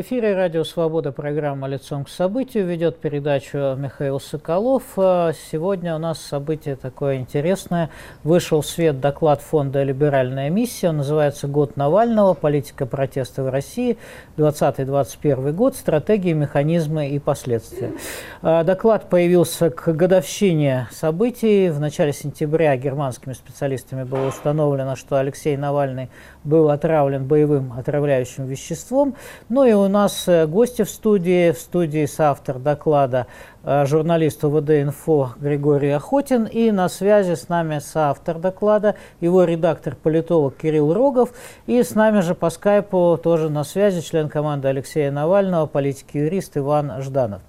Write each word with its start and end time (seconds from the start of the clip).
В 0.00 0.02
эфире 0.02 0.34
Радио 0.34 0.64
Свобода, 0.64 1.12
программа 1.12 1.68
«Лицом 1.68 2.06
к 2.06 2.08
событию». 2.08 2.66
Ведет 2.66 2.96
передачу 2.96 3.76
Михаил 3.76 4.18
Соколов. 4.18 4.82
А, 4.96 5.32
сегодня 5.50 5.94
у 5.94 5.98
нас 5.98 6.18
событие 6.18 6.74
такое 6.74 7.16
интересное. 7.16 7.90
Вышел 8.24 8.62
в 8.62 8.66
свет 8.66 8.98
доклад 8.98 9.42
фонда 9.42 9.82
«Либеральная 9.82 10.48
миссия». 10.48 10.88
Он 10.88 10.96
называется 10.96 11.48
«Год 11.48 11.76
Навального. 11.76 12.32
Политика 12.32 12.86
протеста 12.86 13.42
в 13.42 13.50
России. 13.50 13.98
20-21 14.38 15.52
год. 15.52 15.76
Стратегии, 15.76 16.32
механизмы 16.32 17.10
и 17.10 17.18
последствия». 17.18 17.92
А, 18.40 18.64
доклад 18.64 19.10
появился 19.10 19.68
к 19.68 19.92
годовщине 19.92 20.88
событий. 20.92 21.68
В 21.68 21.78
начале 21.78 22.14
сентября 22.14 22.74
германскими 22.78 23.34
специалистами 23.34 24.04
было 24.04 24.28
установлено, 24.28 24.96
что 24.96 25.18
Алексей 25.18 25.58
Навальный 25.58 26.08
был 26.42 26.70
отравлен 26.70 27.26
боевым 27.26 27.74
отравляющим 27.74 28.46
веществом. 28.46 29.14
Ну 29.50 29.64
и 29.64 29.74
у 29.74 29.89
нас 29.90 30.24
э, 30.26 30.46
гости 30.46 30.82
в 30.82 30.90
студии, 30.90 31.52
в 31.52 31.58
студии 31.58 32.06
соавтор 32.06 32.58
доклада 32.58 33.26
журналист 33.64 34.42
УВД-инфо 34.42 35.30
Григорий 35.36 35.90
Охотин. 35.90 36.44
И 36.44 36.70
на 36.70 36.88
связи 36.88 37.34
с 37.34 37.48
нами 37.48 37.78
соавтор 37.78 38.38
доклада, 38.38 38.94
его 39.20 39.44
редактор-политолог 39.44 40.56
Кирилл 40.56 40.94
Рогов. 40.94 41.30
И 41.66 41.82
с 41.82 41.94
нами 41.94 42.20
же 42.20 42.34
по 42.34 42.50
скайпу 42.50 43.18
тоже 43.22 43.50
на 43.50 43.64
связи 43.64 44.00
член 44.00 44.28
команды 44.28 44.68
Алексея 44.68 45.10
Навального, 45.10 45.66
политик-юрист 45.66 46.56
Иван 46.56 47.02
Жданов. 47.02 47.42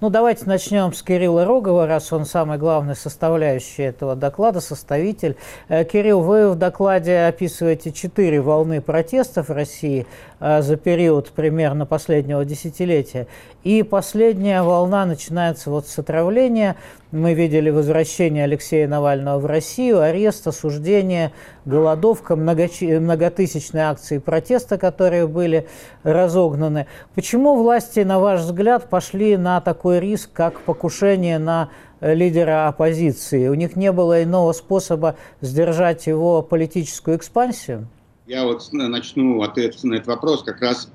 Ну, 0.00 0.10
давайте 0.10 0.44
начнем 0.46 0.92
с 0.92 1.02
Кирилла 1.02 1.44
Рогова, 1.44 1.86
раз 1.86 2.12
он 2.12 2.24
самый 2.24 2.58
главный 2.58 2.94
составляющий 2.94 3.82
этого 3.82 4.14
доклада, 4.14 4.60
составитель. 4.60 5.36
Э, 5.68 5.84
Кирилл, 5.84 6.20
вы 6.20 6.50
в 6.50 6.56
докладе 6.56 7.26
описываете 7.26 7.92
четыре 7.92 8.40
волны 8.40 8.80
протестов 8.80 9.48
в 9.48 9.52
России 9.52 10.06
э, 10.38 10.62
за 10.62 10.76
период 10.76 11.30
примерно 11.30 11.86
последнего 11.86 12.44
десятилетия. 12.44 13.26
И 13.64 13.82
последняя 13.82 14.62
волна 14.62 15.06
начинается 15.06 15.55
вот 15.64 15.86
с 15.86 15.98
отравления. 15.98 16.76
Мы 17.12 17.32
видели 17.32 17.70
возвращение 17.70 18.44
Алексея 18.44 18.86
Навального 18.86 19.38
в 19.38 19.46
Россию, 19.46 20.02
арест, 20.02 20.46
осуждение, 20.46 21.32
голодовка, 21.64 22.36
многотысячные 22.36 23.84
акции 23.84 24.18
протеста, 24.18 24.76
которые 24.76 25.26
были 25.26 25.66
разогнаны. 26.02 26.86
Почему 27.14 27.54
власти, 27.54 28.00
на 28.00 28.20
ваш 28.20 28.40
взгляд, 28.40 28.90
пошли 28.90 29.38
на 29.38 29.62
такой 29.62 30.00
риск, 30.00 30.30
как 30.34 30.60
покушение 30.60 31.38
на 31.38 31.70
лидера 32.02 32.68
оппозиции? 32.68 33.48
У 33.48 33.54
них 33.54 33.76
не 33.76 33.92
было 33.92 34.22
иного 34.22 34.52
способа 34.52 35.16
сдержать 35.40 36.06
его 36.06 36.42
политическую 36.42 37.16
экспансию? 37.16 37.88
Я 38.26 38.44
вот 38.44 38.68
начну 38.72 39.40
ответ 39.42 39.82
на 39.84 39.94
этот 39.94 40.08
вопрос 40.08 40.42
как 40.42 40.60
раз 40.60 40.90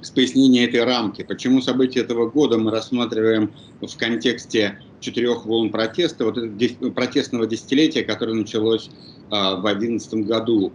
с 0.00 0.10
пояснения 0.10 0.64
этой 0.64 0.84
рамки. 0.84 1.22
Почему 1.22 1.60
события 1.60 2.00
этого 2.00 2.30
года 2.30 2.58
мы 2.58 2.70
рассматриваем 2.70 3.52
в 3.80 3.96
контексте 3.96 4.80
четырех 5.00 5.46
волн 5.46 5.70
протеста, 5.70 6.24
вот 6.24 6.38
протестного 6.94 7.46
десятилетия, 7.46 8.02
которое 8.02 8.34
началось 8.34 8.90
а, 9.30 9.56
в 9.56 9.62
2011 9.62 10.14
году. 10.26 10.72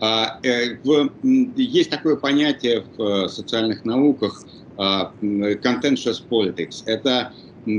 А, 0.00 0.38
э, 0.42 0.76
в, 0.84 1.10
есть 1.56 1.90
такое 1.90 2.16
понятие 2.16 2.84
в 2.96 3.02
э, 3.02 3.28
социальных 3.28 3.84
науках 3.84 4.44
а, 4.76 5.12
contentious 5.20 6.22
politics. 6.28 6.82
Это 6.86 7.32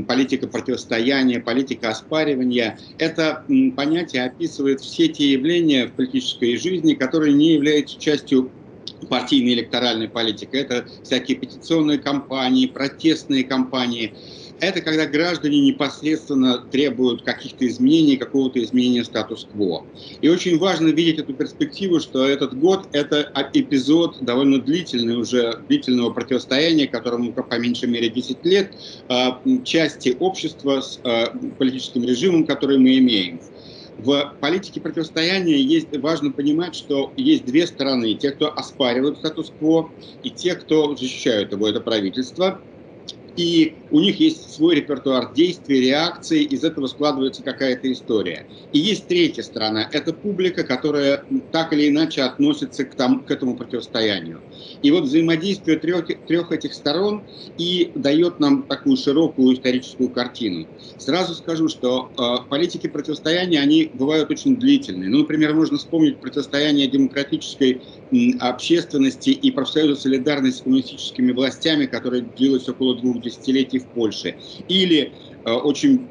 политика 0.07 0.47
противостояния, 0.47 1.39
политика 1.39 1.89
оспаривания. 1.89 2.77
Это 2.97 3.43
понятие 3.75 4.25
описывает 4.25 4.81
все 4.81 5.07
те 5.07 5.31
явления 5.31 5.87
в 5.87 5.93
политической 5.93 6.57
жизни, 6.57 6.93
которые 6.93 7.33
не 7.33 7.53
являются 7.53 7.99
частью 7.99 8.51
партийной 9.07 9.53
электоральной 9.53 10.09
политики. 10.09 10.55
Это 10.55 10.85
всякие 11.03 11.37
петиционные 11.37 11.99
кампании, 11.99 12.67
протестные 12.67 13.43
кампании. 13.43 14.13
Это 14.61 14.81
когда 14.81 15.05
граждане 15.05 15.61
непосредственно 15.61 16.57
требуют 16.57 17.23
каких-то 17.23 17.65
изменений, 17.65 18.17
какого-то 18.17 18.61
изменения 18.61 19.05
статус-кво. 19.05 19.85
И 20.21 20.27
очень 20.27 20.57
важно 20.57 20.89
видеть 20.89 21.19
эту 21.19 21.33
перспективу, 21.33 21.99
что 21.99 22.27
этот 22.27 22.57
год– 22.59 22.87
это 22.91 23.31
эпизод 23.53 24.17
довольно 24.21 24.59
длительный 24.59 25.15
уже, 25.15 25.63
длительного 25.67 26.11
противостояния, 26.11 26.87
которому 26.87 27.31
по 27.31 27.57
меньшей 27.57 27.87
мере 27.89 28.09
10 28.09 28.45
лет, 28.45 28.73
а, 29.07 29.41
части 29.63 30.15
общества 30.19 30.81
с 30.81 30.99
а, 31.03 31.27
политическим 31.57 32.03
режимом, 32.03 32.45
который 32.45 32.77
мы 32.77 32.97
имеем. 32.97 33.39
В 33.99 34.37
политике 34.39 34.79
противостояния 34.79 35.59
есть, 35.61 35.89
важно 35.97 36.31
понимать, 36.31 36.73
что 36.73 37.11
есть 37.17 37.45
две 37.45 37.67
стороны. 37.67 38.15
Те, 38.15 38.31
кто 38.31 38.51
оспаривают 38.53 39.17
статус-кво, 39.17 39.91
и 40.21 40.31
те, 40.31 40.55
кто 40.55 40.95
защищают 40.95 41.51
его, 41.51 41.67
это 41.67 41.81
правительство 41.81 42.63
и 43.39 43.77
у 43.89 44.01
них 44.01 44.19
есть 44.19 44.51
свой 44.51 44.75
репертуар 44.75 45.31
действий, 45.33 45.79
реакций, 45.79 46.43
из 46.43 46.65
этого 46.65 46.87
складывается 46.87 47.41
какая-то 47.41 47.89
история. 47.89 48.47
И 48.71 48.79
есть 48.79 49.07
третья 49.07 49.43
сторона, 49.43 49.87
это 49.93 50.11
публика, 50.11 50.65
которая 50.65 51.23
так 51.49 51.71
или 51.71 51.87
иначе 51.87 52.23
относится 52.23 52.83
к, 52.83 52.95
там, 52.95 53.23
к 53.23 53.31
этому 53.31 53.55
противостоянию. 53.55 54.43
И 54.81 54.91
вот 54.91 55.03
взаимодействие 55.03 55.77
трех, 55.77 56.07
трех 56.25 56.51
этих 56.51 56.73
сторон 56.73 57.25
и 57.57 57.91
дает 57.95 58.39
нам 58.39 58.67
такую 58.67 58.97
широкую 58.97 59.55
историческую 59.55 60.09
картину. 60.09 60.69
Сразу 60.97 61.35
скажу, 61.35 61.67
что 61.67 62.11
э, 62.17 62.35
политики 62.49 62.87
противостояния, 62.87 63.59
они 63.59 63.89
бывают 63.93 64.31
очень 64.31 64.57
длительные. 64.57 65.09
Ну, 65.09 65.19
например, 65.19 65.53
можно 65.53 65.77
вспомнить 65.77 66.19
противостояние 66.19 66.87
демократической 66.87 67.83
общественности 68.39 69.29
и 69.29 69.51
профсоюза 69.51 69.95
солидарности 70.01 70.59
с 70.59 70.63
коммунистическими 70.63 71.31
властями, 71.31 71.85
которое 71.85 72.21
длилось 72.21 72.67
около 72.67 72.97
двух 72.97 73.21
десятилетий 73.21 73.79
в 73.79 73.91
Польше. 73.91 74.37
Или 74.67 75.15
э, 75.45 75.51
очень 75.51 76.07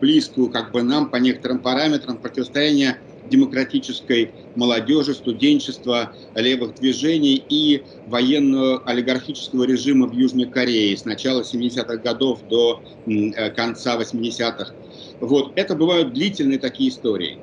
близкую 0.00 0.50
как 0.50 0.72
бы 0.72 0.82
нам 0.82 1.10
по 1.10 1.16
некоторым 1.16 1.62
параметрам 1.62 2.18
противостояние 2.18 3.02
демократической 3.32 4.34
молодежи, 4.54 5.14
студенчества, 5.14 6.14
левых 6.34 6.74
движений 6.74 7.42
и 7.48 7.82
военного 8.06 8.82
олигархического 8.84 9.64
режима 9.64 10.06
в 10.06 10.12
Южной 10.12 10.46
Корее 10.46 10.96
с 10.96 11.04
начала 11.04 11.42
70-х 11.42 11.96
годов 11.96 12.40
до 12.48 12.82
э, 13.06 13.50
конца 13.50 13.98
80-х. 13.98 14.74
Вот. 15.20 15.52
Это 15.56 15.74
бывают 15.74 16.12
длительные 16.12 16.58
такие 16.58 16.90
истории. 16.90 17.38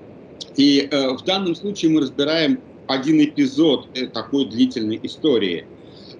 И 0.55 0.87
э, 0.89 1.09
в 1.15 1.23
данном 1.23 1.55
случае 1.55 1.91
мы 1.91 2.01
разбираем 2.01 2.59
один 2.87 3.23
эпизод 3.23 3.89
э, 3.95 4.07
такой 4.07 4.45
длительной 4.45 4.99
истории. 5.03 5.65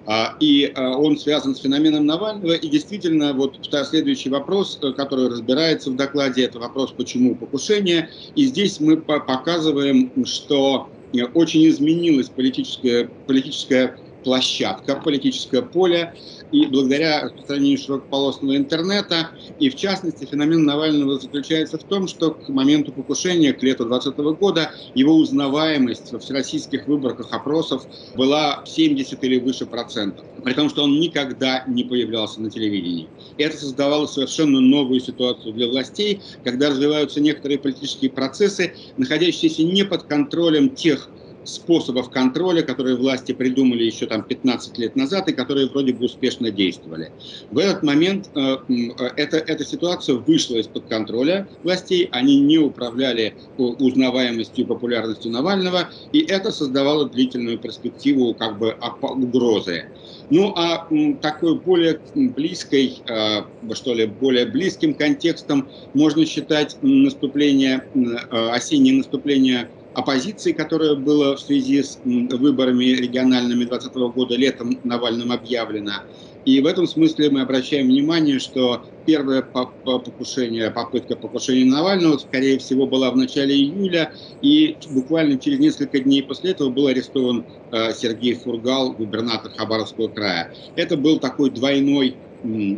А, 0.06 0.36
и 0.40 0.72
а, 0.74 0.96
он 0.96 1.18
связан 1.18 1.54
с 1.54 1.60
феноменом 1.60 2.06
Навального. 2.06 2.54
И 2.54 2.68
действительно, 2.68 3.32
вот 3.32 3.58
следующий 3.84 4.30
вопрос, 4.30 4.78
э, 4.82 4.92
который 4.92 5.28
разбирается 5.28 5.90
в 5.90 5.96
докладе, 5.96 6.44
это 6.44 6.58
вопрос, 6.58 6.92
почему 6.96 7.34
покушение. 7.36 8.10
И 8.34 8.46
здесь 8.46 8.80
мы 8.80 8.96
показываем, 8.96 10.10
что 10.24 10.88
э, 11.12 11.24
очень 11.34 11.66
изменилась 11.68 12.28
политическая, 12.28 13.08
политическая 13.26 13.98
площадка, 14.22 14.96
политическое 14.96 15.62
поле, 15.62 16.14
и 16.50 16.66
благодаря 16.66 17.22
распространению 17.22 17.78
широкополосного 17.78 18.56
интернета, 18.56 19.30
и 19.58 19.70
в 19.70 19.76
частности 19.76 20.24
феномен 20.24 20.64
Навального 20.64 21.18
заключается 21.18 21.78
в 21.78 21.84
том, 21.84 22.08
что 22.08 22.32
к 22.32 22.48
моменту 22.48 22.92
покушения, 22.92 23.52
к 23.52 23.62
лету 23.62 23.84
2020 23.84 24.38
года, 24.38 24.72
его 24.94 25.14
узнаваемость 25.14 26.12
во 26.12 26.18
всероссийских 26.18 26.86
выборках 26.86 27.32
опросов 27.32 27.86
была 28.14 28.62
70 28.66 29.22
или 29.22 29.38
выше 29.38 29.66
процентов, 29.66 30.26
при 30.42 30.54
том, 30.54 30.68
что 30.68 30.84
он 30.84 30.98
никогда 30.98 31.64
не 31.66 31.84
появлялся 31.84 32.40
на 32.40 32.50
телевидении. 32.50 33.12
И 33.36 33.42
это 33.42 33.56
создавало 33.56 34.06
совершенно 34.06 34.60
новую 34.60 35.00
ситуацию 35.00 35.54
для 35.54 35.68
властей, 35.68 36.22
когда 36.42 36.70
развиваются 36.70 37.20
некоторые 37.20 37.58
политические 37.58 38.10
процессы, 38.10 38.74
находящиеся 38.96 39.62
не 39.62 39.84
под 39.84 40.04
контролем 40.04 40.74
тех 40.74 41.12
способов 41.50 42.10
контроля, 42.10 42.62
которые 42.62 42.96
власти 42.96 43.32
придумали 43.32 43.84
еще 43.84 44.06
там 44.06 44.22
15 44.22 44.78
лет 44.78 44.96
назад 44.96 45.28
и 45.28 45.32
которые 45.32 45.68
вроде 45.68 45.92
бы 45.92 46.04
успешно 46.04 46.50
действовали. 46.50 47.12
В 47.50 47.58
этот 47.58 47.82
момент 47.82 48.30
э, 48.34 48.56
э, 48.68 49.10
эта, 49.16 49.38
эта 49.38 49.64
ситуация 49.64 50.16
вышла 50.16 50.56
из-под 50.56 50.86
контроля 50.86 51.48
властей, 51.62 52.08
они 52.12 52.40
не 52.40 52.58
управляли 52.58 53.34
узнаваемостью 53.56 54.64
и 54.64 54.68
популярностью 54.68 55.32
Навального, 55.32 55.90
и 56.12 56.20
это 56.20 56.52
создавало 56.52 57.08
длительную 57.08 57.58
перспективу 57.58 58.34
как 58.34 58.58
бы 58.58 58.76
угрозы. 59.02 59.86
Ну 60.30 60.52
а 60.56 60.88
такой 61.20 61.58
более 61.58 62.00
близкой, 62.14 63.02
э, 63.06 63.42
что 63.74 63.94
ли, 63.94 64.06
более 64.06 64.46
близким 64.46 64.94
контекстом 64.94 65.68
можно 65.94 66.24
считать 66.24 66.76
наступление, 66.82 67.84
осеннее 68.30 68.94
наступление 68.94 69.68
оппозиции, 69.94 70.52
которое 70.52 70.94
было 70.94 71.36
в 71.36 71.40
связи 71.40 71.82
с 71.82 71.98
выборами 72.04 72.84
региональными 72.84 73.64
2020 73.64 74.14
года 74.14 74.36
летом 74.36 74.78
Навальным 74.84 75.32
объявлено. 75.32 76.04
И 76.44 76.60
в 76.60 76.66
этом 76.66 76.86
смысле 76.86 77.30
мы 77.30 77.42
обращаем 77.42 77.88
внимание, 77.88 78.38
что 78.38 78.82
первое 79.04 79.42
покушение, 79.42 80.70
попытка 80.70 81.14
покушения 81.14 81.70
Навального, 81.70 82.16
скорее 82.16 82.58
всего, 82.58 82.86
была 82.86 83.10
в 83.10 83.16
начале 83.16 83.54
июля, 83.54 84.12
и 84.40 84.76
буквально 84.90 85.38
через 85.38 85.58
несколько 85.58 86.00
дней 86.00 86.22
после 86.22 86.52
этого 86.52 86.70
был 86.70 86.86
арестован 86.86 87.44
э, 87.72 87.92
Сергей 87.92 88.34
Фургал, 88.34 88.92
губернатор 88.92 89.52
Хабаровского 89.54 90.08
края. 90.08 90.50
Это 90.76 90.96
был 90.96 91.18
такой 91.18 91.50
двойной 91.50 92.16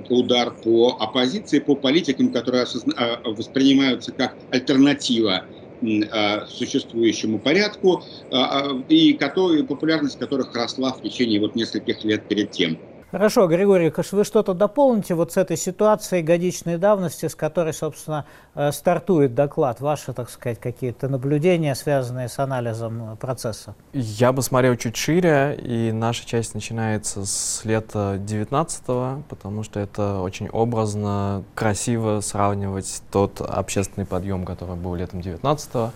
удар 0.08 0.56
по 0.64 0.96
оппозиции, 0.98 1.60
по 1.60 1.76
политикам, 1.76 2.32
которые 2.32 2.64
э, 2.64 3.16
воспринимаются 3.24 4.10
как 4.12 4.36
альтернатива 4.50 5.46
существующему 6.48 7.40
порядку, 7.40 8.04
и 8.88 9.14
который, 9.14 9.64
популярность 9.64 10.16
которых 10.18 10.54
росла 10.54 10.92
в 10.92 11.00
течение 11.00 11.40
вот 11.40 11.54
нескольких 11.54 12.04
лет 12.04 12.26
перед 12.28 12.50
тем. 12.50 12.80
Хорошо, 13.12 13.46
Григорий, 13.46 13.92
вы 14.12 14.24
что-то 14.24 14.54
дополните 14.54 15.14
вот 15.14 15.32
с 15.32 15.36
этой 15.36 15.58
ситуацией 15.58 16.22
годичной 16.22 16.78
давности, 16.78 17.28
с 17.28 17.34
которой, 17.34 17.74
собственно, 17.74 18.24
э, 18.54 18.72
стартует 18.72 19.34
доклад? 19.34 19.82
Ваши, 19.82 20.14
так 20.14 20.30
сказать, 20.30 20.58
какие-то 20.58 21.08
наблюдения, 21.08 21.74
связанные 21.74 22.30
с 22.30 22.38
анализом 22.38 23.18
процесса? 23.18 23.74
Я 23.92 24.32
бы 24.32 24.40
смотрел 24.40 24.76
чуть 24.76 24.96
шире, 24.96 25.54
и 25.62 25.92
наша 25.92 26.26
часть 26.26 26.54
начинается 26.54 27.26
с 27.26 27.62
лета 27.66 28.16
19 28.18 29.24
потому 29.28 29.62
что 29.62 29.78
это 29.78 30.20
очень 30.20 30.48
образно, 30.48 31.44
красиво 31.54 32.20
сравнивать 32.20 33.02
тот 33.12 33.42
общественный 33.42 34.06
подъем, 34.06 34.46
который 34.46 34.76
был 34.76 34.94
летом 34.94 35.20
19 35.20 35.92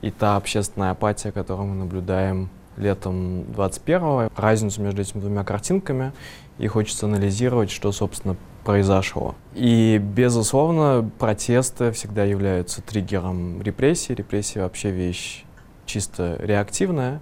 и 0.00 0.10
та 0.10 0.36
общественная 0.36 0.92
апатия, 0.92 1.30
которую 1.30 1.68
мы 1.68 1.74
наблюдаем 1.74 2.48
летом 2.76 3.42
21-го. 3.42 4.30
Разницу 4.36 4.82
между 4.82 5.02
этими 5.02 5.20
двумя 5.20 5.44
картинками 5.44 6.12
и 6.58 6.66
хочется 6.66 7.06
анализировать, 7.06 7.70
что, 7.70 7.92
собственно, 7.92 8.36
произошло. 8.64 9.34
И, 9.54 9.98
безусловно, 9.98 11.10
протесты 11.18 11.92
всегда 11.92 12.24
являются 12.24 12.82
триггером 12.82 13.60
репрессий. 13.62 14.14
Репрессии 14.14 14.58
вообще 14.58 14.90
вещь 14.90 15.44
чисто 15.86 16.36
реактивная. 16.40 17.20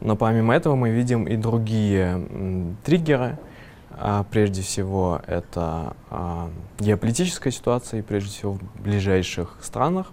Но 0.00 0.16
помимо 0.16 0.54
этого 0.54 0.76
мы 0.76 0.90
видим 0.90 1.24
и 1.24 1.36
другие 1.36 2.74
триггеры. 2.84 3.38
А, 3.98 4.24
прежде 4.30 4.60
всего, 4.60 5.22
это 5.26 5.96
а, 6.10 6.50
геополитическая 6.78 7.50
ситуация, 7.50 8.00
и 8.00 8.02
прежде 8.02 8.30
всего 8.30 8.52
в 8.52 8.82
ближайших 8.82 9.56
странах. 9.62 10.08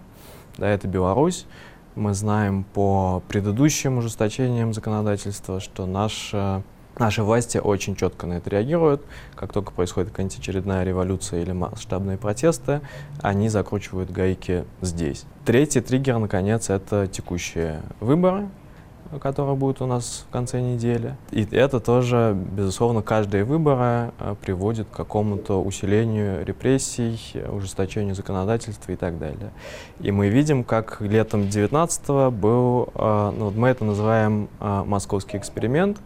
Да, 0.56 0.68
это 0.68 0.88
Беларусь. 0.88 1.46
Мы 1.94 2.14
знаем 2.14 2.64
по 2.64 3.22
предыдущим 3.28 3.98
ужесточениям 3.98 4.72
законодательства, 4.72 5.60
что 5.60 5.86
наша 5.86 6.62
Наши 6.98 7.24
власти 7.24 7.58
очень 7.58 7.96
четко 7.96 8.26
на 8.26 8.34
это 8.34 8.50
реагируют. 8.50 9.02
Как 9.34 9.52
только 9.52 9.72
происходит 9.72 10.10
какая-нибудь 10.10 10.38
очередная 10.38 10.84
революция 10.84 11.42
или 11.42 11.52
масштабные 11.52 12.18
протесты, 12.18 12.82
они 13.20 13.48
закручивают 13.48 14.10
гайки 14.10 14.64
здесь. 14.80 15.24
Третий 15.44 15.80
триггер, 15.80 16.18
наконец, 16.18 16.70
это 16.70 17.08
текущие 17.08 17.82
выборы, 17.98 18.48
которые 19.20 19.56
будут 19.56 19.82
у 19.82 19.86
нас 19.86 20.24
в 20.28 20.32
конце 20.32 20.60
недели. 20.60 21.16
И 21.30 21.44
это 21.50 21.80
тоже, 21.80 22.36
безусловно, 22.52 23.02
каждые 23.02 23.44
выборы 23.44 24.12
э, 24.18 24.34
приводит 24.40 24.88
к 24.88 24.96
какому-то 24.96 25.62
усилению 25.62 26.44
репрессий, 26.44 27.18
ужесточению 27.50 28.14
законодательства 28.14 28.92
и 28.92 28.96
так 28.96 29.18
далее. 29.18 29.50
И 30.00 30.10
мы 30.10 30.28
видим, 30.28 30.64
как 30.64 31.00
летом 31.00 31.42
19-го 31.42 32.30
был, 32.30 32.88
э, 32.94 33.32
ну, 33.36 33.50
мы 33.50 33.68
это 33.68 33.84
называем 33.84 34.48
э, 34.60 34.82
московский 34.86 35.38
эксперимент, 35.38 35.98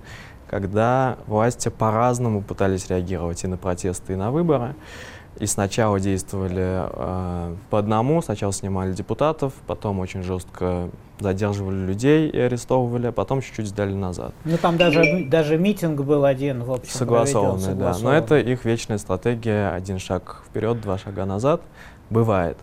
когда 0.48 1.18
власти 1.26 1.68
по-разному 1.68 2.42
пытались 2.42 2.88
реагировать 2.88 3.44
и 3.44 3.46
на 3.46 3.56
протесты, 3.56 4.14
и 4.14 4.16
на 4.16 4.30
выборы. 4.30 4.74
И 5.38 5.46
сначала 5.46 6.00
действовали 6.00 6.88
э, 6.90 7.56
по 7.70 7.78
одному, 7.78 8.20
сначала 8.22 8.52
снимали 8.52 8.92
депутатов, 8.92 9.52
потом 9.68 10.00
очень 10.00 10.24
жестко 10.24 10.90
задерживали 11.20 11.76
людей 11.76 12.28
и 12.28 12.38
арестовывали, 12.38 13.06
а 13.06 13.12
потом 13.12 13.40
чуть-чуть 13.40 13.68
сдали 13.68 13.92
назад. 13.92 14.34
Ну 14.44 14.56
там 14.56 14.76
даже, 14.76 15.26
даже 15.26 15.56
митинг 15.56 16.00
был 16.00 16.24
один, 16.24 16.64
в 16.64 16.72
общем, 16.72 16.90
согласованный, 16.90 17.60
согласованный, 17.60 18.02
да. 18.02 18.10
Но 18.10 18.12
это 18.16 18.38
их 18.38 18.64
вечная 18.64 18.98
стратегия, 18.98 19.68
один 19.70 20.00
шаг 20.00 20.42
вперед, 20.48 20.80
два 20.80 20.98
шага 20.98 21.24
назад, 21.24 21.62
бывает. 22.10 22.58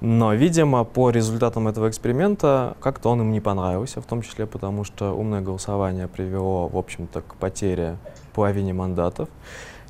Но, 0.00 0.34
видимо, 0.34 0.84
по 0.84 1.10
результатам 1.10 1.68
этого 1.68 1.88
эксперимента 1.88 2.76
как-то 2.80 3.08
он 3.08 3.22
им 3.22 3.32
не 3.32 3.40
понравился, 3.40 4.00
в 4.00 4.06
том 4.06 4.22
числе 4.22 4.46
потому, 4.46 4.84
что 4.84 5.12
умное 5.12 5.40
голосование 5.40 6.06
привело, 6.06 6.68
в 6.68 6.76
общем-то, 6.76 7.22
к 7.22 7.34
потере 7.36 7.96
половине 8.34 8.74
мандатов. 8.74 9.28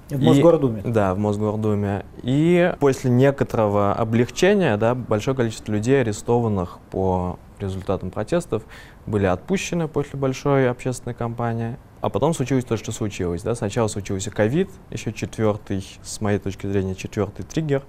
В 0.08 0.22
Мосгордуме. 0.22 0.82
И, 0.84 0.88
да, 0.88 1.14
в 1.14 1.18
Мосгордуме. 1.18 2.04
И 2.22 2.72
после 2.78 3.10
некоторого 3.10 3.92
облегчения, 3.92 4.76
да, 4.76 4.94
большое 4.94 5.36
количество 5.36 5.72
людей, 5.72 6.00
арестованных 6.00 6.78
по 6.92 7.38
результатам 7.58 8.10
протестов, 8.10 8.62
были 9.06 9.26
отпущены 9.26 9.88
после 9.88 10.18
большой 10.18 10.70
общественной 10.70 11.14
кампании. 11.14 11.76
А 12.00 12.08
потом 12.08 12.34
случилось 12.34 12.64
то, 12.64 12.76
что 12.76 12.92
случилось. 12.92 13.42
Да? 13.42 13.56
Сначала 13.56 13.88
случился 13.88 14.30
ковид, 14.30 14.70
еще 14.90 15.12
четвертый, 15.12 15.84
с 16.02 16.20
моей 16.20 16.38
точки 16.38 16.68
зрения, 16.68 16.94
четвертый 16.94 17.44
триггер 17.44 17.82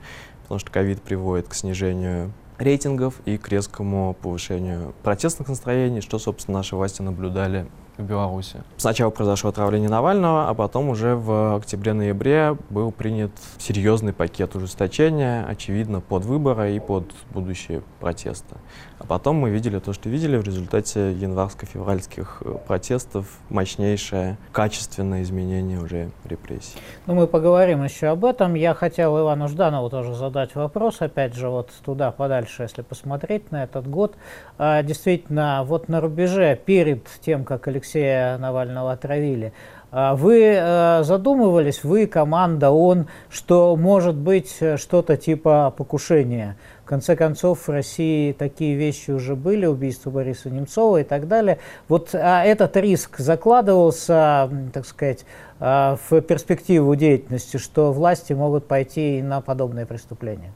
потому 0.47 0.59
что 0.59 0.71
ковид 0.71 1.01
приводит 1.01 1.49
к 1.49 1.53
снижению 1.53 2.31
рейтингов 2.57 3.15
и 3.25 3.37
к 3.37 3.49
резкому 3.49 4.15
повышению 4.21 4.93
протестных 5.03 5.49
настроений, 5.49 5.99
что, 5.99 6.19
собственно, 6.19 6.59
наши 6.59 6.73
власти 6.77 7.01
наблюдали 7.01 7.67
в 7.97 8.03
Беларуси. 8.03 8.63
Сначала 8.77 9.09
произошло 9.09 9.49
отравление 9.49 9.89
Навального, 9.89 10.47
а 10.47 10.53
потом 10.53 10.87
уже 10.89 11.15
в 11.15 11.57
октябре-ноябре 11.57 12.55
был 12.69 12.91
принят 12.91 13.31
серьезный 13.57 14.13
пакет 14.13 14.55
ужесточения, 14.55 15.45
очевидно, 15.45 15.99
под 15.99 16.23
выборы 16.23 16.75
и 16.75 16.79
под 16.79 17.11
будущие 17.31 17.81
протесты. 17.99 18.55
А 18.99 19.05
потом 19.05 19.35
мы 19.35 19.51
видели 19.51 19.77
то, 19.79 19.93
что 19.93 20.09
видели 20.09 20.37
в 20.37 20.43
результате 20.43 21.11
январско-февральских 21.11 22.41
э, 22.41 22.55
протестов, 22.65 23.27
мощнейшее 23.49 24.37
качественное 24.51 25.21
изменение 25.21 25.79
уже 25.79 26.09
репрессий. 26.25 26.77
Ну, 27.05 27.13
мы 27.13 27.27
поговорим 27.27 27.83
еще 27.83 28.07
об 28.07 28.25
этом. 28.25 28.55
Я 28.55 28.73
хотел 28.73 29.19
Ивану 29.19 29.47
Жданову 29.49 29.91
тоже 29.91 30.15
задать 30.15 30.55
вопрос, 30.55 31.01
опять 31.01 31.35
же, 31.35 31.49
вот 31.49 31.71
туда 31.85 32.11
подальше, 32.11 32.63
если 32.63 32.81
посмотреть 32.81 33.51
на 33.51 33.63
этот 33.63 33.87
год. 33.87 34.15
А, 34.57 34.81
действительно, 34.81 35.63
вот 35.63 35.89
на 35.89 36.01
рубеже, 36.01 36.59
перед 36.65 37.05
тем, 37.21 37.45
как 37.45 37.67
Алексея 37.67 38.39
Навального 38.39 38.91
отравили, 38.91 39.53
вы 39.91 40.41
э, 40.43 41.03
задумывались, 41.03 41.83
вы, 41.83 42.07
команда, 42.07 42.71
он, 42.71 43.07
что 43.29 43.75
может 43.75 44.15
быть 44.15 44.57
э, 44.59 44.77
что-то 44.77 45.17
типа 45.17 45.73
покушения– 45.75 46.57
в 46.87 46.89
конце 46.89 47.17
концов, 47.17 47.67
в 47.67 47.69
России 47.69 48.31
такие 48.31 48.77
вещи 48.77 49.11
уже 49.11 49.35
были, 49.35 49.65
убийство 49.65 50.09
Бориса 50.09 50.49
Немцова 50.49 51.01
и 51.01 51.03
так 51.03 51.27
далее. 51.27 51.57
Вот 51.89 52.15
а 52.15 52.45
этот 52.45 52.77
риск 52.77 53.17
закладывался, 53.17 54.49
так 54.71 54.85
сказать, 54.85 55.25
а, 55.59 55.97
в 56.09 56.21
перспективу 56.21 56.95
деятельности, 56.95 57.57
что 57.57 57.91
власти 57.91 58.31
могут 58.31 58.69
пойти 58.69 59.19
и 59.19 59.21
на 59.21 59.41
подобные 59.41 59.85
преступления? 59.85 60.53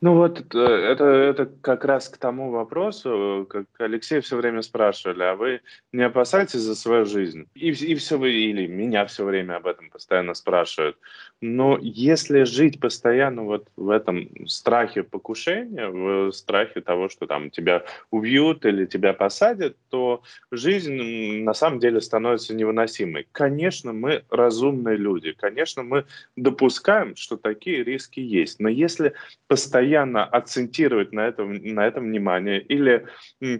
Ну 0.00 0.14
вот 0.14 0.54
э, 0.54 0.58
это, 0.58 1.04
это 1.04 1.46
как 1.46 1.84
раз 1.84 2.08
к 2.08 2.18
тому 2.18 2.50
вопросу, 2.50 3.46
как 3.50 3.66
Алексей 3.78 4.20
все 4.20 4.36
время 4.36 4.62
спрашивали, 4.62 5.24
а 5.24 5.34
вы 5.34 5.60
не 5.92 6.02
опасаетесь 6.02 6.60
за 6.60 6.76
свою 6.76 7.04
жизнь? 7.04 7.48
И, 7.54 7.70
и 7.70 7.94
все 7.96 8.24
или 8.24 8.66
меня 8.66 9.06
все 9.06 9.24
время 9.24 9.56
об 9.56 9.66
этом 9.66 9.90
постоянно 9.90 10.34
спрашивают. 10.34 10.96
Но 11.40 11.78
если 11.80 12.42
жить 12.42 12.80
постоянно 12.80 13.44
вот 13.44 13.68
в 13.76 13.90
этом 13.90 14.48
страхе 14.48 15.04
покушения, 15.04 15.88
в 15.88 16.32
страхе 16.32 16.80
того, 16.80 17.08
что 17.08 17.26
там 17.26 17.50
тебя 17.50 17.84
убьют 18.10 18.66
или 18.66 18.86
тебя 18.86 19.12
посадят, 19.12 19.76
то 19.88 20.22
жизнь 20.50 21.42
на 21.44 21.54
самом 21.54 21.78
деле 21.78 22.00
становится 22.00 22.54
невыносимой. 22.54 23.28
Конечно, 23.30 23.92
мы 23.92 24.24
разумные 24.30 24.96
люди, 24.96 25.32
конечно, 25.32 25.84
мы 25.84 26.06
допускаем, 26.34 27.14
что 27.14 27.36
такие 27.36 27.84
риски 27.84 28.18
есть. 28.18 28.58
Но 28.58 28.68
если 28.68 29.12
постоянно 29.46 30.24
акцентировать 30.24 31.12
на 31.12 31.20
этом, 31.20 31.52
на 31.52 31.86
этом 31.86 32.04
внимание 32.04 32.60
или 32.60 33.06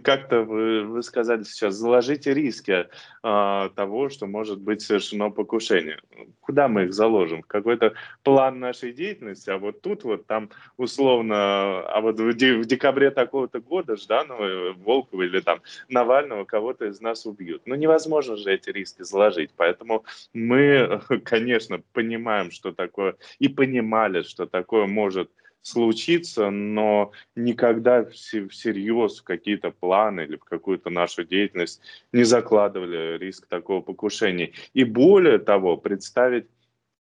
как-то 0.03 0.41
вы, 0.41 0.83
вы 0.83 1.01
сказали 1.01 1.43
сейчас, 1.43 1.75
заложите 1.75 2.33
риски 2.33 2.87
э, 3.23 3.69
того, 3.75 4.09
что 4.09 4.27
может 4.27 4.59
быть 4.59 4.81
совершено 4.81 5.29
покушение. 5.29 5.99
Куда 6.41 6.67
мы 6.67 6.83
их 6.83 6.93
заложим? 6.93 7.41
В 7.41 7.68
какой-то 7.69 7.95
план 8.23 8.59
нашей 8.59 8.93
деятельности, 8.93 9.49
а 9.49 9.57
вот 9.57 9.81
тут 9.81 10.03
вот 10.03 10.25
там 10.25 10.49
условно, 10.77 11.35
а 11.81 12.01
вот 12.01 12.19
в, 12.19 12.33
де, 12.33 12.55
в 12.55 12.65
декабре 12.65 13.11
такого-то 13.11 13.59
года 13.59 13.95
Жданова, 13.95 14.73
Волкова 14.73 15.23
или 15.23 15.39
там 15.39 15.61
Навального 15.87 16.45
кого-то 16.45 16.85
из 16.85 16.99
нас 17.01 17.25
убьют. 17.25 17.63
Ну 17.65 17.75
невозможно 17.75 18.37
же 18.37 18.51
эти 18.51 18.71
риски 18.71 19.03
заложить, 19.03 19.51
поэтому 19.55 20.03
мы, 20.33 21.01
конечно, 21.23 21.81
понимаем, 21.93 22.51
что 22.51 22.71
такое, 22.71 23.15
и 23.37 23.47
понимали, 23.47 24.23
что 24.23 24.45
такое 24.45 24.87
может 24.87 25.29
случиться, 25.61 26.49
но 26.49 27.11
никогда 27.35 28.05
всерьез 28.05 29.19
в 29.19 29.23
какие-то 29.23 29.71
планы 29.71 30.21
или 30.21 30.37
в 30.37 30.43
какую-то 30.45 30.89
нашу 30.89 31.25
деятельность 31.25 31.81
не 32.13 32.23
закладывали 32.23 33.17
риск 33.17 33.47
такого 33.47 33.81
покушения. 33.81 34.53
И 34.73 34.83
более 34.83 35.37
того, 35.37 35.77
представить 35.77 36.47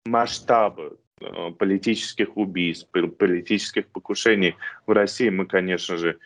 масштабы 0.06 0.98
политических 1.58 2.36
убийств, 2.36 2.88
политических 2.90 3.86
покушений 3.88 4.54
в 4.86 4.92
России 4.92 5.30
мы, 5.30 5.46
конечно 5.46 5.96
же, 5.96 6.18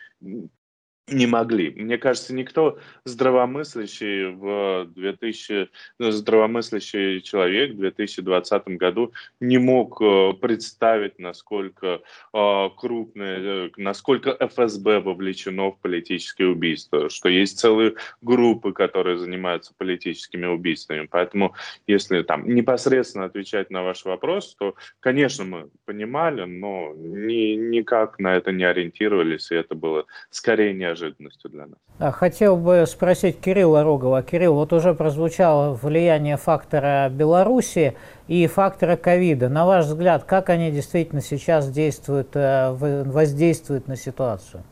не 1.07 1.27
могли. 1.27 1.71
Мне 1.71 1.97
кажется, 1.97 2.33
никто 2.33 2.77
здравомыслящий 3.05 4.27
в 4.31 4.85
2000, 4.95 5.69
ну, 5.99 6.11
здравомыслящий 6.11 7.21
человек 7.21 7.73
в 7.73 7.77
2020 7.77 8.67
году 8.77 9.13
не 9.39 9.57
мог 9.57 10.01
э, 10.01 10.33
представить, 10.39 11.19
насколько 11.19 12.01
э, 12.33 12.69
крупное, 12.77 13.39
э, 13.39 13.69
насколько 13.77 14.35
ФСБ 14.39 14.99
вовлечено 14.99 15.71
в 15.71 15.79
политические 15.79 16.49
убийства, 16.49 17.09
что 17.09 17.29
есть 17.29 17.59
целые 17.59 17.95
группы, 18.21 18.71
которые 18.71 19.17
занимаются 19.17 19.73
политическими 19.77 20.45
убийствами. 20.45 21.07
Поэтому, 21.09 21.55
если 21.87 22.21
там 22.21 22.47
непосредственно 22.47 23.25
отвечать 23.25 23.69
на 23.69 23.83
ваш 23.83 24.05
вопрос, 24.05 24.55
то, 24.57 24.75
конечно, 24.99 25.43
мы 25.43 25.69
понимали, 25.85 26.43
но 26.45 26.93
ни, 26.95 27.55
никак 27.55 28.19
на 28.19 28.35
это 28.35 28.51
не 28.51 28.63
ориентировались, 28.63 29.51
и 29.51 29.55
это 29.55 29.75
было 29.75 30.05
скорее 30.29 30.73
неожиданно 30.73 30.90
неожиданностью 30.91 31.49
для 31.49 31.67
нас. 31.67 32.13
Хотел 32.15 32.57
бы 32.57 32.85
спросить 32.87 33.39
Кирилла 33.39 33.83
Рогова. 33.83 34.21
Кирилл, 34.23 34.55
вот 34.55 34.73
уже 34.73 34.93
прозвучало 34.93 35.73
влияние 35.73 36.37
фактора 36.37 37.09
Беларуси 37.09 37.95
и 38.27 38.47
фактора 38.47 38.95
ковида. 38.95 39.49
На 39.49 39.65
ваш 39.65 39.85
взгляд, 39.85 40.23
как 40.23 40.49
они 40.49 40.71
действительно 40.71 41.21
сейчас 41.21 41.69
действуют, 41.69 42.29
э, 42.33 42.71
воздействуют 43.05 43.87
на 43.87 43.95
ситуацию? 43.95 44.63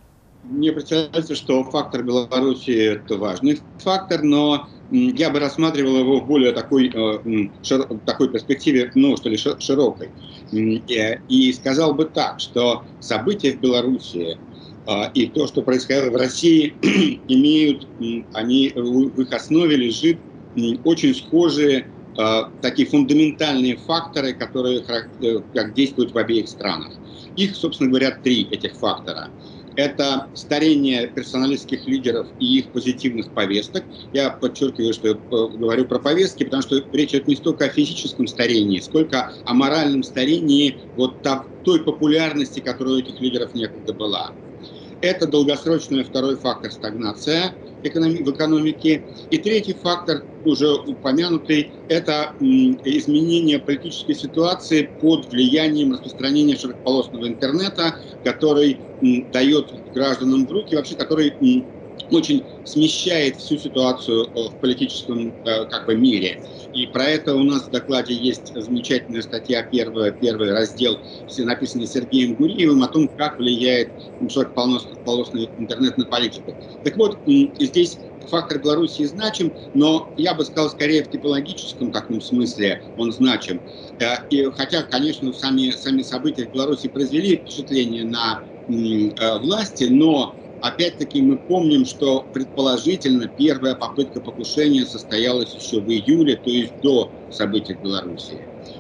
Мне 0.44 0.72
представляется, 0.72 1.36
что 1.36 1.64
фактор 1.64 2.04
Беларуси– 2.04 2.72
это 2.96 3.18
важный 3.18 3.60
фактор, 3.78 4.24
но 4.24 4.68
я 4.90 5.30
бы 5.30 5.40
рассматривал 5.40 6.00
его 6.00 6.20
в 6.22 6.26
более 6.26 6.54
такой, 6.54 6.90
э, 6.92 7.50
шир, 7.62 7.84
такой 8.06 8.30
перспективе, 8.30 8.92
ну, 8.96 9.16
что 9.18 9.30
ли, 9.30 9.38
широкой. 9.38 10.10
И 10.52 11.54
сказал 11.54 11.94
бы 11.94 12.06
так, 12.06 12.40
что 12.40 12.84
события 13.00 13.52
в 13.52 13.60
Беларуси 13.60 14.40
а, 14.40 14.59
и 15.14 15.28
то, 15.28 15.48
что 15.48 15.62
происходило 15.62 16.10
в 16.10 16.16
России, 16.16 16.78
имеют, 17.28 17.90
они, 18.34 18.72
в 18.76 19.22
их 19.22 19.32
основе 19.34 19.76
лежит 19.76 20.22
очень 20.84 21.14
схожие 21.14 21.92
а, 22.18 22.52
такие 22.60 22.88
фундаментальные 22.88 23.78
факторы, 23.78 24.34
которые 24.34 24.82
э, 24.82 25.40
как 25.54 25.74
действуют 25.74 26.14
в 26.14 26.18
обеих 26.18 26.50
странах. 26.50 27.00
Их, 27.36 27.56
собственно 27.56 27.90
говоря, 27.90 28.12
три 28.12 28.44
этих 28.44 28.76
фактора. 28.76 29.32
Это 29.76 30.30
старение 30.34 31.08
персоналистских 31.08 31.88
лидеров 31.88 32.28
и 32.38 32.58
их 32.58 32.72
позитивных 32.72 33.32
повесток. 33.32 33.88
Я 34.12 34.32
подчеркиваю, 34.32 34.94
что 34.94 35.08
я 35.08 35.14
э, 35.14 35.18
говорю 35.30 35.86
про 35.86 36.00
повестки, 36.00 36.44
потому 36.44 36.62
что 36.62 36.84
речь 36.92 37.12
идет 37.12 37.28
не 37.28 37.38
столько 37.38 37.66
о 37.66 37.70
физическом 37.70 38.28
старении, 38.28 38.82
сколько 38.82 39.32
о 39.46 39.54
моральном 39.54 40.04
старении 40.04 40.82
вот 40.96 41.22
той 41.62 41.84
популярности, 41.86 42.60
которая 42.60 42.96
у 42.96 43.00
этих 43.00 43.22
лидеров 43.22 43.54
некогда 43.54 43.94
была. 43.94 44.36
Это 45.02 45.28
долгосрочный 45.28 46.04
второй 46.04 46.36
фактор 46.38 46.72
стагнация 46.72 47.58
в 47.82 47.88
экономике. 47.88 49.06
И 49.30 49.38
третий 49.38 49.74
фактор, 49.74 50.26
уже 50.44 50.74
упомянутый, 50.74 51.74
это 51.88 52.36
изменение 52.40 53.60
политической 53.60 54.14
ситуации 54.14 54.94
под 55.00 55.32
влиянием 55.32 55.94
распространения 55.94 56.58
широкополосного 56.58 57.28
интернета, 57.28 57.98
который 58.24 58.86
дает 59.00 59.74
гражданам 59.94 60.46
в 60.46 60.52
руки, 60.52 60.76
вообще 60.76 60.96
который 60.96 61.38
очень 62.12 62.48
смещает 62.64 63.38
всю 63.38 63.58
ситуацию 63.58 64.26
э, 64.26 64.50
в 64.50 64.60
политическом 64.60 65.36
э, 65.44 65.66
как 65.66 65.86
бы, 65.86 65.96
мире. 65.96 66.40
И 66.72 66.86
про 66.86 67.06
это 67.06 67.36
у 67.36 67.44
нас 67.44 67.64
в 67.64 67.72
докладе 67.72 68.14
есть 68.14 68.52
замечательная 68.54 69.24
статья, 69.24 69.64
первая, 69.64 70.12
первый 70.12 70.52
раздел, 70.52 71.00
написанный 71.38 71.88
Сергеем 71.88 72.36
Гуриевым, 72.36 72.84
о 72.84 72.88
том, 72.88 73.10
как 73.10 73.40
влияет 73.40 73.94
широкополосный 74.28 75.50
интернет 75.58 75.98
на 75.98 76.06
политику. 76.06 76.60
Так 76.84 76.96
вот, 76.98 77.20
здесь 77.60 78.00
фактор 78.28 78.60
Белоруссии 78.60 79.04
значим, 79.04 79.56
но 79.74 80.14
я 80.16 80.36
бы 80.36 80.46
сказал, 80.46 80.70
скорее 80.70 81.04
в 81.04 81.10
типологическом 81.10 81.92
таком 81.92 82.22
смысле 82.22 82.84
он 82.96 83.12
значим. 83.12 83.64
Э, 84.00 84.18
и, 84.30 84.44
хотя, 84.52 84.84
конечно, 84.84 85.34
сами, 85.34 85.72
сами 85.72 86.04
события 86.04 86.46
в 86.46 86.52
Беларуси 86.52 86.88
произвели 86.88 87.38
впечатление 87.38 88.06
на 88.06 88.44
власти, 88.68 89.86
но 89.86 90.38
Опять-таки 90.62 91.22
мы 91.22 91.38
помним, 91.38 91.86
что 91.86 92.26
предположительно 92.34 93.28
первая 93.28 93.76
попытка 93.76 94.20
покушения 94.20 94.86
состоялась 94.86 95.54
еще 95.54 95.82
в 95.82 95.90
июле, 95.90 96.36
то 96.36 96.50
есть 96.50 96.74
до 96.82 97.12
событий 97.32 97.74
в 97.74 97.82
Беларуси. 97.82 98.38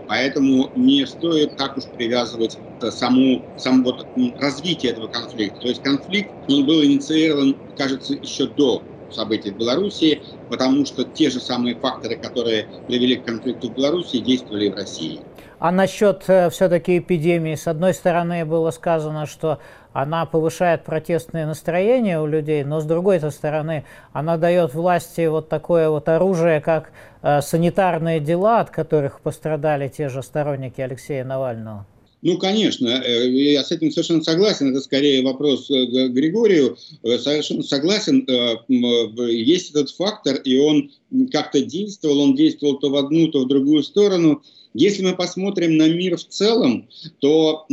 Поэтому 0.08 0.72
не 0.76 1.06
стоит 1.06 1.56
так 1.58 1.78
уж 1.78 1.86
привязывать 1.86 2.58
э, 2.82 2.92
саму, 2.92 3.46
саму 3.58 3.84
вот 3.84 4.08
развитие 4.40 4.92
этого 4.92 5.08
конфликта. 5.08 5.60
То 5.62 5.68
есть 5.68 5.84
конфликт 5.84 6.32
он 6.48 6.66
был 6.66 6.84
инициирован, 6.84 7.56
кажется, 7.78 8.14
еще 8.14 8.48
до 8.48 8.82
событий 9.12 9.52
в 9.52 9.58
Беларуси, 9.58 10.22
потому 10.50 10.86
что 10.86 11.04
те 11.04 11.30
же 11.30 11.40
самые 11.40 11.76
факторы, 11.76 12.16
которые 12.16 12.68
привели 12.88 13.16
к 13.16 13.26
конфликту 13.26 13.70
в 13.70 13.76
Беларуси, 13.76 14.18
действовали 14.18 14.68
и 14.68 14.70
в 14.70 14.76
России. 14.76 15.20
А 15.60 15.72
насчет 15.72 16.24
э, 16.28 16.50
все-таки 16.50 17.00
эпидемии, 17.00 17.56
с 17.56 17.68
одной 17.68 17.94
стороны 17.94 18.46
было 18.46 18.72
сказано, 18.72 19.26
что 19.26 19.60
она 19.94 20.26
повышает 20.26 20.84
протестные 20.84 21.46
настроения 21.46 22.20
у 22.20 22.28
людей, 22.28 22.64
но 22.64 22.80
с 22.80 22.86
другой 22.86 23.20
стороны 23.32 23.86
она 24.14 24.38
дает 24.38 24.74
власти 24.74 25.28
вот 25.28 25.50
такое 25.50 25.90
вот 25.90 26.08
оружие, 26.10 26.62
как 26.62 26.92
э, 27.22 27.42
санитарные 27.42 28.20
дела, 28.20 28.60
от 28.60 28.70
которых 28.70 29.22
пострадали 29.22 29.88
те 29.88 30.10
же 30.10 30.22
сторонники 30.24 30.82
Алексея 30.82 31.24
Навального. 31.24 31.86
Ну, 32.22 32.38
конечно, 32.38 32.88
э, 32.88 33.30
я 33.30 33.64
с 33.64 33.72
этим 33.72 33.92
совершенно 33.92 34.22
согласен. 34.22 34.72
Это 34.72 34.82
скорее 34.82 35.24
вопрос 35.24 35.70
э, 35.70 35.86
к 35.86 36.12
Григорию. 36.12 36.78
Э, 37.02 37.18
совершенно 37.18 37.64
согласен. 37.64 38.28
Есть 38.68 39.70
этот 39.72 39.90
фактор, 39.92 40.36
и 40.36 40.58
он 40.58 40.92
как-то 41.32 41.62
действовал. 41.62 42.20
Он 42.20 42.36
действовал 42.36 42.78
то 42.80 42.90
в 42.90 42.96
одну, 42.98 43.30
то 43.30 43.46
в 43.46 43.48
другую 43.48 43.84
сторону. 43.84 44.44
Если 44.76 45.04
мы 45.04 45.16
посмотрим 45.16 45.78
на 45.78 45.90
мир 45.90 46.16
в 46.18 46.24
целом, 46.26 46.88
то 47.20 47.66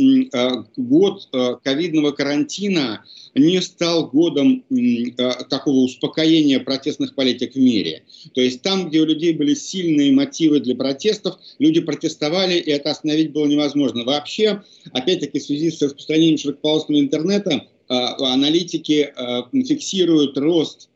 год 0.77 1.29
ковидного 1.63 2.11
карантина 2.11 3.05
не 3.35 3.61
стал 3.61 4.07
годом 4.07 4.63
такого 5.49 5.75
успокоения 5.75 6.59
протестных 6.59 7.13
политик 7.13 7.53
в 7.53 7.59
мире. 7.59 8.03
То 8.33 8.41
есть 8.41 8.63
там, 8.63 8.89
где 8.89 9.01
у 9.01 9.05
людей 9.05 9.33
были 9.33 9.53
сильные 9.53 10.11
мотивы 10.11 10.59
для 10.59 10.75
протестов, 10.75 11.37
люди 11.59 11.81
протестовали, 11.81 12.57
и 12.57 12.71
это 12.71 12.89
остановить 12.89 13.31
было 13.31 13.45
невозможно. 13.45 14.03
Вообще, 14.03 14.63
опять-таки, 14.91 15.37
в 15.37 15.43
связи 15.43 15.69
с 15.69 15.81
распространением 15.81 16.39
широкополосного 16.39 16.99
интернета, 16.99 17.67
аналитики 17.87 19.13
фиксируют 19.53 20.35
рост 20.37 20.89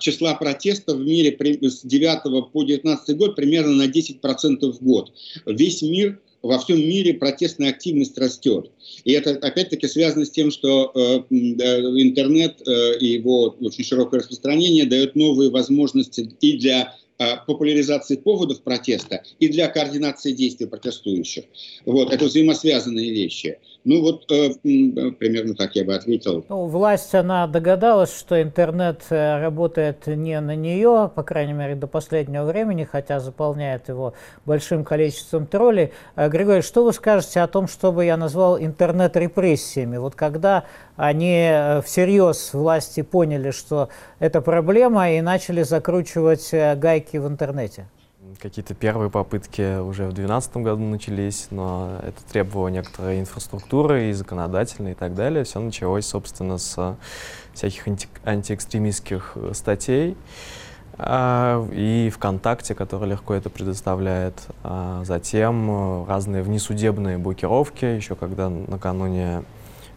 числа 0.00 0.34
протестов 0.34 0.98
в 0.98 1.04
мире 1.04 1.36
с 1.62 1.82
9 1.82 2.52
по 2.52 2.64
19 2.64 3.16
год 3.16 3.36
примерно 3.36 3.74
на 3.74 3.86
10% 3.86 4.72
в 4.72 4.82
год. 4.82 5.12
Весь 5.46 5.82
мир 5.82 6.20
во 6.42 6.58
всем 6.58 6.78
мире 6.78 7.14
протестная 7.14 7.70
активность 7.70 8.16
растет. 8.18 8.70
И 9.04 9.12
это 9.12 9.32
опять-таки 9.32 9.86
связано 9.86 10.24
с 10.24 10.30
тем, 10.30 10.50
что 10.50 10.90
э, 10.94 11.00
интернет 11.30 12.66
э, 12.66 12.98
и 12.98 13.06
его 13.06 13.56
очень 13.60 13.84
широкое 13.84 14.20
распространение 14.20 14.86
дает 14.86 15.16
новые 15.16 15.50
возможности 15.50 16.30
и 16.40 16.56
для 16.56 16.96
э, 17.18 17.24
популяризации 17.46 18.16
поводов 18.16 18.62
протеста, 18.62 19.22
и 19.38 19.48
для 19.48 19.68
координации 19.68 20.32
действий 20.32 20.66
протестующих. 20.66 21.44
Вот, 21.84 22.12
это 22.12 22.24
взаимосвязанные 22.24 23.10
вещи. 23.10 23.58
Ну 23.84 24.02
вот 24.02 24.30
э, 24.30 24.50
примерно 24.60 25.54
так 25.54 25.74
я 25.74 25.84
бы 25.84 25.94
ответил. 25.94 26.44
Ну, 26.48 26.66
власть, 26.66 27.14
она 27.14 27.46
догадалась, 27.46 28.14
что 28.14 28.40
интернет 28.40 29.02
э, 29.08 29.40
работает 29.40 30.06
не 30.06 30.38
на 30.40 30.54
нее, 30.54 31.10
по 31.14 31.22
крайней 31.22 31.54
мере, 31.54 31.74
до 31.76 31.86
последнего 31.86 32.44
времени, 32.44 32.84
хотя 32.84 33.20
заполняет 33.20 33.88
его 33.88 34.12
большим 34.44 34.84
количеством 34.84 35.46
троллей. 35.46 35.92
Э, 36.14 36.28
Григорий, 36.28 36.60
что 36.60 36.84
вы 36.84 36.92
скажете 36.92 37.40
о 37.40 37.46
том, 37.46 37.68
что 37.68 37.90
бы 37.90 38.04
я 38.04 38.18
назвал 38.18 38.58
интернет-репрессиями? 38.58 39.96
Вот 39.96 40.14
когда 40.14 40.64
они 40.96 41.80
всерьез 41.84 42.52
власти 42.52 43.00
поняли, 43.00 43.50
что 43.50 43.88
это 44.18 44.42
проблема, 44.42 45.12
и 45.12 45.22
начали 45.22 45.62
закручивать 45.62 46.50
гайки 46.52 47.16
в 47.16 47.26
интернете? 47.26 47.86
Какие-то 48.38 48.74
первые 48.74 49.10
попытки 49.10 49.78
уже 49.80 50.04
в 50.04 50.12
2012 50.12 50.56
году 50.58 50.82
начались, 50.82 51.48
но 51.50 51.98
это 52.02 52.22
требовало 52.30 52.68
некоторой 52.68 53.18
инфраструктуры 53.18 54.10
и 54.10 54.12
законодательной 54.12 54.92
и 54.92 54.94
так 54.94 55.14
далее. 55.14 55.44
Все 55.44 55.58
началось, 55.58 56.06
собственно, 56.06 56.58
с 56.58 56.96
всяких 57.54 57.86
анти 57.88 58.08
антиэкстремистских 58.24 59.36
статей 59.52 60.16
а, 60.98 61.66
и 61.72 62.10
ВКонтакте, 62.14 62.74
который 62.74 63.08
легко 63.08 63.34
это 63.34 63.48
предоставляет. 63.48 64.34
А 64.62 65.02
затем 65.04 66.04
разные 66.06 66.42
внесудебные 66.42 67.16
блокировки, 67.16 67.84
еще 67.84 68.14
когда 68.14 68.48
накануне 68.48 69.44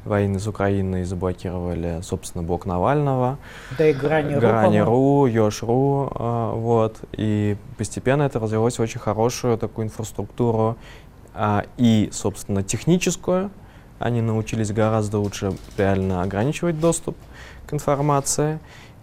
войны 0.05 0.39
с 0.39 0.47
Украиной 0.47 1.03
заблокировали, 1.03 1.99
собственно, 2.01 2.43
блок 2.43 2.65
Навального. 2.65 3.37
Да 3.77 3.87
и 3.87 3.93
Грани.ру, 3.93 4.39
Грани.ру, 4.39 5.25
Ёж.ру, 5.27 6.11
э, 6.13 6.51
вот. 6.55 6.97
И 7.13 7.57
постепенно 7.77 8.23
это 8.23 8.39
развилось 8.39 8.77
в 8.77 8.81
очень 8.81 8.99
хорошую 8.99 9.57
такую 9.57 9.87
инфраструктуру 9.87 10.77
а, 11.33 11.65
и, 11.77 12.09
собственно, 12.11 12.63
техническую. 12.63 13.51
Они 13.99 14.21
научились 14.21 14.71
гораздо 14.71 15.19
лучше 15.19 15.53
реально 15.77 16.21
ограничивать 16.21 16.79
доступ 16.79 17.15
к 17.65 17.73
информации. 17.73 18.59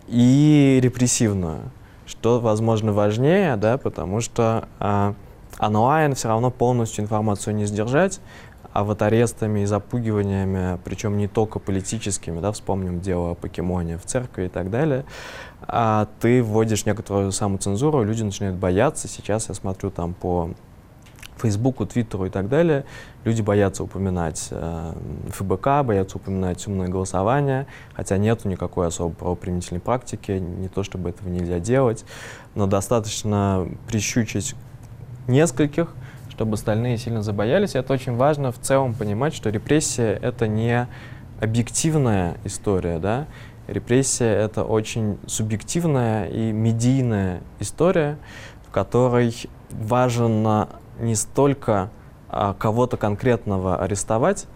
И 0.09 0.81
репрессивную, 0.83 1.61
что, 2.05 2.41
возможно, 2.41 2.93
важнее, 2.93 3.57
да, 3.57 3.79
потому 3.79 4.21
что 4.21 4.69
а, 4.81 5.15
онлайн 5.61 6.15
все 6.15 6.29
равно 6.29 6.51
полностью 6.51 7.05
информацию 7.05 7.55
не 7.55 7.67
сдержать, 7.67 8.21
а 8.73 8.85
вот 8.85 9.03
арестами 9.03 9.61
и 9.61 9.67
запугиваниями, 9.67 10.79
причем 10.85 11.17
не 11.19 11.29
только 11.29 11.59
политическими, 11.59 12.41
да, 12.41 12.53
вспомним 12.53 13.01
дело 13.01 13.33
о 13.33 13.35
покемоне 13.35 13.99
в 13.99 14.05
церкви 14.05 14.47
и 14.47 14.49
так 14.49 14.71
далее, 14.71 15.05
а 15.63 16.09
ты 16.21 16.43
вводишь 16.43 16.87
некоторую 16.87 17.33
самоцензуру, 17.33 18.03
люди 18.03 18.23
начинают 18.23 18.57
бояться. 18.57 19.09
Сейчас 19.09 19.49
я 19.49 19.55
смотрю 19.55 19.91
там 19.91 20.15
по 20.15 20.51
Фейсбуку, 21.41 21.87
Твиттеру 21.87 22.27
и 22.27 22.31
так 22.31 22.49
далее, 22.49 22.85
люди 23.25 23.41
боятся 23.43 23.83
упоминать 23.83 24.49
э, 24.51 24.93
ФБК, 25.31 25.83
боятся 25.85 26.19
упоминать 26.19 26.67
умное 26.67 26.89
голосование, 26.89 27.67
хотя 27.95 28.19
нету 28.19 28.49
никакой 28.49 28.87
особо 28.87 29.15
правоприменительной 29.15 29.81
практики, 29.81 30.33
не 30.33 30.69
то 30.69 30.83
чтобы 30.83 31.11
этого 31.11 31.29
нельзя 31.29 31.59
делать, 31.59 32.05
но 32.55 32.67
достаточно 32.67 33.67
прищучить 33.89 34.55
нескольких, 35.29 35.95
чтобы 36.41 36.55
остальные 36.55 36.97
сильно 36.97 37.23
забоялись. 37.23 37.75
Это 37.75 37.93
очень 37.93 38.17
важно 38.17 38.51
в 38.51 38.59
целом 38.59 38.95
понимать, 38.95 39.35
что 39.35 39.51
репрессия— 39.51 40.19
это 40.23 40.49
не 40.49 40.89
объективная 41.39 42.39
история, 42.45 42.99
да, 42.99 43.27
репрессия— 43.67 44.33
это 44.39 44.65
очень 44.65 45.19
субъективная 45.27 46.29
и 46.29 46.51
медийная 46.51 47.43
история, 47.59 48.17
в 48.67 48.71
которой 48.71 49.37
важно 49.71 50.71
не 50.99 51.15
столько 51.15 51.91
а, 52.31 52.55
кого-то 52.55 52.97
конкретного 52.97 53.77
арестовать, 53.77 54.47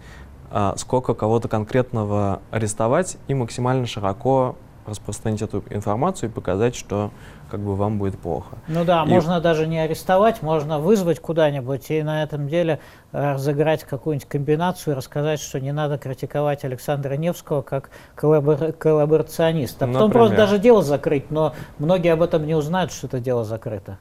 а, 0.49 0.73
сколько 0.77 1.13
кого-то 1.13 1.47
конкретного 1.49 2.41
арестовать 2.49 3.17
и 3.27 3.35
максимально 3.35 3.85
широко 3.85 4.55
распространить 4.87 5.43
эту 5.43 5.63
информацию 5.69 6.31
и 6.31 6.33
показать, 6.33 6.75
что 6.75 7.11
как 7.55 7.63
бы 7.63 7.73
вам 7.73 7.99
будет 7.99 8.19
плохо. 8.19 8.57
Ну 8.67 8.83
да, 8.83 9.05
и... 9.05 9.07
можно 9.07 9.39
даже 9.39 9.65
не 9.65 9.79
арестовать, 9.79 10.41
можно 10.41 10.77
вызвать 10.77 11.21
куда-нибудь 11.21 11.89
и 11.89 12.03
на 12.03 12.21
этом 12.21 12.49
деле 12.49 12.81
э, 13.13 13.31
разыграть 13.31 13.85
какую-нибудь 13.85 14.27
комбинацию 14.27 14.93
и 14.93 14.97
рассказать, 14.97 15.39
что 15.39 15.61
не 15.61 15.71
надо 15.71 15.97
критиковать 15.97 16.65
Александра 16.65 17.15
Невского 17.15 17.61
как 17.61 17.91
коллабор... 18.13 18.73
коллаборациониста. 18.73 19.85
А 19.85 19.87
потом 19.87 20.07
Например. 20.09 20.27
просто 20.27 20.35
даже 20.35 20.59
дело 20.59 20.81
закрыть, 20.81 21.31
но 21.31 21.53
многие 21.79 22.11
об 22.11 22.23
этом 22.23 22.45
не 22.45 22.55
узнают, 22.55 22.91
что 22.91 23.07
это 23.07 23.21
дело 23.21 23.45
закрыто. 23.45 23.99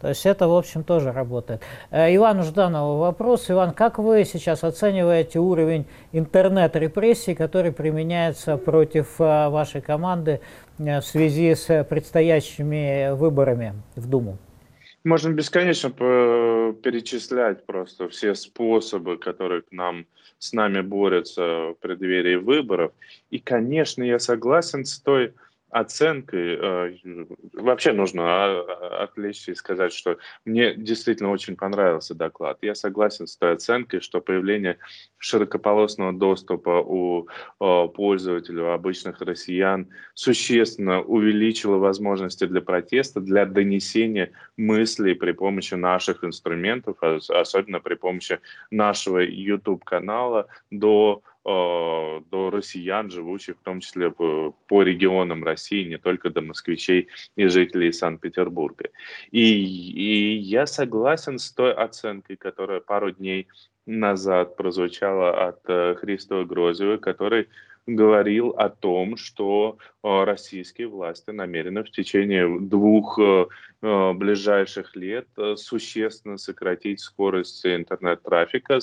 То 0.00 0.08
есть 0.08 0.24
это, 0.24 0.48
в 0.48 0.54
общем, 0.54 0.82
тоже 0.82 1.12
работает. 1.12 1.60
Э, 1.90 2.14
Ивану 2.14 2.42
Жданову 2.42 2.98
вопрос. 2.98 3.50
Иван, 3.50 3.72
как 3.72 3.98
вы 3.98 4.24
сейчас 4.24 4.64
оцениваете 4.64 5.38
уровень 5.38 5.84
интернет-репрессий, 6.12 7.34
который 7.34 7.72
применяется 7.72 8.56
против 8.56 9.20
э, 9.20 9.48
вашей 9.50 9.82
команды 9.82 10.40
э, 10.78 11.00
в 11.00 11.04
связи 11.04 11.54
с 11.54 11.84
предстоящими 11.84 13.14
выборами 13.14 13.74
в 13.94 14.08
Думу? 14.08 14.38
Можно 15.04 15.30
бесконечно 15.30 15.90
перечислять 15.90 17.64
просто 17.64 18.08
все 18.08 18.34
способы, 18.34 19.16
которые 19.16 19.62
к 19.62 19.72
нам, 19.72 20.06
с 20.38 20.52
нами 20.52 20.82
борются 20.82 21.42
в 21.42 21.74
преддверии 21.80 22.36
выборов. 22.36 22.92
И, 23.30 23.38
конечно, 23.38 24.02
я 24.02 24.18
согласен 24.18 24.84
с 24.84 24.98
той 24.98 25.32
оценкой. 25.70 26.58
Э, 26.60 26.94
вообще 27.54 27.92
нужно 27.92 28.22
а, 28.24 29.02
отвлечься 29.04 29.52
и 29.52 29.54
сказать, 29.54 29.92
что 29.92 30.18
мне 30.44 30.74
действительно 30.74 31.30
очень 31.30 31.56
понравился 31.56 32.14
доклад. 32.14 32.58
Я 32.62 32.74
согласен 32.74 33.26
с 33.26 33.36
той 33.36 33.52
оценкой, 33.52 34.00
что 34.00 34.20
появление 34.20 34.78
широкополосного 35.18 36.12
доступа 36.12 36.80
у 36.80 37.28
пользователей, 37.58 38.62
у 38.62 38.70
обычных 38.70 39.20
россиян 39.20 39.88
существенно 40.14 41.02
увеличило 41.02 41.76
возможности 41.76 42.46
для 42.46 42.60
протеста, 42.60 43.20
для 43.20 43.44
донесения 43.46 44.32
мыслей 44.56 45.14
при 45.14 45.32
помощи 45.32 45.74
наших 45.74 46.24
инструментов, 46.24 46.96
особенно 47.00 47.80
при 47.80 47.94
помощи 47.94 48.40
нашего 48.70 49.18
YouTube-канала 49.18 50.46
до 50.70 51.10
Э, 51.10 51.29
до 51.44 52.50
россиян, 52.50 53.10
живущих 53.10 53.56
в 53.56 53.62
том 53.62 53.80
числе 53.80 54.10
по, 54.10 54.54
по 54.68 54.82
регионам 54.82 55.42
России, 55.44 55.88
не 55.88 55.98
только 55.98 56.30
до 56.30 56.42
москвичей 56.42 57.08
и 57.36 57.46
жителей 57.46 57.92
Санкт-Петербурга. 57.92 58.90
И, 59.30 59.40
и 59.40 60.36
я 60.36 60.66
согласен 60.66 61.38
с 61.38 61.50
той 61.50 61.72
оценкой, 61.72 62.36
которая 62.36 62.80
пару 62.80 63.10
дней 63.10 63.48
назад 63.86 64.56
прозвучала 64.56 65.48
от 65.48 65.60
э, 65.66 65.94
Христова 65.96 66.44
Грозева, 66.44 66.98
который 66.98 67.48
говорил 67.96 68.50
о 68.50 68.68
том, 68.68 69.16
что 69.16 69.78
э, 70.02 70.24
российские 70.24 70.88
власти 70.88 71.30
намерены 71.30 71.82
в 71.82 71.90
течение 71.90 72.58
двух 72.60 73.18
э, 73.18 73.46
э, 73.82 74.12
ближайших 74.12 74.96
лет 74.96 75.26
существенно 75.56 76.38
сократить 76.38 77.00
скорость 77.00 77.64
интернет-трафика 77.66 78.78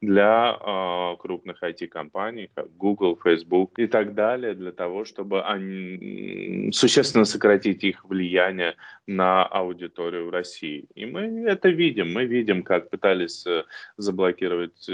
для 0.00 1.16
крупных 1.18 1.62
IT-компаний, 1.62 2.50
как 2.54 2.76
Google, 2.76 3.18
Facebook 3.22 3.78
и 3.78 3.86
так 3.86 4.14
далее, 4.14 4.54
для 4.54 4.72
того, 4.72 5.04
чтобы 5.04 5.42
они 5.42 6.70
существенно 6.72 7.24
сократить 7.24 7.84
их 7.84 8.04
влияние 8.04 8.74
на 9.06 9.44
аудиторию 9.44 10.26
в 10.26 10.30
России. 10.30 10.86
И 10.94 11.06
мы 11.06 11.44
это 11.46 11.68
видим. 11.68 12.12
Мы 12.12 12.24
видим, 12.24 12.62
как 12.62 12.90
пытались 12.90 13.44
заблокировать, 13.96 14.84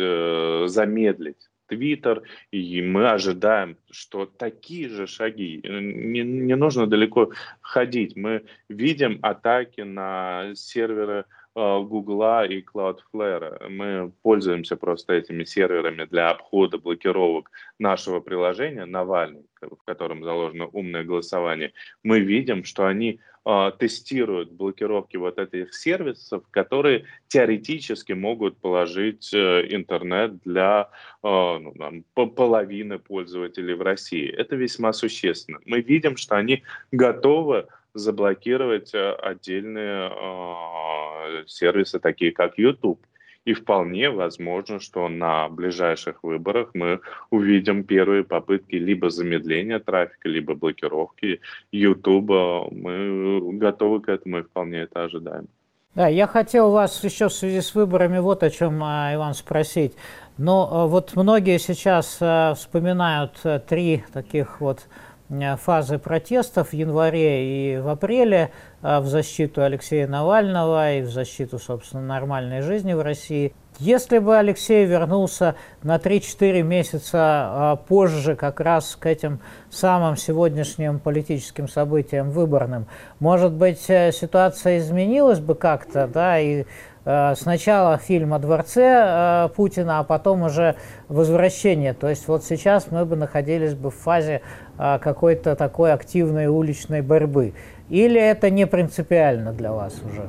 замедлить 0.71 1.49
Твиттер, 1.67 2.23
и 2.51 2.83
мы 2.83 3.11
ожидаем, 3.11 3.77
что 3.91 4.27
такие 4.27 4.89
же 4.89 5.07
шаги, 5.07 5.61
не, 5.65 6.23
не 6.23 6.57
нужно 6.57 6.87
далеко 6.87 7.31
ходить, 7.61 8.17
мы 8.17 8.45
видим 8.69 9.19
атаки 9.23 9.83
на 9.83 10.55
серверы 10.55 11.25
Гугла 11.55 12.47
и 12.47 12.63
Cloudflare. 12.63 13.69
Мы 13.69 14.13
пользуемся 14.23 14.77
просто 14.77 15.15
этими 15.15 15.45
серверами 15.45 16.05
для 16.05 16.31
обхода 16.31 16.79
блокировок 16.79 17.51
нашего 17.79 18.21
приложения 18.21 18.87
Навальный, 18.87 19.45
в 19.61 19.85
котором 19.85 20.25
заложено 20.25 20.67
умное 20.67 21.05
голосование. 21.05 21.73
Мы 22.03 22.21
видим, 22.21 22.65
что 22.65 22.87
они 22.87 23.21
э, 23.45 23.73
тестируют 23.79 24.51
блокировки 24.53 25.19
вот 25.19 25.39
этих 25.39 25.75
сервисов, 25.75 26.43
которые 26.51 27.05
теоретически 27.29 28.13
могут 28.13 28.57
положить 28.59 29.33
э, 29.35 29.67
интернет 29.71 30.41
для 30.45 30.89
э, 31.23 31.29
ну, 31.29 31.75
там, 31.79 32.03
половины 32.31 32.99
пользователей 32.99 33.75
в 33.75 33.83
России. 33.83 34.31
Это 34.31 34.57
весьма 34.57 34.95
существенно. 34.95 35.61
Мы 35.67 35.83
видим, 35.83 36.17
что 36.17 36.37
они 36.37 36.63
готовы 36.93 37.67
заблокировать 37.95 38.95
э, 38.95 39.13
отдельные 39.13 40.11
э, 40.11 41.45
сервисы, 41.47 41.99
такие 41.99 42.33
как 42.33 42.59
YouTube. 42.59 43.01
И 43.45 43.55
вполне 43.55 44.09
возможно, 44.09 44.79
что 44.79 45.09
на 45.09 45.49
ближайших 45.49 46.23
выборах 46.23 46.71
мы 46.75 47.01
увидим 47.31 47.83
первые 47.83 48.23
попытки 48.23 48.77
либо 48.77 49.11
замедления 49.11 49.81
трафика, 49.81 50.29
либо 50.29 50.55
блокировки 50.55 51.41
YouTube. 51.73 52.31
Мы 52.71 53.59
готовы 53.59 54.01
к 54.01 54.09
этому 54.09 54.39
и 54.39 54.43
вполне 54.43 54.83
это 54.83 55.05
ожидаем. 55.05 55.49
Да, 55.97 56.07
я 56.07 56.29
хотел 56.29 56.71
вас 56.71 57.03
еще 57.03 57.29
в 57.29 57.33
связи 57.33 57.61
с 57.61 57.75
выборами 57.75 58.19
вот 58.21 58.45
о 58.45 58.51
чем, 58.51 58.81
а, 58.83 59.13
Иван, 59.13 59.35
спросить. 59.35 59.95
Но 60.39 60.69
а, 60.71 60.87
вот 60.87 61.17
многие 61.17 61.59
сейчас 61.59 62.15
вспоминают 62.57 63.33
три 63.67 64.05
таких 64.13 64.61
вот 64.61 64.87
Э, 64.87 65.12
фазы 65.57 65.99
протестов 65.99 66.71
в 66.71 66.73
январе 66.73 67.75
и 67.75 67.79
в 67.79 67.89
апреле 67.89 68.51
э, 68.83 69.01
в 69.01 69.07
защиту 69.07 69.63
Алексея 69.63 70.07
Навального 70.07 70.95
и 70.95 71.03
в 71.03 71.11
защиту, 71.11 71.59
собственно, 71.59 72.03
нормальной 72.03 72.61
жизни 72.61 72.93
в 72.93 73.01
России. 73.01 73.55
Если 73.79 74.19
бы 74.19 74.37
Алексей 74.37 74.85
вернулся 74.85 75.55
на 75.83 75.97
3-4 75.97 76.63
месяца 76.63 77.79
э, 77.83 77.87
позже 77.89 78.37
как 78.37 78.61
раз 78.61 78.95
к 78.97 79.07
этим 79.07 79.41
самым 79.71 80.17
сегодняшним 80.17 80.99
политическим 80.99 81.69
событиям 81.69 82.31
выборным, 82.31 82.87
может 83.19 83.53
быть, 83.53 83.81
ситуация 83.81 84.79
изменилась 84.79 85.41
бы 85.41 85.55
как-то, 85.55 86.07
да, 86.07 86.39
и 86.39 86.65
Э, 86.65 86.92
сначала 87.05 87.99
фильм 87.99 88.33
о 88.35 88.39
дворце 88.39 88.83
э, 88.83 89.49
Путина, 89.55 89.99
а 89.99 90.05
потом 90.05 90.43
уже 90.43 90.77
возвращение. 91.09 91.95
То 91.95 92.09
есть 92.09 92.29
вот 92.29 92.45
сейчас 92.45 92.91
мы 92.91 93.05
бы 93.05 93.17
находились 93.17 93.75
бы 93.75 93.91
в 93.91 93.97
фазе 93.97 94.43
э, 94.79 94.99
какой-то 95.01 95.57
такой 95.57 95.93
активной 95.93 96.47
уличной 96.47 97.03
борьбы. 97.03 97.55
Или 97.89 98.21
это 98.21 98.51
не 98.51 98.67
принципиально 98.67 99.53
для 99.53 99.73
вас 99.73 100.01
уже? 100.05 100.29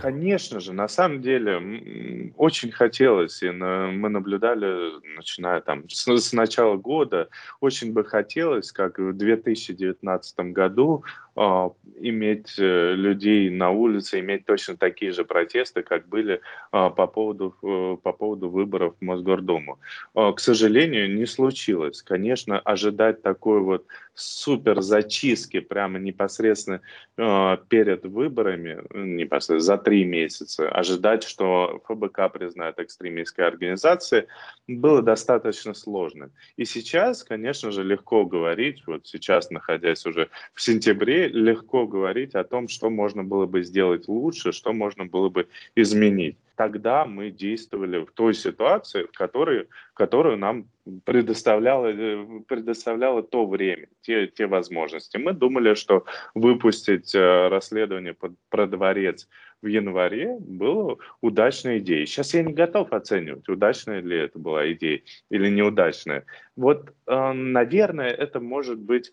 Конечно 0.00 0.60
же, 0.60 0.72
на 0.72 0.88
самом 0.88 1.20
деле 1.20 2.32
очень 2.38 2.72
хотелось, 2.72 3.42
и 3.42 3.50
мы 3.50 4.08
наблюдали, 4.08 4.92
начиная 5.14 5.60
там 5.60 5.84
с, 5.90 6.32
начала 6.32 6.76
года, 6.76 7.28
очень 7.60 7.92
бы 7.92 8.02
хотелось, 8.02 8.72
как 8.72 8.98
в 8.98 9.12
2019 9.12 10.38
году, 10.52 11.04
иметь 11.36 12.58
э, 12.58 12.94
людей 12.94 13.50
на 13.50 13.70
улице, 13.70 14.20
иметь 14.20 14.46
точно 14.46 14.76
такие 14.76 15.12
же 15.12 15.24
протесты, 15.24 15.82
как 15.82 16.08
были 16.08 16.40
а, 16.72 16.90
по 16.90 17.06
поводу, 17.06 17.54
э, 17.62 17.96
по 18.02 18.12
поводу 18.12 18.50
выборов 18.50 18.94
в 19.00 19.04
Мосгордуму. 19.04 19.78
А, 20.14 20.32
к 20.32 20.40
сожалению, 20.40 21.14
не 21.14 21.26
случилось. 21.26 22.02
Конечно, 22.02 22.58
ожидать 22.58 23.22
такой 23.22 23.60
вот 23.60 23.86
супер 24.14 24.82
зачистки 24.82 25.60
прямо 25.60 25.98
непосредственно 25.98 26.82
перед 27.16 28.04
выборами, 28.04 28.82
непосредственно 28.92 29.60
за 29.60 29.78
три 29.78 30.04
месяца, 30.04 30.68
ожидать, 30.68 31.22
что 31.22 31.80
ФБК 31.86 32.32
признает 32.32 32.78
экстремистской 32.78 33.46
организацией, 33.46 34.26
было 34.66 35.02
достаточно 35.02 35.74
сложно. 35.74 36.30
И 36.56 36.64
сейчас, 36.64 37.24
конечно 37.24 37.70
же, 37.70 37.82
легко 37.82 38.26
говорить, 38.26 38.82
вот 38.86 39.06
сейчас, 39.06 39.50
находясь 39.50 40.04
уже 40.04 40.28
в 40.54 40.60
сентябре, 40.60 41.19
легко 41.28 41.86
говорить 41.86 42.34
о 42.34 42.44
том, 42.44 42.68
что 42.68 42.90
можно 42.90 43.24
было 43.24 43.46
бы 43.46 43.62
сделать 43.62 44.08
лучше, 44.08 44.52
что 44.52 44.72
можно 44.72 45.04
было 45.04 45.28
бы 45.28 45.48
изменить. 45.76 46.36
Тогда 46.56 47.06
мы 47.06 47.30
действовали 47.30 48.04
в 48.04 48.10
той 48.12 48.34
ситуации, 48.34 49.04
в 49.04 49.12
которой, 49.12 49.68
которую 49.94 50.36
нам 50.36 50.66
предоставляло, 51.04 51.86
э, 51.86 52.40
предоставляло 52.46 53.22
то 53.22 53.46
время, 53.46 53.86
те, 54.02 54.26
те 54.26 54.46
возможности. 54.46 55.16
Мы 55.16 55.32
думали, 55.32 55.74
что 55.74 56.04
выпустить 56.34 57.14
э, 57.14 57.48
расследование 57.48 58.12
под, 58.12 58.32
про 58.50 58.66
дворец 58.66 59.26
в 59.62 59.66
январе 59.66 60.36
было 60.38 60.98
удачной 61.20 61.78
идеей. 61.78 62.06
Сейчас 62.06 62.34
я 62.34 62.42
не 62.42 62.52
готов 62.52 62.92
оценивать, 62.92 63.48
удачная 63.48 64.00
ли 64.00 64.18
это 64.18 64.38
была 64.38 64.70
идея 64.72 65.00
или 65.30 65.48
неудачная. 65.48 66.24
Вот, 66.56 66.92
э, 67.06 67.32
наверное, 67.32 68.10
это 68.10 68.40
может 68.40 68.78
быть 68.78 69.12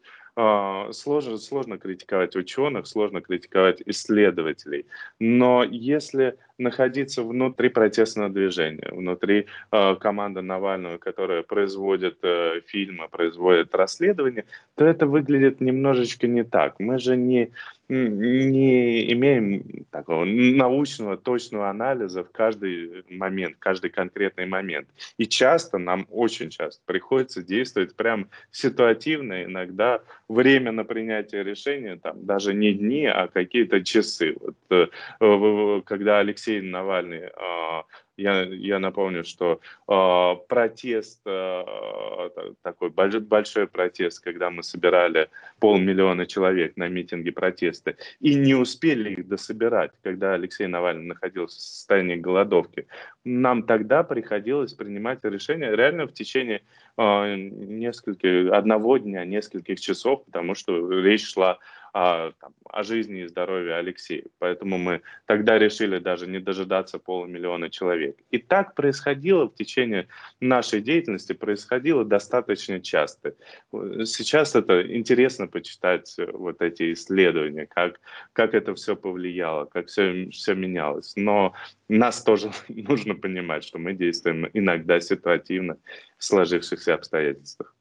сложно, 0.93 1.37
сложно 1.37 1.77
критиковать 1.77 2.35
ученых, 2.35 2.87
сложно 2.87 3.21
критиковать 3.21 3.81
исследователей. 3.85 4.85
Но 5.19 5.63
если 5.63 6.37
находиться 6.57 7.23
внутри 7.23 7.69
протестного 7.69 8.29
движения, 8.29 8.89
внутри 8.91 9.47
э, 9.71 9.95
команды 9.95 10.41
Навального, 10.41 10.97
которая 10.97 11.43
производит 11.43 12.17
э, 12.23 12.61
фильмы, 12.65 13.07
производит 13.09 13.75
расследования, 13.75 14.45
то 14.75 14.85
это 14.85 15.05
выглядит 15.05 15.61
немножечко 15.61 16.27
не 16.27 16.43
так. 16.43 16.79
Мы 16.79 16.97
же 16.99 17.15
не, 17.15 17.51
не 17.89 19.11
имеем 19.13 19.85
такого 19.91 20.25
научного, 20.25 21.17
точного 21.17 21.69
анализа 21.69 22.23
в 22.23 22.31
каждый 22.31 23.03
момент, 23.09 23.57
каждый 23.59 23.89
конкретный 23.91 24.45
момент. 24.45 24.87
И 25.17 25.27
часто, 25.27 25.77
нам 25.77 26.07
очень 26.09 26.49
часто 26.49 26.81
приходится 26.85 27.43
действовать 27.43 27.95
прям 27.95 28.29
ситуативно, 28.51 29.43
иногда 29.43 30.01
время 30.27 30.71
на 30.71 30.83
принятие 30.83 31.43
решения, 31.43 31.97
там, 31.97 32.25
даже 32.25 32.53
не 32.53 32.73
дни, 32.73 33.05
а 33.05 33.27
какие-то 33.27 33.83
часы. 33.83 34.35
Вот, 34.39 34.55
э, 34.69 35.81
когда 35.85 36.19
Алексей 36.19 36.46
Алексей 36.47 36.61
Навальный. 36.61 37.29
А, 37.35 37.83
я, 38.15 38.43
я 38.43 38.79
напомню, 38.79 39.23
что 39.23 39.59
э, 39.87 40.35
протест, 40.47 41.21
э, 41.25 42.29
такой 42.63 42.89
большой 42.89 43.67
протест, 43.67 44.23
когда 44.23 44.49
мы 44.49 44.63
собирали 44.63 45.29
полмиллиона 45.59 46.25
человек 46.25 46.77
на 46.77 46.87
митинге 46.87 47.31
протеста, 47.31 47.95
и 48.19 48.35
не 48.35 48.55
успели 48.55 49.11
их 49.11 49.27
дособирать, 49.27 49.91
когда 50.03 50.33
Алексей 50.33 50.67
Навальный 50.67 51.05
находился 51.05 51.57
в 51.57 51.61
состоянии 51.61 52.15
голодовки, 52.15 52.87
нам 53.23 53.63
тогда 53.63 54.03
приходилось 54.03 54.73
принимать 54.73 55.19
решение 55.23 55.75
реально 55.75 56.07
в 56.07 56.13
течение 56.13 56.61
нескольких, 56.97 58.51
одного 58.51 58.97
дня, 58.97 59.25
нескольких 59.25 59.79
часов, 59.79 60.25
потому 60.25 60.55
что 60.55 60.89
речь 61.01 61.31
шла 61.33 61.59
о, 61.97 62.31
там, 62.39 62.53
о 62.69 62.83
жизни 62.83 63.21
и 63.21 63.27
здоровье 63.27 63.75
Алексея. 63.75 64.23
Поэтому 64.37 64.77
мы 64.77 65.01
тогда 65.25 65.57
решили 65.57 65.97
даже 65.97 66.27
не 66.27 66.39
дожидаться 66.39 66.99
полумиллиона 66.99 67.71
человек. 67.71 68.17
И 68.29 68.37
так 68.37 68.75
происходило 68.75 69.49
в 69.49 69.55
течение 69.55 70.07
нашей 70.39 70.81
деятельности, 70.81 71.33
происходило 71.33 72.05
достаточно 72.05 72.79
часто. 72.79 73.33
Сейчас 73.71 74.55
это 74.55 74.95
интересно 74.95 75.47
почитать 75.47 76.13
э, 76.19 76.29
вот 76.31 76.61
эти 76.61 76.93
исследования, 76.93 77.65
как, 77.65 77.99
как 78.33 78.53
это 78.53 78.75
все 78.75 78.95
повлияло, 78.95 79.65
как 79.65 79.87
все, 79.87 80.29
все 80.29 80.53
менялось. 80.53 81.13
Но 81.15 81.53
нас 81.89 82.23
тоже 82.23 82.51
нужно 82.67 83.15
понимать, 83.15 83.63
что 83.63 83.79
мы 83.79 83.93
действуем 83.93 84.47
иногда 84.53 84.99
ситуативно 84.99 85.77
в 86.19 86.23
сложившихся 86.23 86.93
обстоятельствах. 86.93 87.76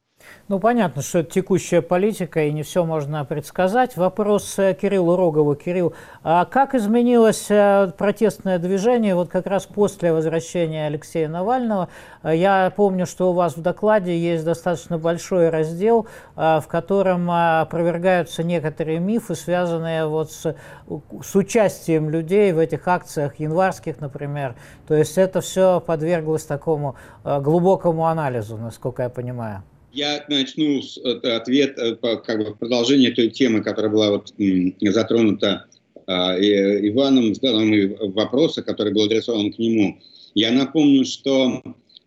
Ну, 0.49 0.61
понятно, 0.61 1.03
что 1.03 1.19
это 1.19 1.33
текущая 1.33 1.83
политика, 1.83 2.45
и 2.45 2.53
не 2.53 2.63
все 2.63 2.85
можно 2.85 3.25
предсказать. 3.25 3.97
Вопрос 3.97 4.57
э, 4.61 4.75
Кириллу 4.81 5.17
Рогову. 5.17 5.57
Кирилл, 5.57 5.93
а 6.23 6.45
как 6.45 6.77
изменилось 6.77 7.47
э, 7.51 7.91
протестное 7.99 8.61
движение 8.61 9.17
вот 9.17 9.29
как 9.29 9.47
раз 9.47 9.67
после 9.67 10.13
возвращения 10.13 10.87
Алексея 10.87 11.29
Навального? 11.29 11.89
Я 12.23 12.73
помню, 12.77 13.07
что 13.07 13.31
у 13.31 13.33
вас 13.33 13.57
в 13.57 13.63
докладе 13.63 14.17
есть 14.17 14.45
достаточно 14.45 14.99
большой 14.99 15.49
раздел, 15.51 16.07
э, 16.37 16.61
в 16.61 16.69
котором 16.69 17.29
опровергаются 17.29 18.45
некоторые 18.45 19.01
мифы, 19.01 19.35
связанные 19.35 20.07
вот 20.07 20.31
с, 20.31 20.55
с 21.25 21.35
участием 21.35 22.09
людей 22.09 22.53
в 22.53 22.61
этих 22.61 22.87
акциях, 22.87 23.41
январских, 23.41 24.01
например. 24.01 24.55
То 24.87 24.95
есть 24.95 25.19
это 25.19 25.41
все 25.41 25.81
подверглось 25.81 26.45
такому 26.45 26.95
глубокому 27.25 28.07
анализу, 28.07 28.57
насколько 28.57 29.03
я 29.03 29.09
понимаю. 29.09 29.65
Я 29.97 30.27
начну 30.29 30.83
с 30.83 30.99
э, 30.99 31.13
ответ, 31.31 31.79
э, 31.79 31.97
как 31.97 32.45
бы 32.45 32.55
продолжение 32.55 33.13
той 33.13 33.31
темы, 33.31 33.63
которая 33.63 33.91
была 33.91 34.11
вот 34.11 34.31
затронута 34.83 35.65
а, 36.07 36.37
Иваном, 36.39 37.35
заданным 37.35 38.13
вопроса, 38.13 38.63
который 38.63 38.93
был 38.93 39.05
адресован 39.05 39.55
к 39.55 39.59
нему. 39.59 39.99
Я 40.35 40.53
напомню, 40.53 41.07
что 41.07 41.63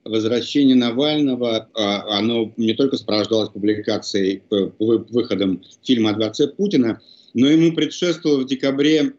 возвращение 0.05 0.75
Навального, 0.75 1.67
а, 1.73 2.19
оно 2.19 2.53
не 2.57 2.75
только 2.75 2.95
сопровождалось 2.95 3.49
публикацией, 3.49 4.43
э, 4.51 4.69
выходом 4.77 5.63
фильма 5.83 6.11
о 6.11 6.13
дворце 6.13 6.47
Путина, 6.47 7.01
но 7.33 7.47
ему 7.47 7.73
предшествовало 7.73 8.41
в 8.41 8.45
декабре 8.45 9.13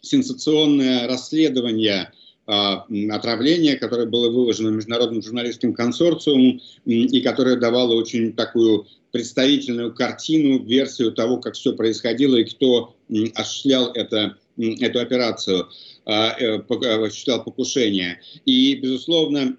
сенсационное 0.00 1.06
расследование– 1.06 2.10
отравление, 2.46 3.76
которое 3.76 4.06
было 4.06 4.30
выложено 4.30 4.68
Международным 4.68 5.20
журналистским 5.22 5.74
консорциумом 5.74 6.60
и 6.84 7.20
которое 7.20 7.56
давало 7.56 7.94
очень 7.94 8.32
такую 8.34 8.86
представительную 9.10 9.94
картину, 9.94 10.62
версию 10.62 11.12
того, 11.12 11.38
как 11.38 11.54
все 11.54 11.74
происходило 11.74 12.36
и 12.36 12.44
кто 12.44 12.94
осуществлял 13.34 13.90
это, 13.92 14.36
эту 14.58 15.00
операцию, 15.00 15.68
а, 16.04 16.36
э, 16.38 16.58
осуществлял 16.58 17.42
покушение. 17.42 18.20
И, 18.44 18.74
безусловно, 18.74 19.56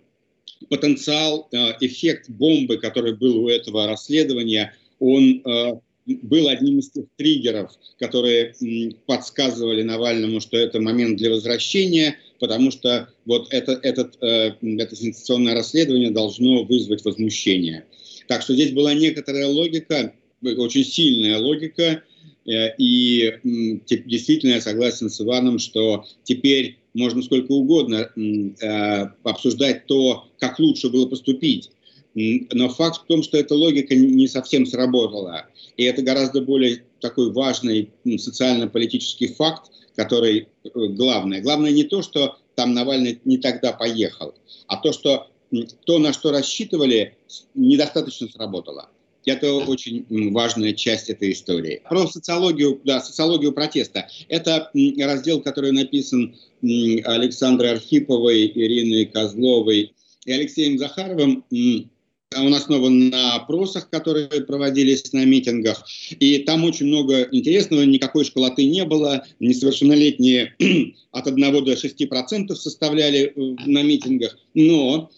потенциал, 0.69 1.47
э, 1.51 1.73
эффект 1.81 2.29
бомбы, 2.29 2.77
который 2.77 3.15
был 3.15 3.45
у 3.45 3.49
этого 3.49 3.87
расследования, 3.87 4.75
он 4.99 5.41
э, 5.43 5.79
был 6.05 6.47
одним 6.47 6.79
из 6.79 6.91
тех 6.91 7.05
триггеров, 7.17 7.71
которые 7.99 8.53
подсказывали 9.07 9.81
Навальному, 9.81 10.39
что 10.39 10.57
это 10.57 10.79
момент 10.79 11.17
для 11.17 11.31
возвращения, 11.31 12.17
потому 12.39 12.71
что 12.71 13.09
вот 13.25 13.47
это, 13.51 13.73
этот, 13.83 14.21
э, 14.21 14.53
это 14.61 14.95
сенсационное 14.95 15.53
расследование 15.53 16.11
должно 16.11 16.63
вызвать 16.63 17.03
возмущение. 17.05 17.85
Так 18.27 18.41
что 18.41 18.53
здесь 18.53 18.71
была 18.71 18.93
некоторая 18.93 19.47
логика, 19.47 20.13
очень 20.41 20.83
сильная 20.83 21.37
логика, 21.37 22.03
э, 22.45 22.75
и 22.77 23.33
действительно 23.43 24.53
я 24.53 24.61
согласен 24.61 25.09
с 25.09 25.21
Иваном, 25.21 25.59
что 25.59 26.05
теперь 26.23 26.77
можно 26.93 27.21
сколько 27.21 27.51
угодно 27.51 28.09
э, 28.15 29.07
обсуждать 29.23 29.85
то, 29.85 30.27
как 30.39 30.59
лучше 30.59 30.89
было 30.89 31.05
поступить. 31.05 31.71
Но 32.15 32.69
факт 32.69 33.03
в 33.03 33.05
том, 33.05 33.21
что 33.21 33.37
эта 33.37 33.53
логика 33.53 33.93
не 33.93 34.27
совсем 34.27 34.65
сработала. 34.65 35.45
И 35.77 35.83
это 35.83 36.01
гораздо 36.01 36.41
более 36.41 36.83
такой 36.99 37.31
важный 37.31 37.91
социально-политический 38.17 39.27
факт, 39.27 39.69
который 39.97 40.47
э, 40.63 40.69
главное. 40.73 41.41
Главное 41.41 41.71
не 41.71 41.83
то, 41.83 42.01
что 42.01 42.37
там 42.55 42.73
Навальный 42.73 43.19
не 43.25 43.37
тогда 43.39 43.73
поехал, 43.73 44.33
а 44.67 44.77
то, 44.77 44.93
что 44.93 45.27
то, 45.85 45.99
на 45.99 46.13
что 46.13 46.31
рассчитывали, 46.31 47.17
недостаточно 47.55 48.27
сработало. 48.27 48.89
Это 49.25 49.53
очень 49.53 50.05
важная 50.31 50.73
часть 50.73 51.09
этой 51.09 51.33
истории. 51.33 51.81
Про 51.89 52.07
социологию, 52.07 52.79
да, 52.85 53.01
социологию 53.01 53.51
протеста. 53.51 54.07
Это 54.29 54.71
раздел, 54.99 55.41
который 55.41 55.71
написан 55.71 56.35
Александрой 56.61 57.71
Архиповой, 57.71 58.45
Ириной 58.47 59.05
Козловой 59.05 59.93
и 60.25 60.31
Алексеем 60.31 60.77
Захаровым 60.77 61.43
он 62.35 62.53
основан 62.53 63.09
на 63.09 63.35
опросах, 63.35 63.89
которые 63.89 64.27
проводились 64.27 65.13
на 65.13 65.25
митингах. 65.25 65.85
И 66.19 66.39
там 66.39 66.63
очень 66.65 66.87
много 66.87 67.23
интересного, 67.31 67.83
никакой 67.83 68.25
школоты 68.25 68.65
не 68.65 68.83
было. 68.83 69.25
Несовершеннолетние 69.39 70.53
от 71.11 71.27
1 71.27 71.65
до 71.65 71.77
6 71.77 72.09
процентов 72.09 72.57
составляли 72.57 73.33
э, 73.33 73.55
на 73.65 73.81
митингах. 73.83 74.37
Но 74.53 75.09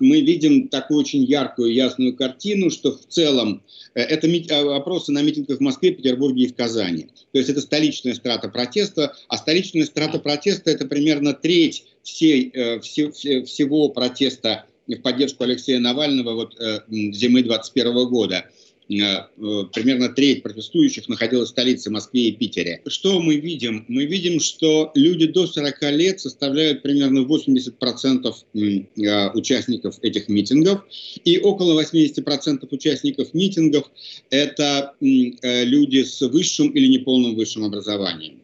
мы 0.00 0.20
видим 0.20 0.68
такую 0.68 1.00
очень 1.00 1.24
яркую, 1.24 1.72
ясную 1.72 2.16
картину, 2.16 2.70
что 2.70 2.92
в 2.92 3.06
целом 3.06 3.62
это 3.94 4.26
опросы 4.74 5.12
на 5.12 5.22
митингах 5.22 5.58
в 5.58 5.62
Москве, 5.62 5.92
Петербурге 5.92 6.44
и 6.44 6.46
в 6.48 6.54
Казани. 6.54 7.06
То 7.32 7.38
есть 7.38 7.48
это 7.48 7.60
столичная 7.60 8.14
страта 8.14 8.48
протеста, 8.48 9.14
а 9.28 9.38
столичная 9.38 9.84
страта 9.84 10.18
протеста 10.18 10.70
это 10.70 10.86
примерно 10.86 11.32
треть 11.34 11.84
всей, 12.02 12.52
все, 12.80 13.10
всего 13.10 13.88
протеста 13.90 14.66
в 14.86 14.96
поддержку 14.96 15.44
Алексея 15.44 15.78
Навального 15.78 16.34
вот, 16.34 16.54
зимы 16.88 17.42
2021 17.42 18.08
года. 18.08 18.44
Э, 18.90 18.94
э, 18.94 19.64
примерно 19.72 20.10
треть 20.10 20.42
протестующих 20.42 21.08
находилась 21.08 21.48
в 21.48 21.52
столице 21.52 21.90
Москве 21.90 22.28
и 22.28 22.32
Питере. 22.32 22.82
Что 22.86 23.18
мы 23.18 23.36
видим? 23.36 23.86
Мы 23.88 24.04
видим, 24.04 24.40
что 24.40 24.90
люди 24.94 25.26
до 25.26 25.46
40 25.46 25.82
лет 25.92 26.20
составляют 26.20 26.82
примерно 26.82 27.20
80% 27.20 28.34
э, 28.54 29.30
участников 29.32 29.98
этих 30.02 30.28
митингов, 30.28 30.84
и 31.24 31.38
около 31.38 31.80
80% 31.80 32.68
участников 32.70 33.32
митингов– 33.32 33.90
это 34.30 34.92
люди 35.00 36.02
с 36.02 36.20
высшим 36.20 36.68
или 36.68 36.86
неполным 36.88 37.36
высшим 37.36 37.64
образованием. 37.64 38.42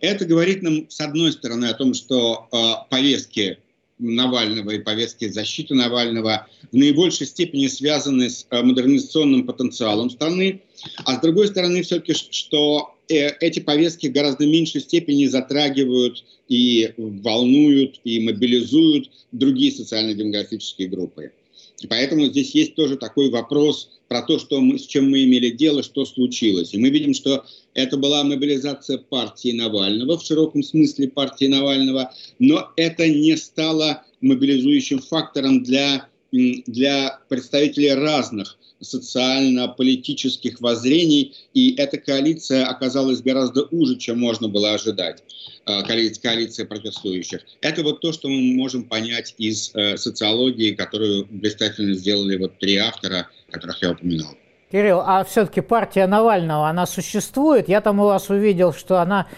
Это 0.00 0.24
говорит 0.24 0.62
нам, 0.62 0.88
с 0.88 1.00
одной 1.00 1.32
стороны, 1.32 1.66
о 1.66 1.74
том, 1.74 1.94
что 1.94 2.48
повестки 2.90 3.58
Навального 3.98 4.70
и 4.72 4.78
повестки 4.78 5.28
защиты 5.28 5.74
Навального 5.74 6.48
в 6.72 6.76
наибольшей 6.76 7.26
степени 7.26 7.68
связаны 7.68 8.28
с 8.28 8.46
э, 8.50 8.62
модернизационным 8.62 9.46
потенциалом 9.46 10.10
страны, 10.10 10.62
а 11.04 11.16
с 11.16 11.20
другой 11.20 11.46
стороны 11.48 11.82
все-таки, 11.82 12.14
что 12.14 12.96
э, 13.08 13.28
эти 13.40 13.60
повестки 13.60 14.08
в 14.08 14.12
гораздо 14.12 14.46
меньшей 14.46 14.80
степени 14.80 15.26
затрагивают 15.26 16.24
и 16.48 16.92
волнуют, 16.96 18.00
и 18.04 18.20
мобилизуют 18.20 19.10
другие 19.30 19.70
социально-демографические 19.70 20.88
группы. 20.88 21.32
Поэтому 21.88 22.26
здесь 22.26 22.54
есть 22.54 22.74
тоже 22.74 22.96
такой 22.96 23.30
вопрос 23.30 23.90
про 24.08 24.22
то, 24.22 24.38
что 24.38 24.60
мы, 24.60 24.78
с 24.78 24.86
чем 24.86 25.10
мы 25.10 25.24
имели 25.24 25.50
дело, 25.50 25.82
что 25.82 26.04
случилось. 26.04 26.72
И 26.72 26.78
мы 26.78 26.90
видим, 26.90 27.14
что 27.14 27.44
это 27.74 27.96
была 27.96 28.22
мобилизация 28.22 28.98
партии 28.98 29.52
Навального, 29.52 30.18
в 30.18 30.24
широком 30.24 30.62
смысле 30.62 31.08
партии 31.08 31.46
Навального, 31.46 32.12
но 32.38 32.70
это 32.76 33.08
не 33.08 33.36
стало 33.36 34.04
мобилизующим 34.20 35.00
фактором 35.00 35.62
для, 35.62 36.08
для 36.32 37.20
представителей 37.28 37.94
разных 37.94 38.58
социально-политических 38.84 40.60
воззрений, 40.60 41.34
и 41.54 41.74
эта 41.76 41.98
коалиция 41.98 42.66
оказалась 42.66 43.22
гораздо 43.22 43.64
уже, 43.70 43.96
чем 43.96 44.20
можно 44.20 44.48
было 44.48 44.74
ожидать, 44.74 45.22
э, 45.66 45.82
коалиция, 45.82 46.66
протестующих. 46.66 47.40
Это 47.60 47.82
вот 47.82 48.00
то, 48.00 48.12
что 48.12 48.28
мы 48.28 48.40
можем 48.54 48.84
понять 48.84 49.34
из 49.38 49.74
э, 49.74 49.96
социологии, 49.96 50.72
которую 50.72 51.26
блистательно 51.30 51.94
сделали 51.94 52.36
вот 52.36 52.58
три 52.58 52.76
автора, 52.76 53.28
которых 53.50 53.82
я 53.82 53.90
упоминал. 53.92 54.36
Кирилл, 54.74 55.02
а 55.06 55.22
все-таки 55.22 55.60
партия 55.60 56.08
Навального, 56.08 56.68
она 56.68 56.84
существует? 56.84 57.68
Я 57.68 57.80
там 57.80 58.00
у 58.00 58.06
вас 58.06 58.28
увидел, 58.28 58.72
что 58.72 59.00
она 59.00 59.28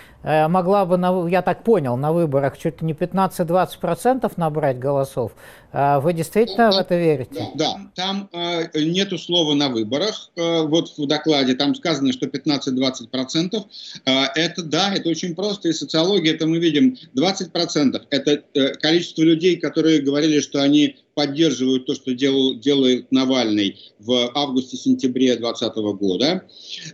могла 0.49 0.85
бы, 0.85 0.97
на, 0.97 1.29
я 1.29 1.43
так 1.43 1.63
понял, 1.63 1.97
на 1.97 2.13
выборах 2.13 2.59
чуть 2.59 2.81
ли 2.81 2.87
не 2.87 2.93
15-20% 2.93 4.33
набрать 4.37 4.79
голосов. 4.79 5.33
А 5.79 6.01
вы 6.01 6.15
действительно 6.15 6.71
в 6.73 6.79
это 6.79 6.97
верите? 6.97 7.49
Да, 7.55 7.79
там 7.95 8.31
э, 8.33 8.81
нету 8.81 9.19
слова 9.19 9.55
на 9.55 9.69
выборах. 9.69 10.31
Э, 10.35 10.63
вот 10.63 10.97
в 10.97 11.07
докладе 11.07 11.55
там 11.55 11.75
сказано, 11.75 12.13
что 12.13 12.25
15-20%. 12.27 13.63
Э, 14.07 14.11
это 14.35 14.63
да, 14.63 14.95
это 14.95 15.11
очень 15.11 15.35
просто. 15.35 15.69
И 15.69 15.73
социология, 15.75 16.33
это 16.33 16.47
мы 16.47 16.59
видим 16.61 16.97
20%. 17.15 18.03
Это 18.09 18.43
э, 18.55 18.69
количество 18.77 19.21
людей, 19.21 19.57
которые 19.57 20.01
говорили, 20.01 20.41
что 20.41 20.63
они 20.63 20.97
поддерживают 21.17 21.87
то, 21.87 21.95
что 21.95 22.15
делал, 22.15 22.55
делает 22.55 23.11
Навальный 23.11 23.79
в 23.99 24.31
августе-сентябре 24.35 25.37
2020 25.37 25.77
года. 25.99 26.45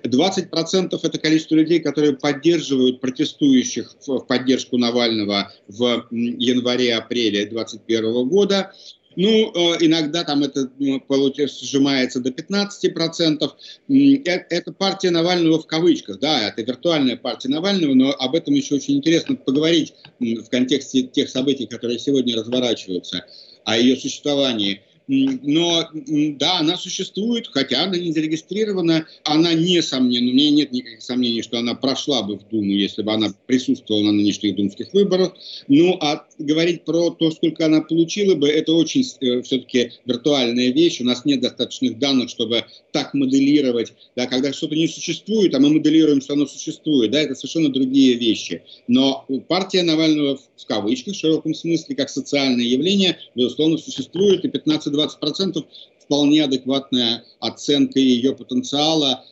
20% 0.05 0.99
это 1.03 1.19
количество 1.19 1.57
людей, 1.57 1.81
которые 1.81 2.15
поддерживают 2.15 3.01
протестующих 3.23 3.95
в, 4.07 4.21
поддержку 4.21 4.79
Навального 4.79 5.53
в 5.69 6.07
январе-апреле 6.11 7.47
2021 7.47 8.29
года. 8.29 8.73
Ну, 9.15 9.29
э, 9.29 9.77
иногда 9.81 10.25
там 10.25 10.43
это 10.43 10.71
ну, 10.79 11.03
сжимается 11.37 12.21
до 12.21 12.31
15%. 12.31 13.51
Э, 13.89 13.95
это 14.25 14.73
партия 14.73 15.11
Навального 15.11 15.61
в 15.61 15.67
кавычках, 15.67 16.19
да, 16.19 16.49
это 16.49 16.63
виртуальная 16.63 17.17
партия 17.17 17.49
Навального, 17.51 17.95
но 17.95 18.13
об 18.13 18.35
этом 18.35 18.55
еще 18.55 18.77
очень 18.77 18.97
интересно 18.97 19.37
поговорить 19.37 19.93
в 20.19 20.49
контексте 20.49 21.03
тех 21.03 21.29
событий, 21.29 21.67
которые 21.67 21.99
сегодня 21.99 22.37
разворачиваются 22.37 23.27
о 23.65 23.77
ее 23.77 23.97
существовании. 23.97 24.81
Но 25.09 25.89
да, 25.93 26.59
она 26.59 26.77
существует, 26.77 27.49
хотя 27.49 27.85
она 27.85 27.97
не 27.97 28.13
зарегистрирована. 28.13 29.07
Она 29.25 29.53
несомненно, 29.55 30.31
у 30.31 30.35
меня 30.35 30.51
нет 30.51 30.73
никаких 30.73 31.03
сомнений, 31.03 31.43
что 31.43 31.59
она 31.59 31.75
прошла 31.75 32.23
бы 32.23 32.39
в 32.39 32.49
Думу, 32.49 32.71
если 32.73 33.03
бы 33.03 33.13
она 33.13 33.33
присутствовала 33.47 34.05
на 34.05 34.13
нынешних 34.13 34.57
думских 34.57 34.93
выборах. 34.93 35.35
Ну, 35.69 35.97
а 36.01 36.25
говорить 36.45 36.85
про 36.85 37.11
то, 37.11 37.31
сколько 37.31 37.67
она 37.67 37.81
получила 37.81 38.35
бы, 38.35 38.49
это 38.49 38.73
очень 38.73 39.05
э, 39.21 39.43
все-таки 39.43 39.93
виртуальная 40.05 40.71
вещь. 40.71 41.01
У 41.01 41.05
нас 41.05 41.25
нет 41.25 41.41
достаточных 41.41 41.99
данных, 41.99 42.31
чтобы 42.31 42.65
так 42.93 43.15
моделировать. 43.15 43.93
Да, 44.17 44.27
когда 44.27 44.53
что-то 44.53 44.75
не 44.75 44.89
существует, 44.89 45.55
а 45.55 45.61
мы 45.61 45.71
моделируем, 45.71 46.21
что 46.21 46.35
оно 46.35 46.47
существует, 46.47 47.11
да, 47.11 47.21
это 47.21 47.35
совершенно 47.35 47.73
другие 47.73 48.15
вещи. 48.15 48.63
Но 48.89 49.27
партия 49.49 49.83
Навального 49.83 50.39
в 50.57 50.67
кавычках, 50.67 51.15
в 51.15 51.19
широком 51.19 51.55
смысле, 51.55 51.97
как 51.97 52.09
социальное 52.11 52.65
явление, 52.65 53.19
безусловно, 53.35 53.79
существует, 53.79 54.45
и 54.45 54.49
15-20% 54.49 55.65
вполне 56.01 56.45
адекватная 56.45 57.25
оценка 57.41 57.99
ее 57.99 58.35
потенциала, 58.35 59.25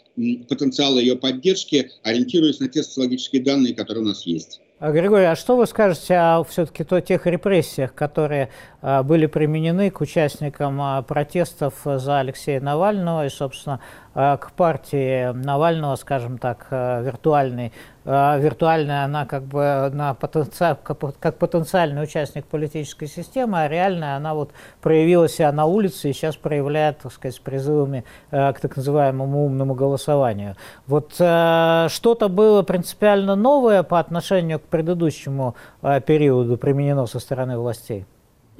потенциала 0.48 0.98
ее 0.98 1.16
поддержки, 1.16 1.90
ориентируясь 2.02 2.60
на 2.60 2.68
те 2.68 2.82
социологические 2.82 3.42
данные, 3.42 3.74
которые 3.74 4.04
у 4.04 4.08
нас 4.08 4.26
есть. 4.26 4.60
А, 4.82 4.92
Григорий, 4.92 5.26
а 5.26 5.36
что 5.36 5.56
вы 5.56 5.66
скажете 5.66 6.16
о 6.16 6.42
все-таки 6.42 6.84
то, 6.84 7.02
тех 7.02 7.26
репрессиях, 7.26 7.94
которые 7.94 8.48
а, 8.80 9.02
были 9.02 9.26
применены 9.26 9.90
к 9.90 10.00
участникам 10.00 10.80
а, 10.80 11.02
протестов 11.02 11.74
за 11.84 12.20
Алексея 12.20 12.62
Навального 12.62 13.26
и, 13.26 13.28
собственно, 13.28 13.80
а, 14.14 14.38
к 14.38 14.52
партии 14.52 15.32
Навального, 15.34 15.96
скажем 15.96 16.38
так, 16.38 16.68
а, 16.70 17.02
виртуальной? 17.02 17.74
А, 18.12 18.36
виртуальная 18.38 19.04
она 19.04 19.24
как 19.24 19.44
бы 19.44 19.88
на 19.92 20.14
потенциал, 20.14 20.76
как 20.82 21.38
потенциальный 21.38 22.02
участник 22.02 22.44
политической 22.44 23.06
системы, 23.06 23.62
а 23.62 23.68
реальная 23.68 24.16
она 24.16 24.34
вот 24.34 24.50
проявила 24.80 25.28
себя 25.28 25.52
на 25.52 25.66
улице 25.66 26.10
и 26.10 26.12
сейчас 26.12 26.34
проявляет, 26.34 26.98
так 26.98 27.12
сказать, 27.12 27.36
с 27.36 27.38
призывами 27.38 28.04
к 28.30 28.56
так 28.60 28.76
называемому 28.76 29.44
умному 29.44 29.74
голосованию. 29.74 30.56
Вот 30.88 31.12
что-то 31.12 32.28
было 32.28 32.62
принципиально 32.62 33.36
новое 33.36 33.84
по 33.84 34.00
отношению 34.00 34.58
к 34.58 34.62
предыдущему 34.62 35.54
периоду 35.80 36.56
применено 36.56 37.06
со 37.06 37.20
стороны 37.20 37.58
властей? 37.58 38.06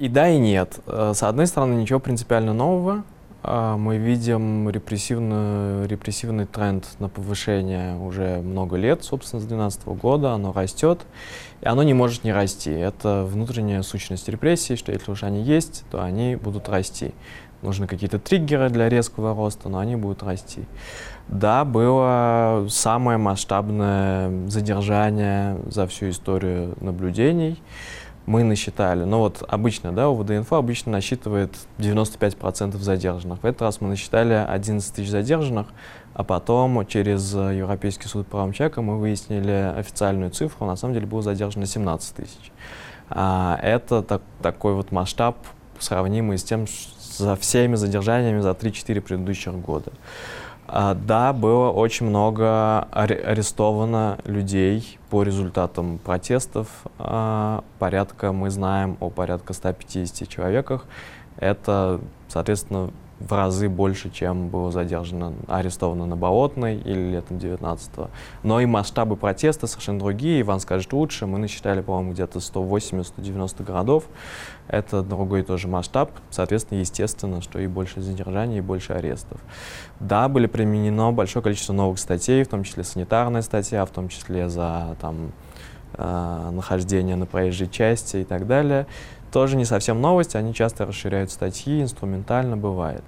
И 0.01 0.07
да, 0.07 0.29
и 0.29 0.39
нет. 0.39 0.79
Э, 0.87 1.11
с 1.13 1.21
одной 1.21 1.45
стороны, 1.45 1.75
ничего 1.75 1.99
принципиально 1.99 2.53
нового. 2.53 3.03
А, 3.43 3.75
мы 3.75 3.97
видим 3.97 4.69
репрессивный, 4.69 5.87
репрессивный 5.87 6.45
тренд 6.45 6.85
на 6.99 7.09
повышение 7.09 7.97
уже 7.97 8.41
много 8.41 8.77
лет, 8.77 9.03
собственно, 9.03 9.39
с 9.39 9.45
2012 9.45 9.85
года. 9.99 10.33
Оно 10.33 10.53
растет, 10.53 11.01
и 11.61 11.67
оно 11.67 11.83
не 11.83 11.93
может 11.93 12.23
не 12.23 12.33
расти. 12.33 12.71
Это 12.71 13.25
внутренняя 13.25 13.81
сущность 13.81 14.29
репрессий, 14.29 14.75
что 14.75 14.91
если 14.91 15.11
уж 15.11 15.23
они 15.23 15.41
есть, 15.41 15.83
то 15.89 16.03
они 16.03 16.35
будут 16.35 16.69
расти. 16.69 17.13
Нужны 17.63 17.87
какие-то 17.87 18.17
триггеры 18.17 18.69
для 18.69 18.89
резкого 18.89 19.35
роста, 19.35 19.69
но 19.69 19.79
они 19.79 19.95
будут 19.95 20.23
расти. 20.23 20.65
Да, 21.27 21.63
было 21.63 22.65
самое 22.69 23.17
масштабное 23.17 24.47
задержание 24.47 25.59
за 25.67 25.87
всю 25.87 26.09
историю 26.09 26.75
наблюдений 26.81 27.61
мы 28.31 28.43
насчитали, 28.43 29.03
ну 29.03 29.17
вот 29.19 29.43
обычно, 29.45 29.91
да, 29.91 30.09
УВД-инфо 30.09 30.55
обычно 30.55 30.93
насчитывает 30.93 31.53
95% 31.79 32.77
задержанных. 32.77 33.43
В 33.43 33.45
этот 33.45 33.61
раз 33.61 33.81
мы 33.81 33.89
насчитали 33.89 34.33
11 34.33 34.93
тысяч 34.93 35.09
задержанных, 35.09 35.67
а 36.13 36.23
потом 36.23 36.85
через 36.87 37.33
Европейский 37.33 38.07
суд 38.07 38.25
по 38.27 38.37
правам 38.37 38.53
человека 38.53 38.81
мы 38.81 38.97
выяснили 38.97 39.73
официальную 39.77 40.31
цифру, 40.31 40.65
на 40.65 40.77
самом 40.77 40.93
деле 40.93 41.07
было 41.07 41.21
задержано 41.21 41.65
17 41.65 42.15
тысяч. 42.15 42.51
А, 43.09 43.59
это 43.61 44.01
так, 44.01 44.21
такой 44.41 44.75
вот 44.75 44.93
масштаб, 44.93 45.35
сравнимый 45.79 46.37
с 46.37 46.43
тем, 46.43 46.67
за 47.17 47.35
всеми 47.35 47.75
задержаниями 47.75 48.39
за 48.39 48.51
3-4 48.51 49.01
предыдущих 49.01 49.53
года. 49.55 49.91
А, 50.73 50.93
да, 50.93 51.33
было 51.33 51.69
очень 51.69 52.05
много 52.05 52.83
арестовано 52.91 54.17
людей 54.23 54.97
по 55.09 55.21
результатам 55.21 55.97
протестов. 55.97 56.69
А, 56.97 57.65
порядка, 57.77 58.31
мы 58.31 58.49
знаем 58.49 58.95
о 59.01 59.09
порядка 59.09 59.51
150 59.51 60.29
человеках. 60.29 60.85
Это, 61.35 61.99
соответственно, 62.29 62.91
в 63.27 63.31
разы 63.33 63.69
больше, 63.69 64.09
чем 64.09 64.49
было 64.49 64.71
задержано, 64.71 65.33
арестовано 65.47 66.05
на 66.05 66.15
Болотной 66.15 66.77
или 66.77 67.11
летом 67.11 67.37
19-го. 67.37 68.09
Но 68.43 68.59
и 68.59 68.65
масштабы 68.65 69.15
протеста 69.15 69.67
совершенно 69.67 69.99
другие. 69.99 70.41
Иван 70.41 70.59
скажет 70.59 70.91
лучше. 70.93 71.27
Мы 71.27 71.37
насчитали, 71.37 71.81
по-моему, 71.81 72.13
где-то 72.13 72.39
180-190 72.39 73.63
городов. 73.63 74.05
Это 74.67 75.03
другой 75.03 75.43
тоже 75.43 75.67
масштаб. 75.67 76.11
Соответственно, 76.29 76.79
естественно, 76.79 77.41
что 77.41 77.59
и 77.59 77.67
больше 77.67 78.01
задержаний, 78.01 78.57
и 78.57 78.61
больше 78.61 78.93
арестов. 78.93 79.39
Да, 79.99 80.27
были 80.27 80.47
применено 80.47 81.11
большое 81.11 81.43
количество 81.43 81.73
новых 81.73 81.99
статей, 81.99 82.43
в 82.43 82.47
том 82.47 82.63
числе 82.63 82.83
санитарная 82.83 83.41
статья, 83.41 83.85
в 83.85 83.89
том 83.89 84.09
числе 84.09 84.49
за 84.49 84.95
там, 84.99 85.31
э, 85.93 86.49
нахождение 86.51 87.15
на 87.15 87.25
проезжей 87.25 87.69
части 87.69 88.17
и 88.17 88.23
так 88.23 88.47
далее 88.47 88.87
тоже 89.31 89.55
не 89.57 89.65
совсем 89.65 90.01
новость, 90.01 90.35
они 90.35 90.53
часто 90.53 90.85
расширяют 90.85 91.31
статьи, 91.31 91.81
инструментально 91.81 92.57
бывает. 92.57 93.03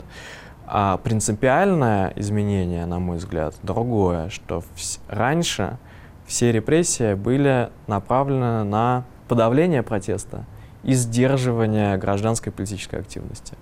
А 0.65 0.97
принципиальное 0.97 2.13
изменение, 2.15 2.85
на 2.85 2.99
мой 2.99 3.17
взгляд, 3.17 3.55
другое, 3.63 4.29
что 4.29 4.63
вс- 4.75 4.99
раньше 5.07 5.77
все 6.25 6.51
репрессии 6.51 7.15
были 7.15 7.69
направлены 7.87 8.63
на 8.63 9.03
подавление 9.27 9.83
протеста 9.83 10.45
и 10.83 10.93
сдерживание 10.93 11.97
гражданской 11.97 12.51
политической 12.51 12.99
активности. 12.99 13.57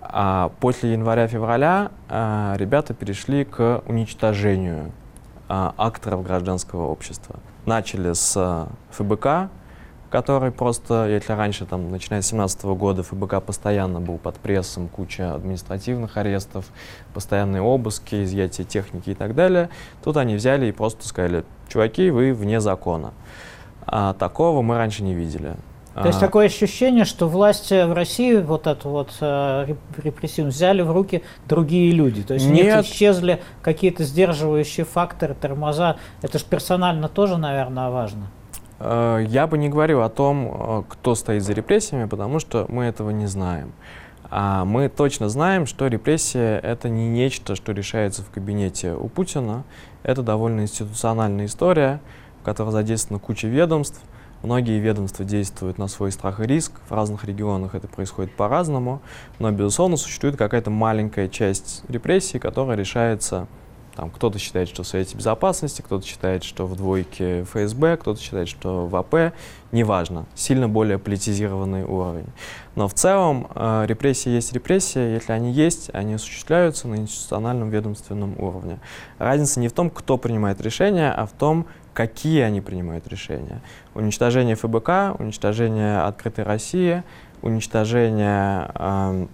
А 0.00 0.50
после 0.60 0.92
января-февраля 0.92 1.90
а, 2.08 2.54
ребята 2.56 2.94
перешли 2.94 3.44
к 3.44 3.82
уничтожению 3.86 4.92
а, 5.48 5.74
акторов 5.76 6.22
гражданского 6.22 6.86
общества. 6.86 7.36
Начали 7.66 8.14
с 8.14 8.68
ФБК, 8.90 9.50
который 10.10 10.50
просто, 10.50 11.08
если 11.08 11.32
раньше, 11.32 11.66
там, 11.66 11.90
начиная 11.90 12.22
с 12.22 12.30
2017 12.30 12.64
года, 12.64 13.02
ФБК 13.02 13.42
постоянно 13.42 14.00
был 14.00 14.18
под 14.18 14.36
прессом, 14.36 14.88
куча 14.88 15.34
административных 15.34 16.16
арестов, 16.16 16.66
постоянные 17.14 17.62
обыски, 17.62 18.24
изъятие 18.24 18.66
техники 18.66 19.10
и 19.10 19.14
так 19.14 19.34
далее, 19.34 19.68
тут 20.02 20.16
они 20.16 20.34
взяли 20.34 20.66
и 20.66 20.72
просто 20.72 21.06
сказали, 21.06 21.44
чуваки, 21.68 22.10
вы 22.10 22.32
вне 22.32 22.60
закона. 22.60 23.12
А 23.86 24.14
такого 24.14 24.62
мы 24.62 24.76
раньше 24.76 25.02
не 25.02 25.14
видели. 25.14 25.56
То 25.94 26.06
есть 26.06 26.18
а. 26.18 26.20
такое 26.20 26.46
ощущение, 26.46 27.04
что 27.04 27.28
власти 27.28 27.84
в 27.84 27.92
России 27.92 28.36
вот 28.36 28.66
эту 28.66 28.88
вот 28.88 29.10
э, 29.20 29.74
репрессивную 29.96 30.52
взяли 30.52 30.82
в 30.82 30.92
руки 30.92 31.24
другие 31.48 31.90
люди. 31.92 32.22
То 32.22 32.34
есть 32.34 32.46
нет, 32.46 32.66
нет 32.66 32.84
исчезли 32.84 33.40
какие-то 33.62 34.04
сдерживающие 34.04 34.86
факторы, 34.86 35.34
тормоза. 35.34 35.96
Это 36.22 36.38
же 36.38 36.44
персонально 36.44 37.08
тоже, 37.08 37.36
наверное, 37.36 37.90
важно. 37.90 38.30
Э, 38.78 39.24
я 39.26 39.46
бы 39.46 39.58
не 39.58 39.68
говорил 39.68 40.02
о 40.02 40.08
том, 40.08 40.50
э, 40.50 40.82
кто 40.88 41.14
стоит 41.14 41.42
за 41.42 41.52
репрессиями, 41.52 42.06
потому 42.06 42.38
что 42.38 42.66
мы 42.68 42.84
этого 42.84 43.10
не 43.10 43.26
знаем. 43.26 43.72
А 44.30 44.64
мы 44.64 44.88
точно 44.88 45.28
знаем, 45.28 45.66
что 45.66 45.86
репрессия— 45.86 46.58
это 46.62 46.88
не 46.88 47.08
нечто, 47.08 47.56
что 47.56 47.72
решается 47.72 48.22
в 48.22 48.30
кабинете 48.30 48.92
у 48.92 49.08
Путина. 49.08 49.64
Это 50.02 50.22
довольно 50.22 50.60
институциональная 50.60 51.46
история, 51.46 52.00
в 52.42 52.44
которой 52.44 52.70
задействована 52.70 53.20
куча 53.20 53.48
ведомств. 53.48 54.00
Многие 54.42 54.78
ведомства 54.78 55.24
действуют 55.24 55.78
на 55.78 55.88
свой 55.88 56.12
страх 56.12 56.40
и 56.40 56.44
риск. 56.44 56.72
В 56.88 56.92
разных 56.92 57.24
регионах 57.24 57.74
это 57.74 57.88
происходит 57.88 58.32
по-разному. 58.32 59.00
Но, 59.38 59.50
безусловно, 59.50 59.96
существует 59.96 60.36
какая-то 60.36 60.70
маленькая 60.70 61.28
часть 61.28 61.82
репрессий, 61.88 62.38
которая 62.38 62.76
решается 62.76 63.48
там 63.98 64.10
кто-то 64.10 64.38
считает, 64.38 64.68
что 64.68 64.84
в 64.84 64.86
Совете 64.86 65.16
Безопасности, 65.16 65.82
кто-то 65.82 66.06
считает, 66.06 66.44
что 66.44 66.68
в 66.68 66.76
двойке 66.76 67.42
ФСБ, 67.42 67.96
кто-то 67.96 68.20
считает, 68.20 68.48
что 68.48 68.86
в 68.86 68.94
АП. 68.94 69.34
Неважно, 69.72 70.26
сильно 70.36 70.68
более 70.68 71.00
политизированный 71.00 71.82
уровень. 71.82 72.28
Но 72.76 72.86
в 72.86 72.94
целом 72.94 73.48
э, 73.56 73.86
репрессии 73.88 74.28
есть 74.30 74.52
репрессии. 74.52 75.14
Если 75.14 75.32
они 75.32 75.50
есть, 75.50 75.90
они 75.92 76.14
осуществляются 76.14 76.86
на 76.86 76.94
институциональном 76.94 77.70
ведомственном 77.70 78.38
уровне. 78.38 78.78
Разница 79.18 79.58
не 79.58 79.66
в 79.66 79.72
том, 79.72 79.90
кто 79.90 80.16
принимает 80.16 80.60
решения, 80.60 81.10
а 81.10 81.26
в 81.26 81.32
том, 81.32 81.66
какие 81.92 82.42
они 82.42 82.60
принимают 82.60 83.08
решения. 83.08 83.60
Уничтожение 83.94 84.54
ФБК, 84.54 85.20
уничтожение 85.20 86.02
открытой 86.02 86.44
России, 86.44 87.02
уничтожение 87.42 88.70
э, 88.76 89.26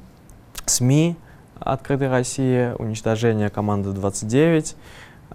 СМИ, 0.65 1.17
открытой 1.61 2.09
России, 2.09 2.75
уничтожение 2.79 3.51
команды 3.51 3.93
29 3.93 4.77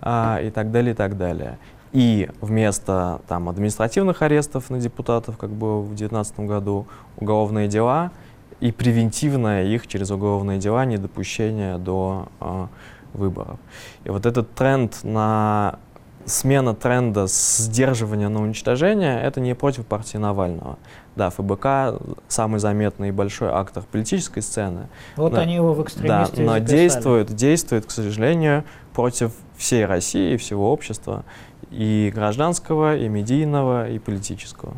а, 0.01 0.39
и 0.41 0.49
так 0.49 0.71
далее, 0.71 0.93
и 0.93 0.95
так 0.95 1.17
далее. 1.17 1.57
И 1.91 2.29
вместо 2.41 3.21
там, 3.27 3.49
административных 3.49 4.21
арестов 4.21 4.69
на 4.69 4.79
депутатов, 4.79 5.37
как 5.37 5.49
было 5.49 5.79
в 5.79 5.87
2019 5.87 6.39
году, 6.41 6.87
уголовные 7.17 7.67
дела 7.67 8.11
и 8.59 8.71
превентивное 8.71 9.65
их 9.65 9.87
через 9.87 10.11
уголовные 10.11 10.59
дела 10.59 10.85
недопущение 10.85 11.77
до 11.77 12.27
э, 12.41 12.67
выборов. 13.13 13.59
И 14.03 14.09
вот 14.09 14.25
этот 14.25 14.53
тренд 14.53 14.99
на 15.03 15.79
смена 16.25 16.75
тренда 16.75 17.27
с 17.27 17.57
сдерживания 17.57 18.29
на 18.29 18.41
уничтожение, 18.41 19.21
это 19.21 19.39
не 19.39 19.55
против 19.55 19.85
партии 19.85 20.17
Навального. 20.17 20.77
Да, 21.15 21.29
ФБК 21.29 22.01
самый 22.27 22.59
заметный 22.59 23.09
и 23.09 23.11
большой 23.11 23.49
актор 23.49 23.83
политической 23.91 24.41
сцены. 24.41 24.87
Вот 25.15 25.33
но, 25.33 25.39
они 25.39 25.55
его 25.55 25.73
в 25.73 25.83
экстремисте 25.83 26.37
Да, 26.37 26.43
но 26.43 26.53
записали. 26.53 26.77
действует, 26.77 27.35
действует, 27.35 27.85
к 27.85 27.91
сожалению, 27.91 28.63
против 28.93 29.31
всей 29.57 29.85
России 29.85 30.33
и 30.33 30.37
всего 30.37 30.71
общества, 30.71 31.25
и 31.71 32.11
гражданского, 32.13 32.95
и 32.95 33.07
медийного, 33.07 33.89
и 33.89 33.99
политического. 33.99 34.73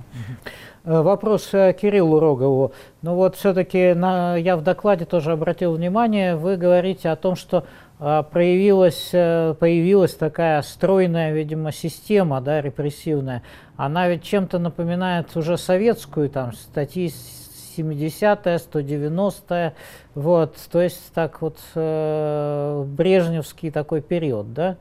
Э, 0.83 1.01
вопрос 1.01 1.49
э, 1.53 1.75
Кириллу 1.79 2.19
Рогову. 2.19 2.73
Ну 3.01 3.15
вот 3.15 3.35
все-таки 3.35 3.77
я 3.79 4.57
в 4.57 4.63
докладе 4.63 5.05
тоже 5.05 5.33
обратил 5.33 5.73
внимание, 5.73 6.35
вы 6.35 6.57
говорите 6.57 7.09
о 7.09 7.15
том, 7.15 7.35
что 7.35 7.65
проявилась, 8.01 9.09
э, 9.11 9.53
появилась 9.59 10.15
такая 10.15 10.63
стройная, 10.63 11.33
видимо, 11.33 11.71
система 11.71 12.41
да, 12.41 12.59
репрессивная. 12.59 13.43
Она 13.77 14.09
ведь 14.09 14.23
чем-то 14.23 14.57
напоминает 14.57 15.27
уже 15.35 15.55
советскую, 15.55 16.29
там, 16.29 16.53
статьи 16.53 17.11
70-е, 17.77 18.57
190-е, 18.57 19.75
вот, 20.15 20.55
то 20.71 20.81
есть 20.81 21.13
так 21.13 21.43
вот 21.43 21.59
э, 21.75 22.85
брежневский 22.87 23.69
такой 23.69 24.01
период, 24.01 24.51
да? 24.51 24.77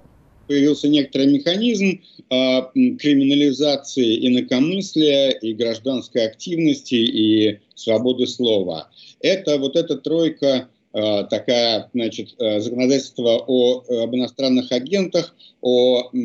Появился 0.48 0.88
некоторый 0.88 1.26
механизм 1.26 2.00
э, 2.30 2.62
криминализации 2.72 4.26
инакомыслия 4.28 5.28
и 5.28 5.52
гражданской 5.52 6.26
активности 6.26 6.94
и 6.94 7.60
свободы 7.74 8.26
слова. 8.26 8.88
Это 9.20 9.58
вот 9.58 9.76
эта 9.76 9.98
тройка 9.98 10.68
такая, 10.92 11.88
значит, 11.94 12.34
э, 12.38 12.60
законодательство 12.60 13.44
о, 13.46 13.84
об 14.02 14.14
иностранных 14.14 14.72
агентах, 14.72 15.36
о 15.60 16.10
э, 16.12 16.16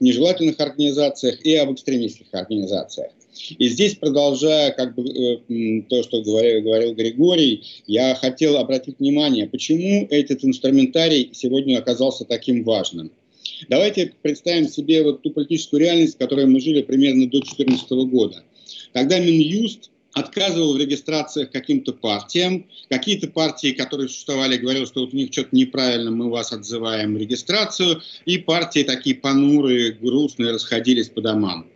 нежелательных 0.00 0.60
организациях 0.60 1.44
и 1.44 1.54
об 1.56 1.72
экстремистских 1.72 2.26
организациях. 2.32 3.12
И 3.58 3.68
здесь, 3.68 3.94
продолжая 3.94 4.72
как 4.72 4.94
бы, 4.94 5.84
то, 5.88 6.02
что 6.02 6.20
говорил, 6.20 6.62
говорил 6.62 6.94
Григорий, 6.94 7.62
я 7.86 8.14
хотел 8.14 8.58
обратить 8.58 8.98
внимание, 8.98 9.48
почему 9.48 10.06
этот 10.10 10.44
инструментарий 10.44 11.30
сегодня 11.32 11.78
оказался 11.78 12.26
таким 12.26 12.62
важным. 12.64 13.10
Давайте 13.68 14.12
представим 14.20 14.68
себе 14.68 15.02
вот 15.02 15.22
ту 15.22 15.30
политическую 15.30 15.80
реальность, 15.80 16.16
в 16.16 16.18
которой 16.18 16.46
мы 16.46 16.60
жили 16.60 16.82
примерно 16.82 17.24
до 17.24 17.40
2014 17.40 17.90
года. 18.10 18.42
Когда 18.92 19.18
Минюст 19.18 19.90
отказывал 20.14 20.74
в 20.74 20.78
регистрациях 20.78 21.50
каким-то 21.50 21.92
партиям. 21.92 22.66
Какие-то 22.88 23.28
партии, 23.28 23.72
которые 23.72 24.08
существовали, 24.08 24.56
говорили, 24.56 24.84
что 24.84 25.00
вот 25.00 25.14
у 25.14 25.16
них 25.16 25.32
что-то 25.32 25.50
неправильно, 25.52 26.10
мы 26.10 26.30
вас 26.30 26.52
отзываем 26.52 27.16
регистрацию. 27.16 28.02
И 28.24 28.38
партии 28.38 28.82
такие 28.82 29.16
понурые, 29.16 29.92
грустные 29.92 30.52
расходились 30.52 31.08
по 31.08 31.20
домам. 31.20 31.66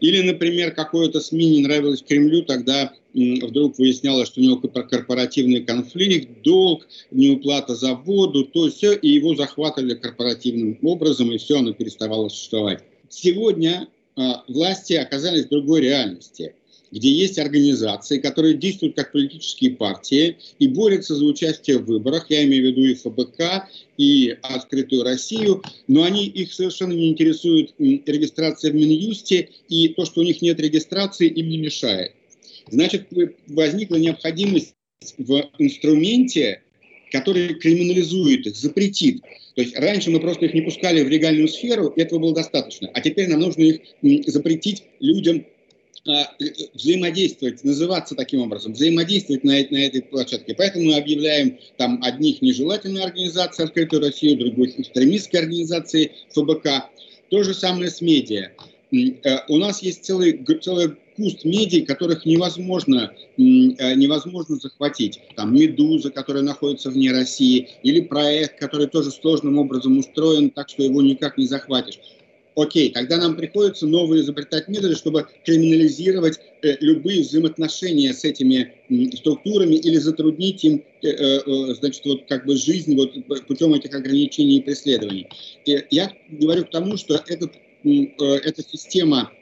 Или, 0.00 0.22
например, 0.22 0.72
какое-то 0.72 1.20
СМИ 1.20 1.50
не 1.50 1.60
нравилось 1.62 2.02
Кремлю, 2.02 2.42
тогда 2.42 2.92
вдруг 3.12 3.78
выяснялось, 3.78 4.28
что 4.28 4.40
у 4.40 4.44
него 4.44 4.56
корпоративный 4.56 5.60
конфликт, 5.60 6.42
долг, 6.42 6.86
неуплата 7.10 7.74
за 7.74 7.94
воду, 7.94 8.44
то 8.44 8.70
все, 8.70 8.94
и 8.94 9.08
его 9.08 9.34
захватывали 9.34 9.94
корпоративным 9.94 10.78
образом, 10.82 11.30
и 11.32 11.38
все, 11.38 11.58
оно 11.58 11.72
переставало 11.72 12.28
существовать. 12.28 12.82
Сегодня 13.08 13.88
э, 14.16 14.22
власти 14.48 14.94
оказались 14.94 15.46
в 15.46 15.50
другой 15.50 15.82
реальности 15.82 16.54
где 16.94 17.10
есть 17.10 17.40
организации, 17.40 18.20
которые 18.20 18.54
действуют 18.54 18.94
как 18.94 19.10
политические 19.10 19.72
партии 19.72 20.36
и 20.60 20.68
борются 20.68 21.16
за 21.16 21.24
участие 21.24 21.78
в 21.78 21.86
выборах, 21.86 22.26
я 22.28 22.44
имею 22.44 22.62
в 22.62 22.66
виду 22.68 22.84
и 22.84 22.94
ФБК, 22.94 23.68
и 23.98 24.36
«Открытую 24.42 25.02
Россию», 25.02 25.60
но 25.88 26.04
они, 26.04 26.26
их 26.26 26.52
совершенно 26.52 26.92
не 26.92 27.10
интересует 27.10 27.74
регистрация 27.78 28.70
в 28.70 28.76
Минюсте, 28.76 29.48
и 29.68 29.88
то, 29.88 30.04
что 30.04 30.20
у 30.20 30.24
них 30.24 30.40
нет 30.40 30.60
регистрации, 30.60 31.26
им 31.26 31.48
не 31.48 31.58
мешает. 31.58 32.12
Значит, 32.70 33.08
возникла 33.48 33.96
необходимость 33.96 34.74
в 35.18 35.50
инструменте, 35.58 36.62
который 37.10 37.54
криминализует 37.54 38.46
их, 38.46 38.54
запретит. 38.54 39.20
То 39.56 39.62
есть 39.62 39.76
раньше 39.76 40.10
мы 40.10 40.20
просто 40.20 40.46
их 40.46 40.54
не 40.54 40.62
пускали 40.62 41.02
в 41.02 41.08
легальную 41.08 41.48
сферу, 41.48 41.88
и 41.88 42.00
этого 42.00 42.20
было 42.20 42.34
достаточно. 42.34 42.88
А 42.94 43.00
теперь 43.00 43.28
нам 43.28 43.40
нужно 43.40 43.62
их 43.62 44.28
запретить 44.28 44.84
людям 45.00 45.44
взаимодействовать, 46.74 47.64
называться 47.64 48.14
таким 48.14 48.40
образом, 48.40 48.74
взаимодействовать 48.74 49.42
на, 49.42 49.52
на 49.52 49.86
этой 49.86 50.02
площадке. 50.02 50.54
Поэтому 50.54 50.86
мы 50.86 50.96
объявляем 50.96 51.58
там 51.76 52.02
одних 52.02 52.42
нежелательные 52.42 53.04
организации 53.04 53.64
«Открытую 53.64 54.02
Россию», 54.02 54.38
других 54.38 54.78
экстремистские 54.78 55.42
организации 55.42 56.12
ФБК. 56.34 56.90
То 57.30 57.42
же 57.42 57.54
самое 57.54 57.90
с 57.90 58.00
медиа. 58.00 58.50
У 59.48 59.56
нас 59.56 59.82
есть 59.82 60.04
целый, 60.04 60.44
целый 60.60 60.96
куст 61.16 61.44
медий, 61.44 61.82
которых 61.82 62.26
невозможно, 62.26 63.12
невозможно 63.36 64.56
захватить. 64.56 65.20
Там 65.36 65.54
«Медуза», 65.54 66.10
которая 66.10 66.42
находится 66.42 66.90
вне 66.90 67.12
России, 67.12 67.70
или 67.82 68.00
проект, 68.00 68.58
который 68.60 68.88
тоже 68.88 69.10
сложным 69.10 69.58
образом 69.58 69.98
устроен, 69.98 70.50
так 70.50 70.68
что 70.68 70.82
его 70.82 71.00
никак 71.02 71.38
не 71.38 71.46
захватишь. 71.46 71.98
Окей, 72.56 72.90
тогда 72.90 73.16
нам 73.16 73.36
приходится 73.36 73.86
новые 73.86 74.22
изобретать 74.22 74.68
методы, 74.68 74.94
чтобы 74.94 75.26
криминализировать 75.44 76.38
э, 76.62 76.76
любые 76.80 77.22
взаимоотношения 77.22 78.14
с 78.14 78.24
этими 78.24 78.72
э, 78.88 79.16
структурами 79.16 79.74
или 79.74 79.96
затруднить 79.96 80.62
им, 80.64 80.84
э, 81.02 81.08
э, 81.08 81.74
значит, 81.74 82.04
вот 82.04 82.26
как 82.28 82.46
бы 82.46 82.56
жизнь 82.56 82.94
вот 82.94 83.12
путем 83.46 83.74
этих 83.74 83.92
ограничений 83.92 84.58
и 84.58 84.62
преследований. 84.62 85.26
И 85.64 85.84
я 85.90 86.12
говорю 86.28 86.64
к 86.64 86.70
тому, 86.70 86.96
что 86.96 87.20
этот, 87.26 87.54
э, 87.84 87.90
эта 88.20 88.62
система 88.62 89.32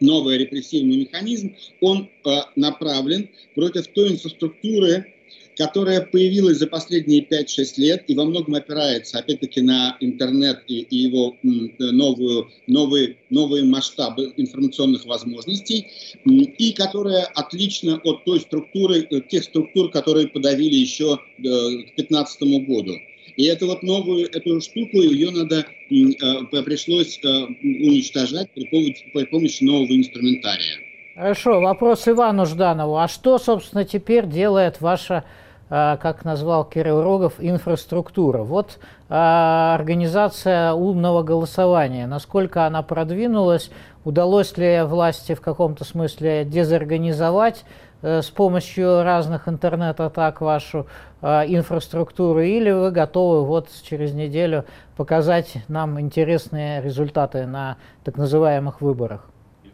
новый 0.00 0.36
репрессивный 0.36 0.96
механизм, 0.96 1.56
он 1.80 2.10
э, 2.24 2.30
направлен 2.56 3.30
против 3.54 3.86
той 3.88 4.12
инфраструктуры, 4.12 5.14
которая 5.56 6.00
появилась 6.00 6.58
за 6.58 6.66
последние 6.66 7.24
5-6 7.24 7.64
лет 7.76 8.04
и 8.06 8.14
во 8.14 8.24
многом 8.24 8.54
опирается, 8.54 9.18
опять-таки, 9.18 9.60
на 9.60 9.96
интернет 10.00 10.62
и, 10.66 10.80
и 10.80 10.96
его 10.96 11.36
новую, 11.42 12.48
новые, 12.66 13.16
новые 13.30 13.64
масштабы 13.64 14.32
информационных 14.36 15.04
возможностей, 15.04 15.86
и 16.24 16.72
которая 16.72 17.24
отлична 17.34 18.00
от 18.04 18.24
той 18.24 18.40
структуры, 18.40 19.06
э, 19.10 19.20
тех 19.28 19.44
структур, 19.44 19.90
которые 19.90 20.28
подавили 20.28 20.74
еще 20.74 21.14
э, 21.14 21.42
к 21.42 21.96
2015 21.96 22.42
году. 22.66 22.94
И 23.36 23.44
эту 23.44 23.66
вот 23.66 23.82
новую 23.82 24.26
эту 24.30 24.60
штуку, 24.60 25.00
ее 25.00 25.30
надо, 25.30 25.66
э, 25.90 26.62
пришлось 26.62 27.18
уничтожать 27.22 28.50
при 28.52 28.64
помощи, 28.64 29.04
при 29.12 29.24
помощи 29.24 29.64
нового 29.64 29.92
инструментария. 29.96 30.92
Хорошо, 31.14 31.60
вопрос 31.60 32.08
Ивану 32.08 32.46
Жданову. 32.46 32.96
А 32.96 33.06
что, 33.06 33.38
собственно, 33.38 33.84
теперь 33.84 34.26
делает 34.26 34.80
ваша 34.80 35.24
как 35.72 36.26
назвал 36.26 36.66
Кирилл 36.66 37.02
Рогов, 37.02 37.32
инфраструктура. 37.38 38.42
Вот 38.42 38.78
а, 39.08 39.74
организация 39.74 40.74
умного 40.74 41.22
голосования, 41.22 42.06
насколько 42.06 42.66
она 42.66 42.82
продвинулась, 42.82 43.70
удалось 44.04 44.54
ли 44.58 44.82
власти 44.82 45.34
в 45.34 45.40
каком-то 45.40 45.84
смысле 45.84 46.44
дезорганизовать 46.44 47.64
э, 48.02 48.20
с 48.20 48.28
помощью 48.28 49.02
разных 49.02 49.48
интернет-атак 49.48 50.42
вашу 50.42 50.86
инфраструктуру, 51.22 52.40
или 52.40 52.70
вы 52.70 52.90
готовы 52.90 53.46
вот 53.46 53.68
через 53.84 54.12
неделю 54.12 54.64
показать 54.96 55.54
нам 55.68 55.98
интересные 56.00 56.82
результаты 56.82 57.46
на 57.46 57.78
так 58.04 58.16
называемых 58.16 58.82
выборах? 58.82 59.31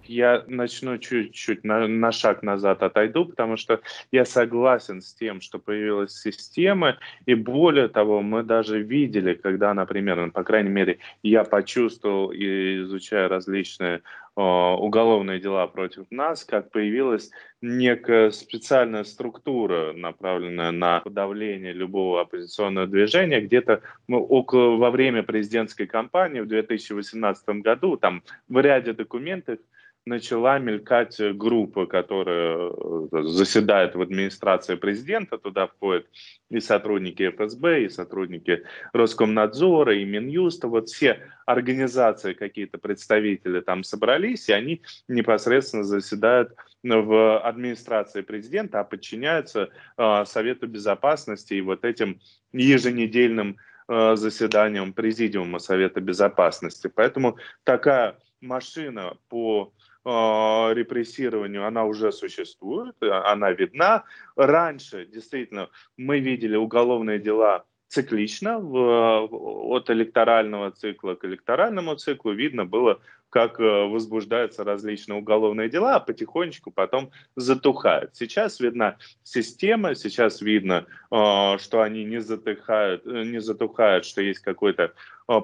Я 0.09 0.45
начну 0.47 0.99
чуть-чуть 0.99 1.65
на, 1.65 1.87
на 1.87 2.13
шаг 2.13 2.43
назад 2.43 2.83
отойду, 2.83 3.27
потому 3.27 3.57
что 3.57 3.81
я 4.11 4.25
согласен 4.25 5.01
с 5.01 5.15
тем, 5.15 5.41
что 5.41 5.59
появилась 5.59 6.19
система, 6.19 6.99
и 7.27 7.35
более 7.35 7.89
того, 7.89 8.23
мы 8.23 8.43
даже 8.43 8.83
видели, 8.83 9.35
когда, 9.35 9.75
например, 9.75 10.17
ну, 10.17 10.31
по 10.31 10.45
крайней 10.45 10.71
мере, 10.71 10.99
я 11.23 11.45
почувствовал, 11.45 12.33
изучая 12.33 13.29
различные 13.29 14.03
уголовные 14.41 15.41
дела 15.41 15.67
против 15.67 16.07
нас, 16.11 16.45
как 16.45 16.71
появилась 16.71 17.31
некая 17.61 18.31
специальная 18.31 19.03
структура, 19.03 19.93
направленная 19.95 20.71
на 20.71 21.01
подавление 21.01 21.73
любого 21.73 22.21
оппозиционного 22.21 22.87
движения. 22.87 23.41
Где-то 23.41 23.83
около, 24.07 24.77
во 24.77 24.93
время 24.93 25.25
президентской 25.25 25.87
кампании 25.87 26.39
в 26.39 26.47
2018 26.47 27.49
году, 27.63 27.97
там 27.97 28.23
в 28.49 28.61
ряде 28.61 28.93
документов 28.93 29.59
начала 30.09 30.59
мелькать 30.59 31.21
группа, 31.35 31.87
которая 31.87 32.71
э, 32.71 33.23
заседает 33.23 33.95
в 33.95 34.01
администрации 34.01 34.75
президента, 34.75 35.39
туда 35.39 35.67
входят 35.67 36.07
и 36.51 36.61
сотрудники 36.61 37.31
ФСБ, 37.31 37.85
и 37.85 37.89
сотрудники 37.89 38.65
Роскомнадзора, 38.93 39.97
и 39.97 40.05
Минюста, 40.05 40.69
вот 40.69 40.89
все 40.89 41.21
организации, 41.47 42.33
какие-то 42.33 42.79
представители 42.79 43.61
там 43.61 43.85
собрались, 43.85 44.49
и 44.49 44.53
они 44.53 44.83
непосредственно 45.09 45.85
заседают 45.85 46.55
в 46.83 47.39
администрации 47.41 48.23
президента, 48.23 48.81
а 48.81 48.85
подчиняются 48.85 49.69
э, 49.97 50.25
Совету 50.25 50.67
Безопасности 50.67 51.55
и 51.55 51.61
вот 51.61 51.85
этим 51.85 52.21
еженедельным 52.53 53.57
э, 53.89 54.17
заседаниям 54.17 54.93
Президиума 54.93 55.59
Совета 55.59 56.01
Безопасности. 56.01 56.91
Поэтому 56.95 57.37
такая 57.65 58.17
машина 58.41 59.17
по 59.29 59.73
репрессированию, 60.75 61.67
она 61.67 61.85
уже 61.85 62.13
существует, 62.13 62.97
она 63.01 63.53
видна. 63.53 64.05
Раньше, 64.37 65.07
действительно, 65.07 65.69
мы 65.97 66.21
видели 66.21 66.57
уголовные 66.57 67.19
дела 67.19 67.65
циклично, 67.89 68.59
в, 68.59 69.29
от 69.73 69.91
электорального 69.91 70.71
цикла 70.71 71.15
к 71.15 71.25
электоральному 71.25 71.95
циклу 71.97 72.33
видно 72.33 72.65
было, 72.65 73.01
как 73.31 73.61
э, 73.61 73.63
возбуждаются 73.63 74.65
различные 74.65 75.19
уголовные 75.19 75.69
дела, 75.69 75.97
а 75.97 76.01
потихонечку 76.01 76.71
потом 76.71 77.11
затухают. 77.37 78.17
Сейчас 78.17 78.61
видна 78.61 78.97
система, 79.23 79.95
сейчас 79.95 80.41
видно, 80.41 80.87
э, 81.11 81.59
что 81.59 81.83
они 81.83 82.05
не 82.05 82.21
затухают, 82.21 83.07
э, 83.07 83.25
не 83.25 83.41
затухают, 83.41 84.07
что 84.07 84.23
есть 84.23 84.41
какой-то 84.41 84.93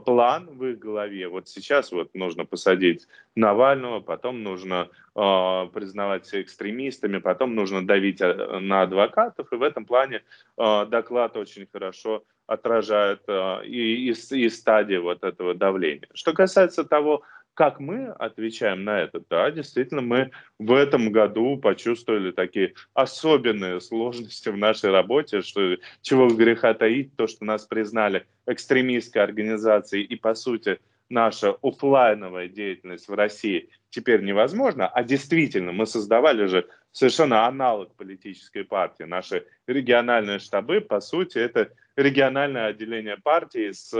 план 0.06 0.46
в 0.46 0.64
их 0.64 0.78
голове. 0.78 1.28
Вот 1.28 1.48
сейчас 1.48 1.92
вот 1.92 2.14
нужно 2.14 2.46
посадить 2.46 3.06
Навального, 3.36 4.00
потом 4.00 4.42
нужно 4.42 4.88
признавать 5.14 6.26
себя 6.26 6.40
экстремистами, 6.40 7.18
потом 7.18 7.54
нужно 7.54 7.86
давить 7.86 8.18
на 8.20 8.82
адвокатов, 8.82 9.52
и 9.52 9.56
в 9.56 9.62
этом 9.62 9.84
плане 9.84 10.22
доклад 10.56 11.36
очень 11.36 11.68
хорошо 11.70 12.24
отражает 12.46 13.20
и, 13.64 14.10
и, 14.10 14.12
и 14.12 14.48
стадии 14.48 14.96
вот 14.96 15.22
этого 15.22 15.54
давления. 15.54 16.08
Что 16.14 16.32
касается 16.32 16.84
того, 16.84 17.22
как 17.54 17.80
мы 17.80 18.08
отвечаем 18.08 18.84
на 18.84 19.00
это? 19.00 19.22
Да, 19.30 19.50
действительно, 19.50 20.02
мы 20.02 20.30
в 20.58 20.72
этом 20.72 21.12
году 21.12 21.56
почувствовали 21.56 22.32
такие 22.32 22.74
особенные 22.92 23.80
сложности 23.80 24.48
в 24.48 24.56
нашей 24.56 24.90
работе, 24.90 25.40
что 25.40 25.76
чего 26.02 26.28
греха 26.28 26.74
таить, 26.74 27.16
то, 27.16 27.26
что 27.26 27.44
нас 27.44 27.64
признали 27.64 28.26
экстремистской 28.46 29.22
организацией 29.22 30.04
и, 30.04 30.16
по 30.16 30.34
сути, 30.34 30.80
наша 31.08 31.56
офлайновая 31.62 32.48
деятельность 32.48 33.08
в 33.08 33.14
России 33.14 33.70
теперь 33.90 34.22
невозможна, 34.22 34.88
а 34.88 35.04
действительно 35.04 35.72
мы 35.72 35.86
создавали 35.86 36.46
же 36.46 36.66
совершенно 36.90 37.46
аналог 37.46 37.94
политической 37.94 38.64
партии. 38.64 39.04
Наши 39.04 39.46
региональные 39.66 40.38
штабы, 40.40 40.80
по 40.80 41.00
сути, 41.00 41.38
это 41.38 41.70
региональное 41.96 42.66
отделение 42.66 43.16
партии 43.16 43.70
с 43.70 43.92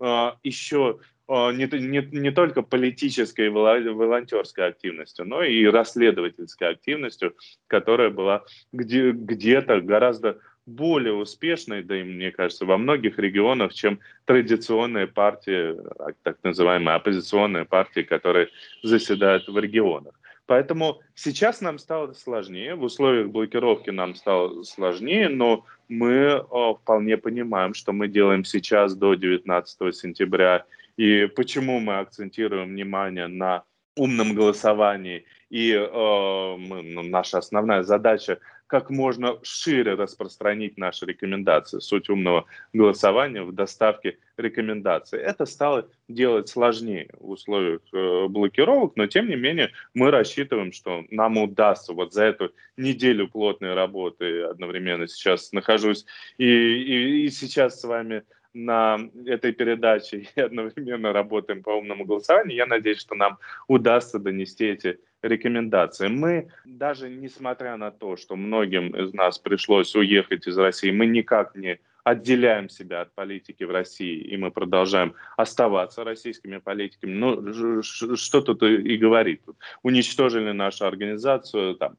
э, 0.00 0.32
еще 0.42 0.98
не, 1.28 1.66
не, 1.80 2.08
не 2.12 2.30
только 2.30 2.62
политической 2.62 3.48
волонтерской 3.50 4.68
активностью, 4.68 5.26
но 5.26 5.42
и 5.42 5.66
расследовательской 5.66 6.70
активностью, 6.70 7.34
которая 7.66 8.10
была 8.10 8.44
где, 8.72 9.10
где-то 9.10 9.80
гораздо 9.80 10.38
более 10.66 11.14
успешной, 11.14 11.82
да 11.82 12.00
и 12.00 12.02
мне 12.02 12.32
кажется, 12.32 12.66
во 12.66 12.76
многих 12.76 13.18
регионах, 13.18 13.72
чем 13.72 14.00
традиционные 14.24 15.06
партии, 15.06 15.76
а, 15.98 16.12
так 16.22 16.38
называемые 16.42 16.96
оппозиционные 16.96 17.64
партии, 17.64 18.02
которые 18.02 18.48
заседают 18.82 19.48
в 19.48 19.56
регионах. 19.58 20.14
Поэтому 20.46 21.00
сейчас 21.14 21.60
нам 21.60 21.78
стало 21.78 22.12
сложнее, 22.12 22.76
в 22.76 22.84
условиях 22.84 23.28
блокировки 23.28 23.90
нам 23.90 24.14
стало 24.14 24.62
сложнее, 24.62 25.28
но 25.28 25.64
мы 25.88 26.36
о, 26.50 26.74
вполне 26.74 27.16
понимаем, 27.16 27.74
что 27.74 27.92
мы 27.92 28.06
делаем 28.06 28.44
сейчас 28.44 28.94
до 28.94 29.14
19 29.14 29.94
сентября 29.94 30.64
и 30.96 31.26
почему 31.26 31.80
мы 31.80 31.98
акцентируем 31.98 32.68
внимание 32.68 33.26
на 33.26 33.64
умном 33.96 34.34
голосовании. 34.34 35.24
И 35.48 35.72
э, 35.72 36.56
мы, 36.58 36.82
ну, 36.82 37.02
наша 37.02 37.38
основная 37.38 37.82
задача 37.82 38.38
как 38.66 38.90
можно 38.90 39.38
шире 39.42 39.94
распространить 39.94 40.76
наши 40.76 41.06
рекомендации. 41.06 41.78
Суть 41.78 42.08
умного 42.10 42.46
голосования 42.72 43.42
в 43.42 43.52
доставке 43.52 44.18
рекомендации. 44.36 45.20
Это 45.20 45.46
стало 45.46 45.88
делать 46.08 46.48
сложнее 46.48 47.08
в 47.18 47.30
условиях 47.30 47.80
э, 47.92 48.26
блокировок, 48.28 48.96
но 48.96 49.06
тем 49.06 49.28
не 49.28 49.36
менее 49.36 49.70
мы 49.94 50.10
рассчитываем, 50.10 50.72
что 50.72 51.04
нам 51.10 51.38
удастся 51.38 51.92
вот 51.92 52.12
за 52.12 52.24
эту 52.24 52.52
неделю 52.76 53.28
плотной 53.28 53.74
работы 53.74 54.42
одновременно 54.42 55.06
сейчас 55.06 55.52
нахожусь 55.52 56.04
и, 56.36 56.44
и, 56.44 57.26
и 57.26 57.30
сейчас 57.30 57.80
с 57.80 57.84
вами 57.84 58.24
на 58.56 58.98
этой 59.26 59.52
передаче 59.52 60.26
и 60.36 60.40
одновременно 60.40 61.12
работаем 61.12 61.62
по 61.62 61.70
умному 61.70 62.04
голосованию. 62.04 62.56
Я 62.56 62.66
надеюсь, 62.66 63.00
что 63.00 63.14
нам 63.14 63.38
удастся 63.68 64.18
донести 64.18 64.66
эти 64.66 64.98
рекомендации. 65.22 66.08
Мы, 66.08 66.48
даже 66.64 67.10
несмотря 67.10 67.76
на 67.76 67.90
то, 67.90 68.16
что 68.16 68.34
многим 68.36 68.96
из 68.96 69.12
нас 69.12 69.38
пришлось 69.38 69.94
уехать 69.94 70.46
из 70.46 70.56
России, 70.56 70.90
мы 70.90 71.06
никак 71.06 71.54
не 71.54 71.78
отделяем 72.06 72.68
себя 72.68 73.00
от 73.00 73.12
политики 73.14 73.64
в 73.64 73.72
России, 73.72 74.20
и 74.20 74.36
мы 74.36 74.52
продолжаем 74.52 75.14
оставаться 75.36 76.04
российскими 76.04 76.58
политиками, 76.58 77.12
ну, 77.12 77.82
что 77.82 78.42
тут 78.42 78.62
и 78.62 78.96
говорить. 78.96 79.40
Уничтожили 79.82 80.52
нашу 80.52 80.86
организацию, 80.86 81.74
там, 81.74 81.96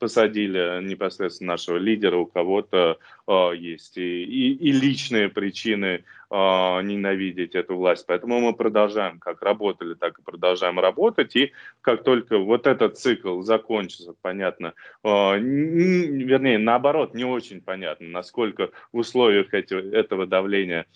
посадили 0.00 0.82
непосредственно 0.84 1.52
нашего 1.52 1.76
лидера, 1.76 2.16
у 2.16 2.26
кого-то 2.26 2.98
э, 3.28 3.50
есть 3.56 3.96
и, 3.96 4.24
и, 4.24 4.54
и 4.54 4.72
личные 4.72 5.28
причины 5.28 6.02
ненавидеть 6.30 7.54
эту 7.54 7.76
власть. 7.76 8.04
Поэтому 8.06 8.40
мы 8.40 8.54
продолжаем, 8.54 9.18
как 9.18 9.42
работали, 9.42 9.94
так 9.94 10.18
и 10.18 10.22
продолжаем 10.22 10.78
работать. 10.78 11.34
И 11.36 11.52
как 11.80 12.04
только 12.04 12.38
вот 12.38 12.66
этот 12.66 12.98
цикл 12.98 13.40
закончится, 13.40 14.14
понятно, 14.20 14.74
э, 15.04 15.08
вернее, 15.08 16.58
наоборот, 16.58 17.14
не 17.14 17.24
очень 17.24 17.62
понятно, 17.62 18.08
насколько 18.08 18.70
в 18.92 18.98
условиях 18.98 19.54
этого 19.54 20.26
давления 20.26 20.86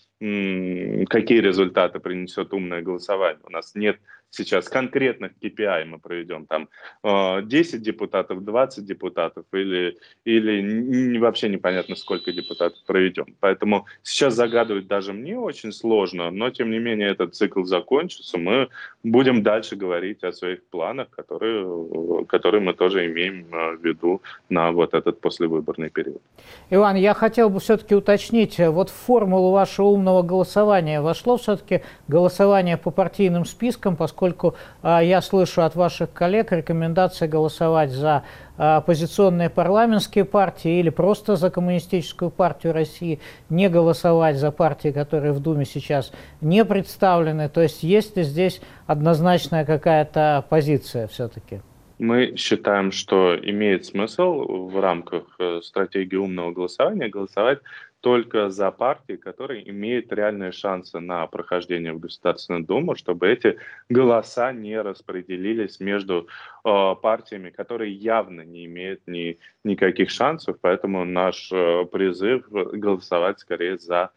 какие 1.09 1.41
результаты 1.41 1.99
принесет 1.99 2.53
умное 2.53 2.81
голосование. 2.81 3.41
У 3.45 3.51
нас 3.51 3.75
нет 3.75 3.99
сейчас 4.33 4.69
конкретных 4.69 5.33
KPI 5.41 5.85
мы 5.85 5.99
проведем, 5.99 6.47
там 6.47 6.69
10 7.05 7.75
э, 7.75 7.79
депутатов, 7.79 8.45
20 8.45 8.85
депутатов 8.85 9.45
или, 9.53 9.97
или 10.25 11.19
вообще 11.19 11.49
непонятно 11.49 11.95
сколько 11.97 12.33
депутатов 12.33 12.79
проведем. 12.87 13.27
Поэтому 13.41 13.87
сейчас 14.03 14.35
загадывать 14.35 14.87
даже 14.87 15.13
мне 15.13 15.39
очень 15.39 15.73
сложно, 15.73 16.31
но 16.31 16.51
тем 16.51 16.71
не 16.71 16.79
менее 16.79 17.11
этот 17.11 17.35
цикл 17.35 17.63
закончится, 17.65 18.39
мы 18.39 18.69
будем 19.05 19.43
дальше 19.43 19.77
говорить 19.77 20.25
о 20.25 20.33
своих 20.33 20.65
планах, 20.65 21.11
которые, 21.11 22.25
которые 22.27 22.63
мы 22.63 22.73
тоже 22.73 23.07
имеем 23.07 23.47
э, 23.53 23.77
в 23.77 23.85
виду 23.85 24.23
на 24.49 24.73
вот 24.73 24.95
этот 24.95 25.21
послевыборный 25.21 25.91
период. 25.91 26.23
Иван, 26.71 26.97
я 26.97 27.13
хотел 27.13 27.51
бы 27.51 27.61
все-таки 27.61 27.95
уточнить, 27.95 28.59
э, 28.59 28.71
вот 28.71 28.89
в 28.89 28.95
формулу 28.95 29.51
вашего 29.51 29.89
умного 29.89 30.23
голосования 30.23 31.03
вошло 31.03 31.37
все-таки 31.37 31.83
голосование 32.09 32.79
по 32.79 32.91
партийным 32.91 33.45
спискам, 33.45 33.97
поскольку 33.97 34.22
поскольку 34.23 34.55
а, 34.83 35.03
я 35.03 35.21
слышу 35.21 35.63
от 35.63 35.75
ваших 35.75 36.13
коллег 36.13 36.53
рекомендации 36.53 37.27
голосовать 37.27 37.91
за 37.91 38.23
а, 38.57 38.77
оппозиционные 38.77 39.51
парламентские 39.51 40.25
партии 40.25 40.79
или 40.79 40.91
просто 40.91 41.35
за 41.35 41.51
коммунистическую 41.51 42.31
партию 42.31 42.73
России, 42.73 43.19
не 43.51 43.69
голосовать 43.69 44.37
за 44.37 44.53
партии, 44.53 44.93
которые 44.93 45.33
в 45.33 45.41
Думе 45.41 45.65
сейчас 45.65 46.13
не 46.41 46.65
представлены. 46.65 47.49
То 47.49 47.63
есть 47.63 47.83
есть 47.83 48.17
ли 48.17 48.23
здесь 48.23 48.61
однозначная 48.87 49.65
какая-то 49.65 50.45
позиция 50.49 51.09
все-таки? 51.09 51.61
Мы 51.99 52.37
считаем, 52.37 52.93
что 52.93 53.37
имеет 53.37 53.87
смысл 53.87 54.69
в 54.69 54.81
рамках 54.81 55.25
э, 55.41 55.61
стратегии 55.63 56.17
умного 56.17 56.53
голосования 56.53 57.09
голосовать 57.09 57.59
только 58.03 58.51
за 58.51 58.73
партии, 58.73 59.15
которые 59.15 59.69
имеют 59.71 60.13
реальные 60.13 60.51
шансы 60.51 60.99
на 60.99 61.25
прохождение 61.29 61.93
в 61.93 62.01
Государственную 62.01 62.65
Думу, 62.65 62.97
чтобы 62.97 63.29
эти 63.29 63.59
голоса 63.89 64.53
не 64.53 64.81
распределились 64.83 65.79
между 65.79 66.27
э, 66.65 66.95
партиями, 67.01 67.51
которые 67.51 67.93
явно 67.93 68.41
не 68.41 68.67
имеют 68.67 69.07
ни, 69.07 69.39
никаких 69.63 70.11
шансов. 70.11 70.57
Поэтому 70.61 71.05
наш 71.05 71.51
э, 71.53 71.87
призыв 71.93 72.51
голосовать 72.51 73.39
скорее 73.39 73.79
за 73.79 74.11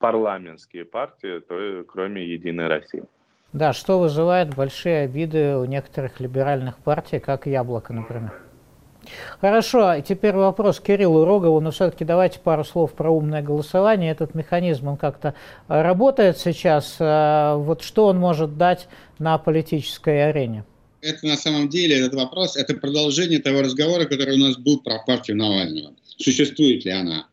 парламентские 0.00 0.84
партии, 0.84 1.38
то, 1.38 1.84
кроме 1.84 2.26
«Единой 2.26 2.66
России». 2.66 3.04
Да, 3.52 3.72
что 3.72 4.00
вызывает 4.00 4.56
большие 4.56 5.02
обиды 5.02 5.56
у 5.56 5.64
некоторых 5.66 6.18
либеральных 6.18 6.78
партий, 6.78 7.20
как 7.20 7.46
«Яблоко», 7.46 7.92
например. 7.92 8.49
Хорошо, 9.40 9.94
и 9.94 10.02
теперь 10.02 10.34
вопрос 10.34 10.80
Кириллу 10.80 11.24
Рогову, 11.24 11.60
но 11.60 11.70
все-таки 11.70 12.04
давайте 12.04 12.38
пару 12.38 12.64
слов 12.64 12.92
про 12.92 13.10
умное 13.10 13.42
голосование. 13.42 14.12
Этот 14.12 14.34
механизм, 14.34 14.88
он 14.88 14.96
как-то 14.96 15.34
э, 15.68 15.82
работает 15.82 16.38
сейчас. 16.38 16.96
Э, 16.98 17.54
вот 17.56 17.82
что 17.82 18.06
он 18.06 18.18
может 18.18 18.56
дать 18.56 18.88
на 19.18 19.38
политической 19.38 20.28
арене? 20.28 20.64
Это 21.00 21.26
на 21.26 21.36
самом 21.36 21.68
деле, 21.68 21.98
этот 21.98 22.14
вопрос, 22.14 22.56
это 22.56 22.74
продолжение 22.74 23.38
того 23.38 23.62
разговора, 23.62 24.04
который 24.04 24.34
у 24.34 24.44
нас 24.44 24.56
был 24.56 24.80
про 24.80 24.98
партию 25.06 25.38
Навального. 25.38 25.94
Существует 26.18 26.84
ли 26.84 26.90
она? 26.90 27.26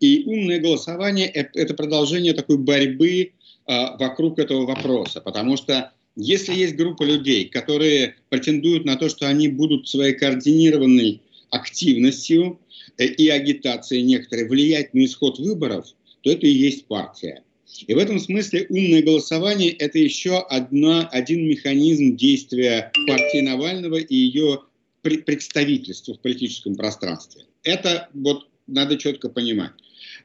И 0.00 0.24
умное 0.26 0.60
голосование– 0.60 1.26
это 1.28 1.74
продолжение 1.74 2.34
такой 2.34 2.58
борьбы 2.58 3.32
э, 3.66 3.96
вокруг 3.98 4.38
этого 4.38 4.66
вопроса, 4.66 5.20
потому 5.20 5.56
что 5.56 5.92
если 6.16 6.54
есть 6.54 6.76
группа 6.76 7.04
людей, 7.04 7.48
которые 7.48 8.16
претендуют 8.28 8.84
на 8.84 8.96
то, 8.96 9.08
что 9.08 9.28
они 9.28 9.48
будут 9.48 9.88
своей 9.88 10.14
координированной 10.14 11.22
активностью 11.50 12.60
э, 12.98 13.06
и 13.06 13.28
агитацией 13.28 14.02
некоторой 14.02 14.48
влиять 14.48 14.94
на 14.94 15.04
исход 15.04 15.38
выборов, 15.38 15.86
то 16.22 16.30
это 16.30 16.46
и 16.46 16.50
есть 16.50 16.86
партия. 16.86 17.42
И 17.86 17.94
в 17.94 17.98
этом 17.98 18.18
смысле 18.18 18.66
умное 18.68 19.02
голосование– 19.02 19.70
это 19.78 19.98
еще 19.98 20.38
одна, 20.38 21.08
один 21.08 21.48
механизм 21.48 22.16
действия 22.16 22.92
партии 23.06 23.40
Навального 23.40 23.96
и 23.96 24.14
ее 24.14 24.62
представительства 25.00 26.14
в 26.14 26.20
политическом 26.20 26.76
пространстве. 26.76 27.44
Это 27.64 28.08
вот 28.12 28.46
надо 28.66 28.98
четко 28.98 29.30
понимать. 29.30 29.72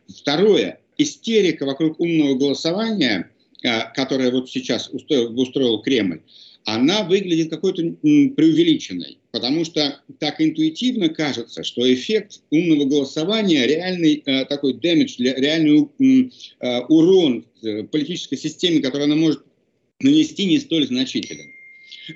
Второе. 0.07 0.79
Истерика 0.97 1.65
вокруг 1.65 1.99
умного 1.99 2.35
голосования– 2.35 3.31
которая 3.61 4.31
вот 4.31 4.49
сейчас 4.49 4.89
устроил, 4.89 5.39
устроил 5.39 5.81
Кремль, 5.81 6.21
она 6.67 7.03
выглядит 7.03 7.49
какой-то 7.49 7.81
преувеличенной, 8.01 9.19
потому 9.31 9.63
что 9.63 10.01
так 10.19 10.41
интуитивно 10.41 11.07
кажется, 11.07 11.63
что 11.63 11.91
эффект 11.93 12.41
умного 12.51 12.83
голосования, 12.83 13.65
реальный 13.65 14.21
э, 14.25 14.43
такой 14.45 14.73
дэмидж, 14.73 15.15
реальный 15.17 15.87
э, 16.59 16.79
урон 16.89 17.45
политической 17.91 18.35
системе, 18.35 18.81
который 18.81 19.05
она 19.05 19.15
может 19.15 19.43
нанести, 20.01 20.45
не 20.45 20.59
столь 20.59 20.87
значителен. 20.87 21.51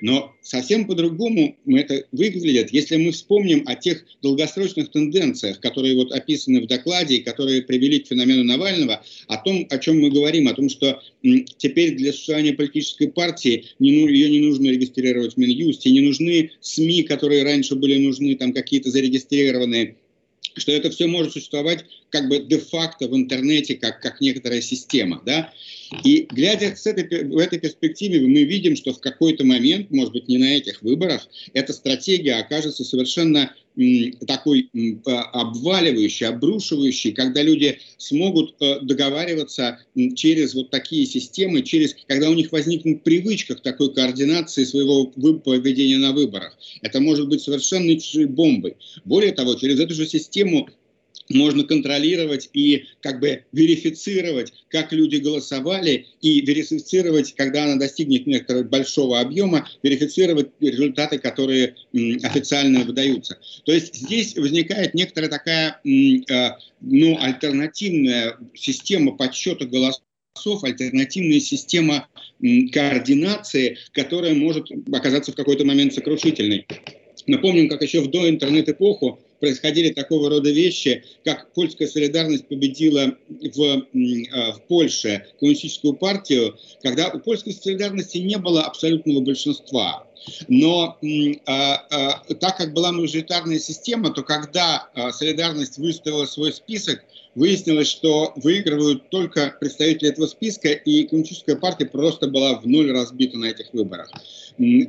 Но 0.02 0.34
совсем 0.42 0.86
по-другому 0.86 1.58
это 1.68 2.06
выглядит, 2.12 2.72
если 2.72 2.96
мы 2.96 3.12
вспомним 3.12 3.64
о 3.66 3.76
тех 3.76 4.06
долгосрочных 4.22 4.92
тенденциях, 4.92 5.60
которые 5.60 5.96
вот 5.96 6.12
описаны 6.12 6.62
в 6.62 6.68
докладе 6.68 7.16
и 7.16 7.24
которые 7.24 7.62
привели 7.62 8.00
к 8.00 8.08
феномену 8.08 8.44
Навального, 8.44 9.04
о 9.28 9.38
том, 9.38 9.68
о 9.70 9.78
чем 9.78 10.00
мы 10.00 10.10
говорим, 10.10 10.48
о 10.48 10.54
том, 10.54 10.70
что 10.70 11.02
теперь 11.58 11.96
для 11.96 12.14
существования 12.14 12.54
политической 12.54 13.08
партии 13.08 13.66
не, 13.80 13.92
ее 13.92 14.30
не 14.30 14.40
нужно 14.40 14.68
регистрировать 14.68 15.34
в 15.34 15.38
Минюсте, 15.38 15.92
не 15.92 16.02
нужны 16.02 16.52
СМИ, 16.62 17.04
которые 17.04 17.44
раньше 17.44 17.76
были 17.76 17.98
нужны, 17.98 18.36
там 18.36 18.54
какие-то 18.54 18.90
зарегистрированные 18.92 19.96
что 20.56 20.72
это 20.72 20.90
все 20.90 21.08
может 21.08 21.34
существовать 21.34 21.86
как 22.10 22.28
бы 22.28 22.40
де-факто 22.40 23.08
в 23.08 23.16
интернете, 23.16 23.76
как, 23.76 24.02
как 24.02 24.22
некоторая 24.22 24.62
система. 24.62 25.22
Да? 25.26 25.54
И 26.04 26.28
глядя 26.30 26.76
с 26.76 26.86
этой, 26.86 27.26
в 27.26 27.38
этой 27.38 27.60
перспективе, 27.60 28.22
мы 28.22 28.44
видим, 28.44 28.76
что 28.76 28.94
в 28.94 29.00
какой-то 29.00 29.46
момент, 29.46 29.92
может 29.92 30.14
быть, 30.14 30.28
не 30.28 30.38
на 30.38 30.58
этих 30.58 30.82
выборах, 30.82 31.28
эта 31.54 31.74
стратегия 31.74 32.36
окажется 32.36 32.84
совершенно 32.84 33.54
такой 34.28 34.70
обваливающий, 35.06 36.28
обрушивающий, 36.28 37.12
когда 37.12 37.42
люди 37.42 37.80
смогут 37.98 38.56
э, 38.62 38.80
договариваться 38.82 39.80
через 40.16 40.54
вот 40.54 40.70
такие 40.70 41.06
системы, 41.06 41.62
через, 41.62 41.96
когда 42.08 42.30
у 42.30 42.34
них 42.34 42.52
возникнет 42.52 43.04
привычка 43.04 43.56
к 43.56 43.62
такой 43.62 43.94
координации 43.94 44.64
своего 44.66 45.06
поведения 45.06 45.98
на 45.98 46.12
выборах. 46.12 46.58
Это 46.82 47.00
может 47.00 47.30
быть 47.30 47.42
совершенно 47.42 47.92
бомбой. 48.28 48.76
Более 49.06 49.32
того, 49.32 49.56
через 49.56 49.80
эту 49.80 49.94
же 49.94 50.06
систему 50.06 50.70
можно 51.30 51.64
контролировать 51.64 52.50
и 52.54 52.86
как 53.02 53.20
бы 53.20 53.44
верифицировать, 53.52 54.54
как 54.70 54.92
люди 54.92 55.18
голосовали, 55.18 56.08
и 56.22 56.42
верифицировать, 56.42 57.34
когда 57.36 57.66
она 57.66 57.76
достигнет 57.76 58.28
некоторого 58.28 58.64
большого 58.64 59.20
объема, 59.20 59.68
верифицировать 59.84 60.50
результаты, 60.60 61.20
которые 61.20 61.76
официально 62.24 62.82
выдаются. 62.82 63.38
То 63.66 63.72
есть 63.72 63.96
здесь 63.96 64.36
возникает 64.36 64.94
некоторая 64.94 65.30
такая 65.30 65.80
э, 65.84 66.52
ну, 66.82 67.18
альтернативная 67.20 68.38
система 68.54 69.16
подсчета 69.16 69.66
голосов, 69.66 70.64
альтернативная 70.64 71.40
система 71.40 72.08
координации, 72.72 73.78
которая 73.92 74.34
может 74.34 74.68
оказаться 74.92 75.32
в 75.32 75.36
какой-то 75.36 75.66
момент 75.66 75.94
сокрушительной. 75.94 76.66
Напомним, 77.28 77.70
как 77.70 77.82
еще 77.84 78.02
в 78.02 78.10
доинтернет-эпоху 78.10 79.20
происходили 79.42 79.90
такого 79.90 80.30
рода 80.30 80.50
вещи, 80.50 81.04
как 81.26 81.52
польская 81.54 81.88
солидарность 81.88 82.48
победила 82.48 83.18
в, 83.28 83.62
э, 83.62 84.52
в 84.54 84.62
Польше 84.70 85.26
коммунистическую 85.40 85.94
партию, 85.94 86.58
когда 86.82 87.10
у 87.10 87.20
польской 87.20 87.54
солидарности 87.54 88.20
не 88.20 88.38
было 88.38 88.64
абсолютного 88.64 89.20
большинства. 89.20 90.08
Но 90.48 91.00
а, 91.48 91.84
а, 91.90 92.34
так 92.36 92.58
как 92.58 92.74
была 92.74 92.92
мажоритарная 92.92 93.58
система, 93.58 94.12
то 94.12 94.22
когда 94.22 94.90
а, 94.94 95.12
солидарность 95.12 95.80
выставила 95.80 96.26
свой 96.26 96.54
список, 96.54 97.04
выяснилось, 97.34 97.88
что 97.88 98.34
выигрывают 98.36 99.10
только 99.10 99.56
представители 99.60 100.10
этого 100.10 100.28
списка, 100.28 100.70
и 100.70 101.08
коммунистическая 101.08 101.56
партия 101.56 101.86
просто 101.86 102.28
была 102.28 102.60
в 102.60 102.68
ноль 102.68 102.92
разбита 102.92 103.38
на 103.38 103.46
этих 103.46 103.74
выборах. 103.74 104.12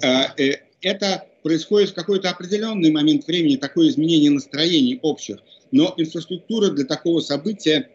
А, 0.03 0.35
э, 0.37 0.57
это 0.83 1.25
происходит 1.43 1.91
в 1.91 1.95
какой-то 1.95 2.31
определенный 2.31 2.91
момент 2.91 3.27
времени, 3.27 3.57
такое 3.57 3.89
изменение 3.89 4.31
настроений 4.31 4.99
общих, 5.03 5.39
но 5.71 5.95
инфраструктура 5.97 6.71
для 6.71 6.85
такого 6.85 7.21
события 7.21 7.89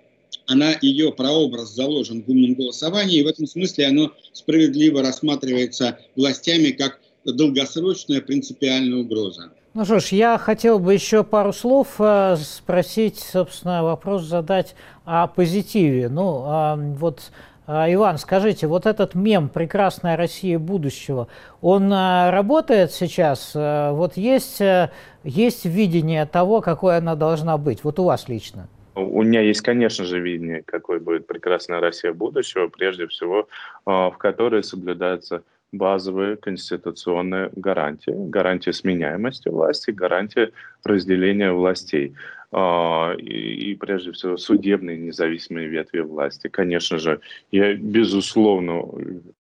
она, 0.45 0.73
ее 0.81 1.11
прообраз 1.11 1.73
заложен 1.73 2.23
в 2.23 2.29
умном 2.29 2.55
голосовании, 2.55 3.19
и 3.19 3.23
в 3.23 3.27
этом 3.27 3.47
смысле 3.47 3.87
оно 3.87 4.11
справедливо 4.33 5.01
рассматривается 5.01 5.99
властями 6.15 6.71
как 6.71 6.99
долгосрочная 7.25 8.21
принципиальная 8.21 8.99
угроза. 8.99 9.51
Ну 9.73 9.85
что 9.85 9.99
ж, 9.99 10.07
я 10.07 10.37
хотел 10.37 10.79
бы 10.79 10.93
еще 10.93 11.23
пару 11.23 11.53
слов 11.53 11.95
э, 11.99 12.37
спросить, 12.37 13.19
собственно, 13.19 13.83
вопрос 13.83 14.23
задать 14.23 14.73
о 15.05 15.27
позитиве. 15.27 16.09
Ну, 16.09 16.45
э, 16.47 16.95
вот 16.97 17.19
а, 17.19 17.46
Иван, 17.67 18.17
скажите, 18.17 18.65
вот 18.65 18.85
этот 18.85 19.13
мем 19.13 19.49
«Прекрасная 19.49 20.15
Россия 20.15 20.57
будущего», 20.57 21.27
он 21.61 21.91
а, 21.91 22.31
работает 22.31 22.93
сейчас? 22.93 23.51
А, 23.55 23.91
вот 23.91 24.15
есть, 24.15 24.61
есть 25.23 25.65
видение 25.65 26.25
того, 26.25 26.61
какой 26.61 26.95
она 26.97 27.15
должна 27.15 27.57
быть? 27.57 27.83
Вот 27.83 27.99
у 27.99 28.05
вас 28.05 28.29
лично. 28.29 28.69
У 28.95 29.21
меня 29.21 29.41
есть, 29.41 29.61
конечно 29.61 30.05
же, 30.05 30.19
видение, 30.19 30.63
какой 30.63 30.99
будет 30.99 31.27
прекрасная 31.27 31.81
Россия 31.81 32.13
будущего, 32.13 32.67
прежде 32.67 33.05
всего, 33.07 33.47
в 33.85 34.15
которой 34.17 34.63
соблюдаются 34.63 35.43
базовые 35.71 36.37
конституционные 36.37 37.51
гарантии, 37.55 38.13
гарантии 38.15 38.71
сменяемости 38.71 39.49
власти, 39.49 39.91
гарантии 39.91 40.53
разделения 40.83 41.51
властей. 41.51 42.15
А, 42.51 43.13
и, 43.17 43.71
и 43.71 43.75
прежде 43.75 44.11
всего 44.11 44.37
судебные 44.37 44.97
независимые 44.97 45.67
ветви 45.67 45.99
власти. 45.99 46.47
Конечно 46.47 46.97
же, 46.97 47.19
я 47.51 47.73
безусловно 47.73 48.83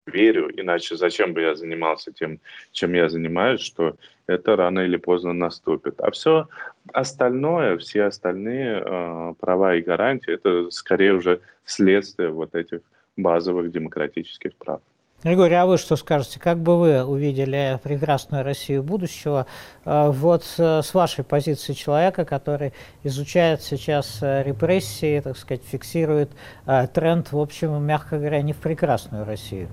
верю, 0.05 0.49
иначе 0.59 0.97
зачем 0.97 1.33
бы 1.33 1.41
я 1.41 1.55
занимался 1.55 2.11
тем, 2.11 2.39
чем 2.71 2.93
я 2.93 3.07
занимаюсь, 3.07 3.61
что 3.61 3.95
это 4.27 4.55
рано 4.55 4.81
или 4.81 4.97
поздно 4.97 5.31
наступит. 5.33 6.01
А 6.01 6.11
все 6.11 6.47
остальное, 6.91 7.77
все 7.77 8.03
остальные 8.03 8.83
э, 8.85 9.33
права 9.39 9.75
и 9.75 9.81
гарантии, 9.81 10.33
это 10.33 10.69
скорее 10.71 11.13
уже 11.13 11.39
следствие 11.63 12.29
вот 12.29 12.55
этих 12.55 12.81
базовых 13.15 13.71
демократических 13.71 14.55
прав. 14.55 14.81
Григорий, 15.23 15.53
а 15.53 15.67
вы 15.67 15.77
что 15.77 15.97
скажете? 15.97 16.39
Как 16.39 16.57
бы 16.57 16.79
вы 16.79 17.03
увидели 17.03 17.79
прекрасную 17.83 18.43
Россию 18.43 18.81
будущего 18.81 19.45
э, 19.85 20.09
вот 20.09 20.43
э, 20.57 20.81
с 20.81 20.95
вашей 20.95 21.23
позиции 21.23 21.73
человека, 21.73 22.25
который 22.25 22.73
изучает 23.03 23.61
сейчас 23.61 24.17
э, 24.21 24.41
репрессии, 24.41 25.19
так 25.19 25.37
сказать, 25.37 25.61
фиксирует 25.63 26.31
тренд, 26.95 27.31
в 27.31 27.37
общем, 27.37 27.83
мягко 27.83 28.17
говоря, 28.17 28.41
не 28.41 28.53
в 28.53 28.57
прекрасную 28.57 29.23
Россию? 29.23 29.67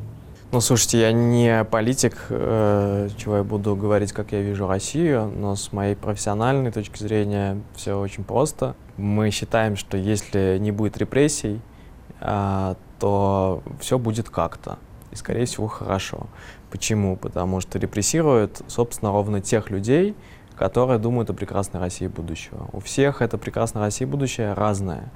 Ну, 0.53 0.61
слушайте, 0.61 1.01
я 1.01 1.13
не 1.13 1.65
политик, 1.65 2.27
чего 2.29 3.37
я 3.39 3.43
буду 3.43 3.75
говорить, 3.75 4.13
как 4.13 4.33
я 4.33 4.43
вижу 4.43 4.67
Россию, 4.67 5.33
но 5.35 5.57
с 5.57 5.73
моей 5.73 5.95
профессиональной 5.95 6.73
точки 6.73 7.03
зрения 7.03 7.59
все 7.75 7.99
очень 7.99 8.25
просто. 8.25 8.75
Мы 8.99 9.31
считаем, 9.31 9.77
что 9.77 9.97
если 9.97 10.59
не 10.59 10.73
будет 10.73 10.99
репрессий, 10.99 11.61
то 12.21 13.63
все 13.81 13.99
будет 13.99 14.31
как-то 14.31 14.79
и, 15.11 15.17
скорее 15.17 15.47
всего, 15.47 15.69
хорошо. 15.69 16.27
Почему? 16.71 17.17
Потому 17.17 17.61
что 17.61 17.79
репрессируют, 17.79 18.63
собственно, 18.67 19.13
ровно 19.13 19.41
тех 19.41 19.71
людей, 19.71 20.15
которые 20.57 20.99
думают 20.99 21.31
о 21.31 21.35
прекрасной 21.35 21.81
России 21.81 22.09
будущего. 22.09 22.69
У 22.73 22.81
всех 22.81 23.23
эта 23.23 23.39
прекрасная 23.39 23.83
Россия 23.83 24.09
будущее 24.09 24.53
разная. 24.53 25.11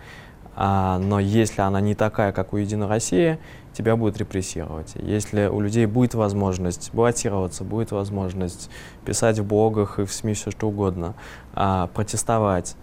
А, 0.55 0.99
но 0.99 1.19
если 1.19 1.63
она 1.63 1.81
не 1.81 1.95
такая, 1.95 2.33
как 2.33 2.53
у 2.53 2.57
Единой 2.59 2.87
России, 2.87 3.39
тебя 3.73 3.97
будут 3.97 4.19
репрессировать. 4.19 4.93
Если 4.97 5.47
у 5.47 5.61
людей 5.61 5.87
будет 5.87 6.15
возможность 6.15 6.91
баллотироваться, 6.93 7.65
будет 7.65 7.91
возможность 7.91 8.71
писать 9.05 9.39
в 9.39 9.47
блогах 9.47 9.99
и 9.99 10.05
в 10.05 10.13
СМИ 10.13 10.35
все 10.35 10.51
что 10.51 10.69
угодно, 10.69 11.15
а, 11.55 11.87
протестовать, 11.89 12.77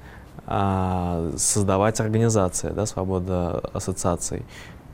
а, 0.47 1.31
создавать 1.37 1.99
организации, 1.99 2.69
да, 2.69 2.87
свобода 2.87 3.59
ассоциаций, 3.71 4.45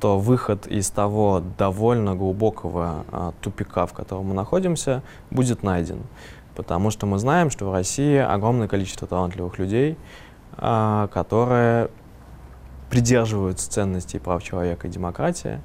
то 0.05 0.19
выход 0.19 0.67
из 0.67 0.91
того 0.91 1.41
довольно 1.57 2.13
глубокого 2.13 3.05
а, 3.11 3.33
тупика, 3.41 3.87
в 3.87 3.93
котором 3.93 4.25
мы 4.25 4.35
находимся, 4.35 5.01
будет 5.31 5.63
найден. 5.63 6.03
Потому 6.55 6.91
что 6.91 7.07
мы 7.07 7.17
знаем, 7.17 7.49
что 7.49 7.67
в 7.67 7.73
России 7.73 8.17
огромное 8.17 8.67
количество 8.67 9.07
талантливых 9.07 9.57
людей, 9.57 9.97
а, 10.57 11.07
которые 11.07 11.89
придерживаются 12.91 13.67
ценностей 13.67 14.19
прав 14.19 14.43
человека 14.43 14.87
и 14.87 14.91
демократии. 14.91 15.59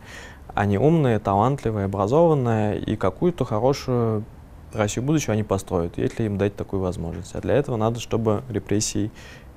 Они 0.55 0.79
умные, 0.79 1.19
талантливые, 1.19 1.85
образованные, 1.85 2.81
и 2.81 2.97
какую-то 2.97 3.45
хорошую 3.45 4.25
Россию 4.73 5.05
будущего 5.05 5.35
они 5.35 5.43
построят, 5.43 5.99
если 5.99 6.23
им 6.23 6.39
дать 6.39 6.57
такую 6.57 6.81
возможность. 6.81 7.35
А 7.35 7.43
для 7.43 7.57
этого 7.57 7.77
надо, 7.77 8.01
чтобы 8.01 8.43
репрессий 8.49 9.11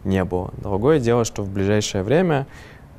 не 0.04 0.26
было. 0.26 0.54
Другое 0.58 1.00
дело, 1.00 1.24
что 1.24 1.42
в 1.42 1.50
ближайшее 1.50 2.04
время 2.04 2.48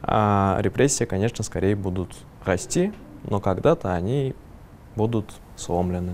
а 0.07 0.59
репрессии, 0.61 1.05
конечно, 1.05 1.45
скорее 1.45 1.77
будут 1.77 2.15
расти, 2.45 2.93
но 3.25 3.41
когда-то 3.41 3.95
они 3.95 4.35
будут 4.97 5.33
сломлены. 5.57 6.13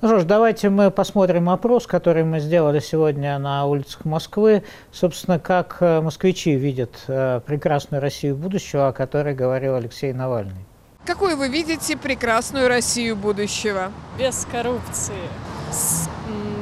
Ну 0.00 0.08
что 0.08 0.20
ж, 0.20 0.24
давайте 0.24 0.68
мы 0.70 0.90
посмотрим 0.90 1.48
опрос, 1.48 1.86
который 1.86 2.24
мы 2.24 2.40
сделали 2.40 2.80
сегодня 2.80 3.38
на 3.38 3.66
улицах 3.66 4.04
Москвы. 4.04 4.62
Собственно, 4.90 5.38
как 5.38 5.76
э, 5.80 6.00
москвичи 6.00 6.54
видят 6.56 7.04
э, 7.06 7.40
прекрасную 7.44 8.00
Россию 8.00 8.36
будущего, 8.36 8.88
о 8.88 8.92
которой 8.92 9.34
говорил 9.34 9.74
Алексей 9.74 10.12
Навальный. 10.12 10.66
Какую 11.06 11.36
вы 11.38 11.48
видите 11.48 11.96
прекрасную 11.96 12.68
Россию 12.68 13.16
будущего? 13.16 13.90
Без 14.18 14.46
коррупции, 14.50 15.28
с 15.72 16.08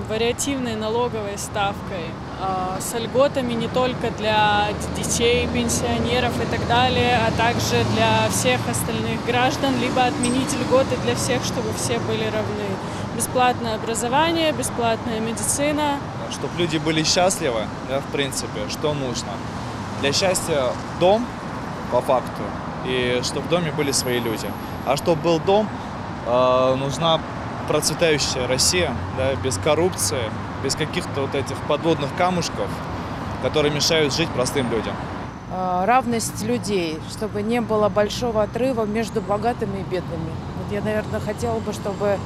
вариативной 0.08 0.76
налоговой 0.76 1.36
ставкой, 1.36 2.06
а, 2.40 2.78
с 2.80 2.96
льготами 2.96 3.52
не 3.54 3.66
только 3.66 4.10
для 4.12 4.68
детей, 4.96 5.48
пенсионеров 5.52 6.32
и 6.40 6.46
так 6.46 6.66
далее, 6.68 7.18
а 7.26 7.32
также 7.36 7.84
для 7.94 8.28
всех 8.30 8.60
остальных 8.68 9.24
граждан, 9.26 9.78
либо 9.80 10.04
отменить 10.04 10.54
льготы 10.54 10.96
для 11.04 11.16
всех, 11.16 11.44
чтобы 11.44 11.72
все 11.74 11.98
были 11.98 12.24
равны. 12.24 12.68
Бесплатное 13.16 13.74
образование, 13.74 14.52
бесплатная 14.52 15.18
медицина. 15.18 15.98
Чтобы 16.30 16.52
люди 16.58 16.78
были 16.78 17.02
счастливы, 17.02 17.66
да, 17.88 18.00
в 18.00 18.06
принципе, 18.12 18.68
что 18.70 18.94
нужно. 18.94 19.32
Для 20.00 20.12
счастья 20.12 20.68
дом, 21.00 21.26
по 21.90 22.00
факту, 22.00 22.42
и 22.88 23.20
чтобы 23.22 23.46
в 23.46 23.50
доме 23.50 23.70
были 23.70 23.92
свои 23.92 24.18
люди. 24.18 24.46
А 24.86 24.96
чтобы 24.96 25.22
был 25.22 25.38
дом, 25.38 25.68
а, 26.26 26.74
нужна 26.76 27.20
процветающая 27.68 28.46
Россия, 28.46 28.92
да, 29.16 29.34
без 29.44 29.58
коррупции, 29.58 30.22
без 30.64 30.74
каких-то 30.74 31.20
вот 31.22 31.34
этих 31.34 31.56
подводных 31.68 32.08
камушков, 32.16 32.68
которые 33.42 33.72
мешают 33.72 34.14
жить 34.14 34.28
простым 34.30 34.70
людям. 34.70 34.94
А, 35.52 35.86
равность 35.86 36.42
людей, 36.44 36.98
чтобы 37.10 37.42
не 37.42 37.60
было 37.60 37.88
большого 37.88 38.42
отрыва 38.42 38.84
между 38.84 39.20
богатыми 39.20 39.80
и 39.80 39.82
бедными. 39.82 40.30
Вот 40.56 40.72
я, 40.72 40.80
наверное, 40.80 41.20
хотела 41.20 41.58
бы, 41.58 41.72
чтобы 41.72 42.18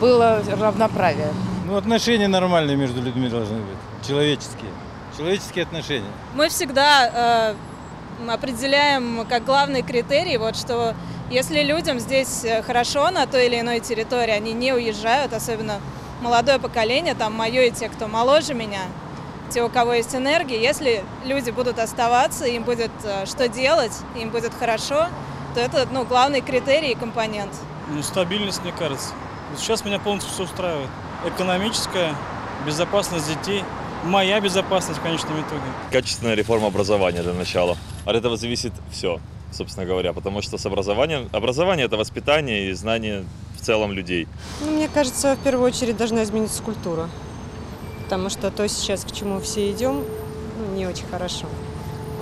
было 0.00 0.42
равноправие. 0.58 1.32
Ну, 1.66 1.76
отношения 1.76 2.28
нормальные 2.28 2.76
между 2.76 3.02
людьми 3.02 3.28
должны 3.28 3.58
быть, 3.58 4.06
человеческие. 4.06 4.70
Человеческие 5.16 5.64
отношения. 5.64 6.10
Мы 6.34 6.48
всегда 6.48 7.52
э, 7.52 7.54
определяем 8.28 9.26
как 9.28 9.44
главный 9.44 9.82
критерий, 9.82 10.36
вот 10.36 10.56
что 10.56 10.94
если 11.30 11.62
людям 11.62 12.00
здесь 12.00 12.44
э, 12.44 12.62
хорошо 12.62 13.10
на 13.10 13.26
той 13.26 13.46
или 13.46 13.60
иной 13.60 13.80
территории, 13.80 14.32
они 14.32 14.52
не 14.52 14.72
уезжают, 14.72 15.32
особенно 15.32 15.80
молодое 16.22 16.58
поколение, 16.58 17.14
там 17.14 17.34
мое 17.34 17.64
и 17.64 17.70
те, 17.70 17.88
кто 17.88 18.08
моложе 18.08 18.54
меня, 18.54 18.80
те, 19.50 19.62
у 19.62 19.68
кого 19.68 19.94
есть 19.94 20.14
энергия, 20.14 20.60
если 20.60 21.04
люди 21.24 21.50
будут 21.50 21.78
оставаться, 21.78 22.46
им 22.46 22.64
будет 22.64 22.90
э, 23.04 23.26
что 23.26 23.48
делать, 23.48 23.92
им 24.16 24.30
будет 24.30 24.52
хорошо, 24.54 25.08
то 25.54 25.60
это 25.60 25.86
ну, 25.90 26.04
главный 26.04 26.40
критерий 26.40 26.92
и 26.92 26.94
компонент. 26.94 27.52
Ну, 27.88 28.02
стабильность, 28.02 28.62
мне 28.62 28.72
кажется. 28.72 29.10
Сейчас 29.56 29.84
меня 29.84 29.98
полностью 29.98 30.32
все 30.32 30.44
устраивает. 30.44 30.88
Экономическая, 31.26 32.14
безопасность 32.66 33.28
детей, 33.28 33.64
моя 34.04 34.40
безопасность 34.40 35.00
в 35.00 35.02
конечном 35.02 35.40
итоге. 35.40 35.62
Качественная 35.90 36.34
реформа 36.34 36.68
образования 36.68 37.22
для 37.22 37.32
начала. 37.32 37.76
От 38.08 38.16
этого 38.16 38.38
зависит 38.38 38.72
все 38.90 39.20
собственно 39.50 39.86
говоря, 39.86 40.12
потому 40.12 40.42
что 40.42 40.58
с 40.58 40.66
образованием, 40.66 41.28
образование 41.32 41.86
это 41.86 41.96
воспитание 41.96 42.70
и 42.70 42.72
знание 42.72 43.24
в 43.58 43.64
целом 43.64 43.92
людей. 43.92 44.28
Ну, 44.60 44.70
мне 44.72 44.88
кажется, 44.88 45.36
в 45.36 45.38
первую 45.38 45.66
очередь 45.66 45.96
должна 45.96 46.22
измениться 46.22 46.62
культура. 46.62 47.08
потому 48.04 48.30
что 48.30 48.50
то 48.50 48.66
сейчас, 48.68 49.04
к 49.04 49.12
чему 49.12 49.40
все 49.40 49.70
идем, 49.70 50.04
ну, 50.58 50.76
не 50.76 50.86
очень 50.86 51.06
хорошо. 51.06 51.46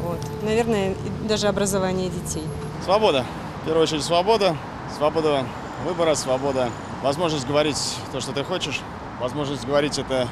Вот. 0.02 0.18
Наверное, 0.42 0.94
даже 1.28 1.48
образование 1.48 2.10
детей. 2.10 2.42
Свобода. 2.84 3.24
В 3.62 3.66
первую 3.66 3.82
очередь 3.82 4.02
свобода. 4.02 4.56
Свобода 4.96 5.44
выбора, 5.84 6.14
свобода. 6.14 6.70
Возможность 7.02 7.46
говорить 7.46 7.96
то, 8.12 8.20
что 8.20 8.32
ты 8.32 8.44
хочешь. 8.44 8.80
Возможность 9.20 9.64
говорить 9.64 9.98
это 9.98 10.28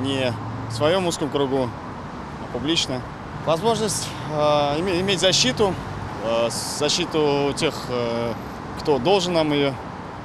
не 0.00 0.32
в 0.70 0.72
своем 0.72 1.06
узком 1.06 1.30
кругу, 1.30 1.68
а 2.42 2.52
публично. 2.52 3.02
Возможность 3.46 4.06
э, 4.32 4.80
иметь 4.80 5.20
защиту, 5.20 5.74
э, 6.24 6.48
защиту 6.78 7.52
тех, 7.56 7.74
э, 7.88 8.32
кто 8.80 8.98
должен 8.98 9.32
нам 9.32 9.52
ее 9.52 9.72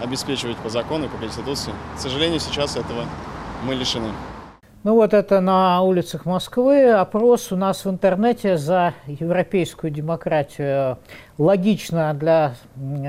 обеспечивать 0.03 0.57
по 0.57 0.69
закону 0.69 1.05
и 1.05 1.07
по 1.07 1.17
Конституции. 1.17 1.71
К 1.95 1.99
сожалению, 1.99 2.41
сейчас 2.41 2.75
этого 2.75 3.05
мы 3.63 3.75
лишены. 3.75 4.09
Ну 4.83 4.95
вот 4.95 5.13
это 5.13 5.39
на 5.39 5.81
улицах 5.81 6.25
Москвы. 6.25 6.91
Опрос 6.91 7.51
у 7.51 7.55
нас 7.55 7.85
в 7.85 7.89
интернете 7.89 8.57
за 8.57 8.93
европейскую 9.07 9.91
демократию 9.91 10.99
Логично 11.37 12.13
для 12.13 12.55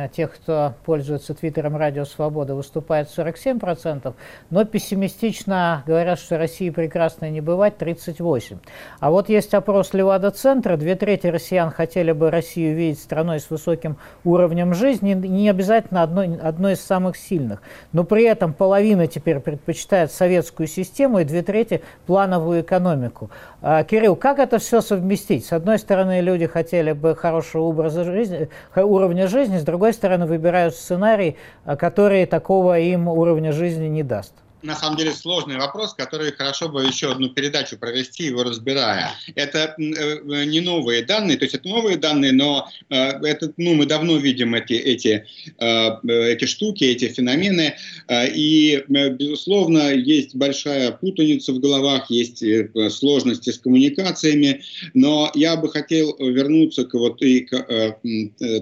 тех, 0.08 0.34
кто 0.34 0.74
пользуется 0.84 1.32
Твиттером 1.32 1.76
Радио 1.76 2.04
Свобода, 2.04 2.56
выступает 2.56 3.08
47%, 3.16 4.14
но 4.50 4.64
пессимистично 4.64 5.84
говорят, 5.86 6.18
что 6.18 6.36
России 6.36 6.70
прекрасной 6.70 7.30
не 7.30 7.40
бывать 7.40 7.74
38%. 7.78 8.58
А 8.98 9.10
вот 9.12 9.28
есть 9.28 9.54
опрос 9.54 9.94
Левада-центра, 9.94 10.76
две 10.76 10.96
трети 10.96 11.28
россиян 11.28 11.70
хотели 11.70 12.10
бы 12.10 12.32
Россию 12.32 12.74
видеть 12.74 12.98
страной 12.98 13.38
с 13.38 13.48
высоким 13.48 13.96
уровнем 14.24 14.74
жизни, 14.74 15.12
не 15.12 15.48
обязательно 15.48 16.02
одной, 16.02 16.36
одной 16.36 16.72
из 16.72 16.80
самых 16.80 17.16
сильных, 17.16 17.62
но 17.92 18.02
при 18.02 18.24
этом 18.24 18.54
половина 18.54 19.06
теперь 19.06 19.38
предпочитает 19.38 20.10
советскую 20.10 20.66
систему 20.66 21.20
и 21.20 21.24
две 21.24 21.42
трети 21.42 21.80
плановую 22.06 22.62
экономику. 22.62 23.30
А, 23.62 23.84
Кирилл, 23.84 24.16
как 24.16 24.40
это 24.40 24.58
все 24.58 24.80
совместить? 24.80 25.46
С 25.46 25.52
одной 25.52 25.78
стороны, 25.78 26.20
люди 26.20 26.48
хотели 26.48 26.90
бы 26.90 27.14
хорошего 27.14 27.62
образа 27.62 28.02
жизни, 28.02 28.15
жизни, 28.16 28.48
уровня 28.74 29.28
жизни, 29.28 29.58
с 29.58 29.62
другой 29.62 29.92
стороны, 29.92 30.26
выбирают 30.26 30.74
сценарий, 30.74 31.36
э, 31.64 31.76
который 31.76 32.26
такого 32.26 32.78
им 32.78 33.08
уровня 33.08 33.52
жизни 33.52 33.86
не 33.86 34.02
даст 34.02 34.32
на 34.62 34.74
самом 34.74 34.96
деле 34.96 35.12
сложный 35.12 35.56
вопрос, 35.56 35.94
который 35.94 36.32
хорошо 36.32 36.68
бы 36.68 36.84
еще 36.84 37.12
одну 37.12 37.28
передачу 37.28 37.76
провести, 37.78 38.24
его 38.24 38.42
разбирая. 38.42 39.12
Это 39.34 39.74
э, 39.78 39.82
э, 39.82 40.44
не 40.44 40.60
новые 40.60 41.02
данные, 41.02 41.36
то 41.36 41.44
есть 41.44 41.54
это 41.54 41.68
новые 41.68 41.96
данные, 41.96 42.32
но 42.32 42.68
э, 42.88 42.94
это, 42.94 43.52
ну, 43.56 43.74
мы 43.74 43.86
давно 43.86 44.16
видим 44.16 44.54
эти, 44.54 44.72
эти, 44.74 45.26
эти 45.58 46.44
штуки, 46.46 46.84
эти 46.84 47.08
феномены, 47.08 47.76
и, 48.10 48.84
безусловно, 48.88 49.92
есть 49.92 50.34
большая 50.34 50.92
путаница 50.92 51.52
в 51.52 51.60
головах, 51.60 52.10
есть 52.10 52.42
сложности 52.90 53.50
с 53.50 53.58
коммуникациями, 53.58 54.62
но 54.94 55.30
я 55.34 55.56
бы 55.56 55.68
хотел 55.68 56.16
вернуться 56.18 56.84
к, 56.84 56.94
вот, 56.94 57.22
и 57.22 57.40
к 57.40 57.98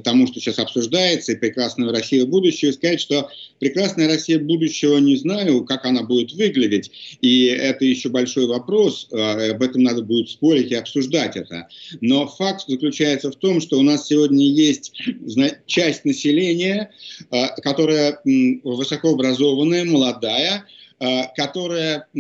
тому, 0.03 0.27
что 0.27 0.41
сейчас 0.41 0.59
обсуждается, 0.59 1.33
и 1.33 1.37
прекрасная 1.37 1.91
Россия 1.91 2.25
будущего, 2.25 2.71
и 2.71 2.73
сказать, 2.73 3.01
что 3.01 3.31
прекрасная 3.59 4.09
Россия 4.09 4.39
будущего 4.39 4.99
не 4.99 5.17
знаю, 5.17 5.65
как 5.65 5.84
она 5.85 5.95
она 5.95 6.03
будет 6.03 6.33
выглядеть. 6.33 6.91
И 7.21 7.47
это 7.47 7.85
еще 7.85 8.09
большой 8.09 8.47
вопрос, 8.47 9.09
а, 9.13 9.51
об 9.51 9.63
этом 9.63 9.83
надо 9.83 10.03
будет 10.03 10.29
спорить 10.29 10.71
и 10.71 10.75
обсуждать 10.75 11.37
это. 11.37 11.69
Но 12.01 12.27
факт 12.27 12.65
заключается 12.69 13.31
в 13.31 13.37
том, 13.37 13.61
что 13.61 13.79
у 13.79 13.83
нас 13.83 14.07
сегодня 14.07 14.47
есть 14.47 14.93
часть 15.67 16.05
населения, 16.05 16.91
а, 17.31 17.49
которая 17.61 18.21
высокообразованная, 18.25 19.85
молодая, 19.85 20.65
Э, 20.65 20.84
которая 21.37 22.07
э, 22.15 22.19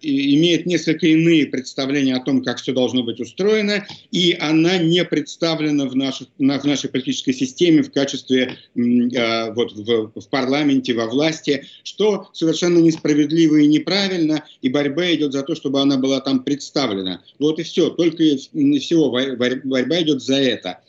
имеет 0.00 0.66
несколько 0.66 1.06
иные 1.06 1.46
представления 1.46 2.16
о 2.16 2.20
том, 2.20 2.42
как 2.42 2.58
все 2.58 2.72
должно 2.72 3.02
быть 3.02 3.20
устроено, 3.20 3.86
и 4.10 4.36
она 4.38 4.78
не 4.78 5.04
представлена 5.04 5.86
в, 5.86 5.96
наших, 5.96 6.28
в 6.38 6.42
нашей 6.42 6.90
политической 6.90 7.32
системе 7.32 7.82
в 7.82 7.92
качестве 7.92 8.56
э, 8.74 9.52
вот, 9.52 9.72
в, 9.72 10.20
в 10.20 10.28
парламенте, 10.28 10.94
во 10.94 11.06
власти, 11.06 11.66
что 11.82 12.28
совершенно 12.32 12.78
несправедливо 12.78 13.56
и 13.56 13.66
неправильно, 13.66 14.44
и 14.60 14.68
борьба 14.68 15.14
идет 15.14 15.32
за 15.32 15.42
то, 15.42 15.54
чтобы 15.54 15.80
она 15.80 15.96
была 15.96 16.20
там 16.20 16.42
представлена. 16.42 17.22
Вот 17.38 17.58
и 17.58 17.62
все, 17.62 17.90
только 17.90 18.22
всего 18.36 19.10
борьба 19.10 20.02
идет 20.02 20.22
за 20.22 20.36
это. 20.36 20.80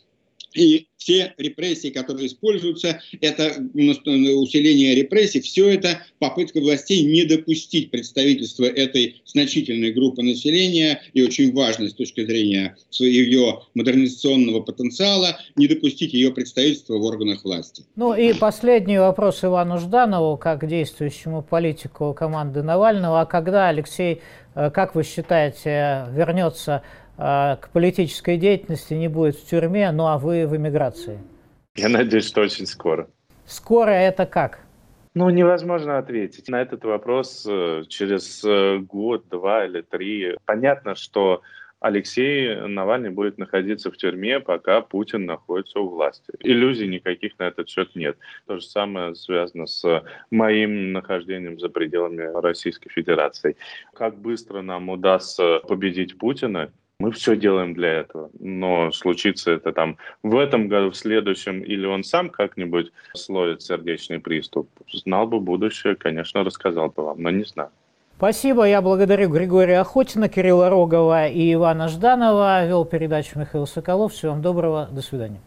И 0.56 0.88
все 0.98 1.34
репрессии, 1.38 1.90
которые 1.90 2.28
используются, 2.28 3.00
это 3.22 3.54
усиление 3.76 4.96
репрессий, 4.96 5.40
все 5.42 5.70
это 5.70 6.00
попытка 6.18 6.60
властей 6.60 7.04
не 7.04 7.26
допустить 7.26 7.92
представительства 7.92 8.66
этой 8.66 9.22
значительной 9.26 9.92
группы 9.92 10.24
населения, 10.24 11.02
и 11.14 11.24
очень 11.24 11.54
важно 11.54 11.90
с 11.90 11.94
точки 11.94 12.26
зрения 12.26 12.76
ее 12.98 13.62
модернизационного 13.76 14.62
потенциала, 14.62 15.38
не 15.56 15.68
допустить 15.68 16.14
ее 16.14 16.32
представительства 16.32 16.98
в 16.98 17.04
органах 17.04 17.44
власти. 17.44 17.84
Ну 17.96 18.16
и 18.16 18.34
последний 18.34 18.98
вопрос 18.98 19.44
Ивану 19.44 19.78
Жданову, 19.78 20.38
как 20.38 20.68
действующему 20.68 21.44
политику 21.44 22.16
команды 22.18 22.64
Навального. 22.64 23.22
А 23.22 23.26
когда, 23.26 23.68
Алексей, 23.68 24.22
э, 24.56 24.72
как 24.72 24.96
вы 24.96 25.04
считаете, 25.04 26.08
вернется 26.14 26.82
к 27.18 27.70
политической 27.72 28.38
деятельности 28.38 28.94
не 28.94 29.08
будет 29.08 29.36
в 29.36 29.46
тюрьме, 29.48 29.92
ну 29.92 30.08
а 30.08 30.18
вы 30.18 30.48
в 30.48 30.56
эмиграции? 30.56 31.20
Я 31.76 31.90
надеюсь, 31.90 32.28
что 32.28 32.42
очень 32.42 32.66
скоро. 32.66 33.08
Скоро 33.46 33.92
это 33.92 34.26
как? 34.26 34.60
Ну, 35.14 35.30
невозможно 35.30 35.98
ответить 35.98 36.50
на 36.50 36.62
этот 36.62 36.84
вопрос 36.84 37.46
э, 37.50 37.84
через 37.88 38.44
э, 38.44 38.80
год, 38.80 39.30
два 39.30 39.66
или 39.66 39.82
три. 39.82 40.36
Понятно, 40.46 40.96
что 40.96 41.42
Алексей 41.80 42.54
Навальный 42.68 43.12
будет 43.12 43.38
находиться 43.38 43.92
в 43.92 43.98
тюрьме, 43.98 44.42
пока 44.42 44.82
Путин 44.82 45.26
находится 45.26 45.80
у 45.80 45.88
власти. 45.88 46.34
Иллюзий 46.40 46.88
никаких 46.88 47.40
на 47.40 47.44
этот 47.44 47.70
счет 47.70 47.96
нет. 47.96 48.18
То 48.48 48.58
же 48.58 48.66
самое 48.66 49.16
связано 49.16 49.68
с 49.68 50.04
моим 50.32 50.92
нахождением 50.92 51.60
за 51.60 51.70
пределами 51.70 52.24
Российской 52.42 52.90
Федерации. 52.90 53.56
Как 53.94 54.18
быстро 54.18 54.62
нам 54.62 54.90
удастся 54.90 55.60
победить 55.60 56.18
Путина, 56.18 56.72
мы 57.00 57.12
все 57.12 57.36
делаем 57.36 57.74
для 57.74 57.90
этого. 57.90 58.30
Но 58.40 58.92
случится 58.92 59.52
это 59.52 59.74
там 59.74 59.98
в 60.24 60.38
этом 60.38 60.68
году, 60.68 60.92
в 60.92 60.96
следующем, 60.96 61.62
или 61.62 61.86
он 61.86 62.04
сам 62.04 62.30
как-нибудь 62.30 62.92
словит 63.14 63.62
сердечный 63.62 64.20
приступ. 64.20 64.70
Знал 64.92 65.28
бы 65.28 65.40
будущее, 65.40 65.96
конечно, 65.96 66.44
рассказал 66.44 66.90
бы 66.90 67.04
вам, 67.04 67.22
но 67.22 67.30
не 67.32 67.44
знаю. 67.44 67.70
Спасибо. 68.18 68.64
Я 68.64 68.82
благодарю 68.82 69.30
Григория 69.30 69.80
Охотина, 69.80 70.30
Кирилла 70.30 70.70
Рогова 70.70 71.28
и 71.28 71.54
Ивана 71.54 71.90
Жданова. 71.90 72.66
Вел 72.66 72.86
передачу 72.86 73.38
Михаил 73.38 73.68
Соколов. 73.68 74.14
Всего 74.14 74.32
вам 74.32 74.42
доброго. 74.42 74.88
До 74.90 75.02
свидания. 75.02 75.42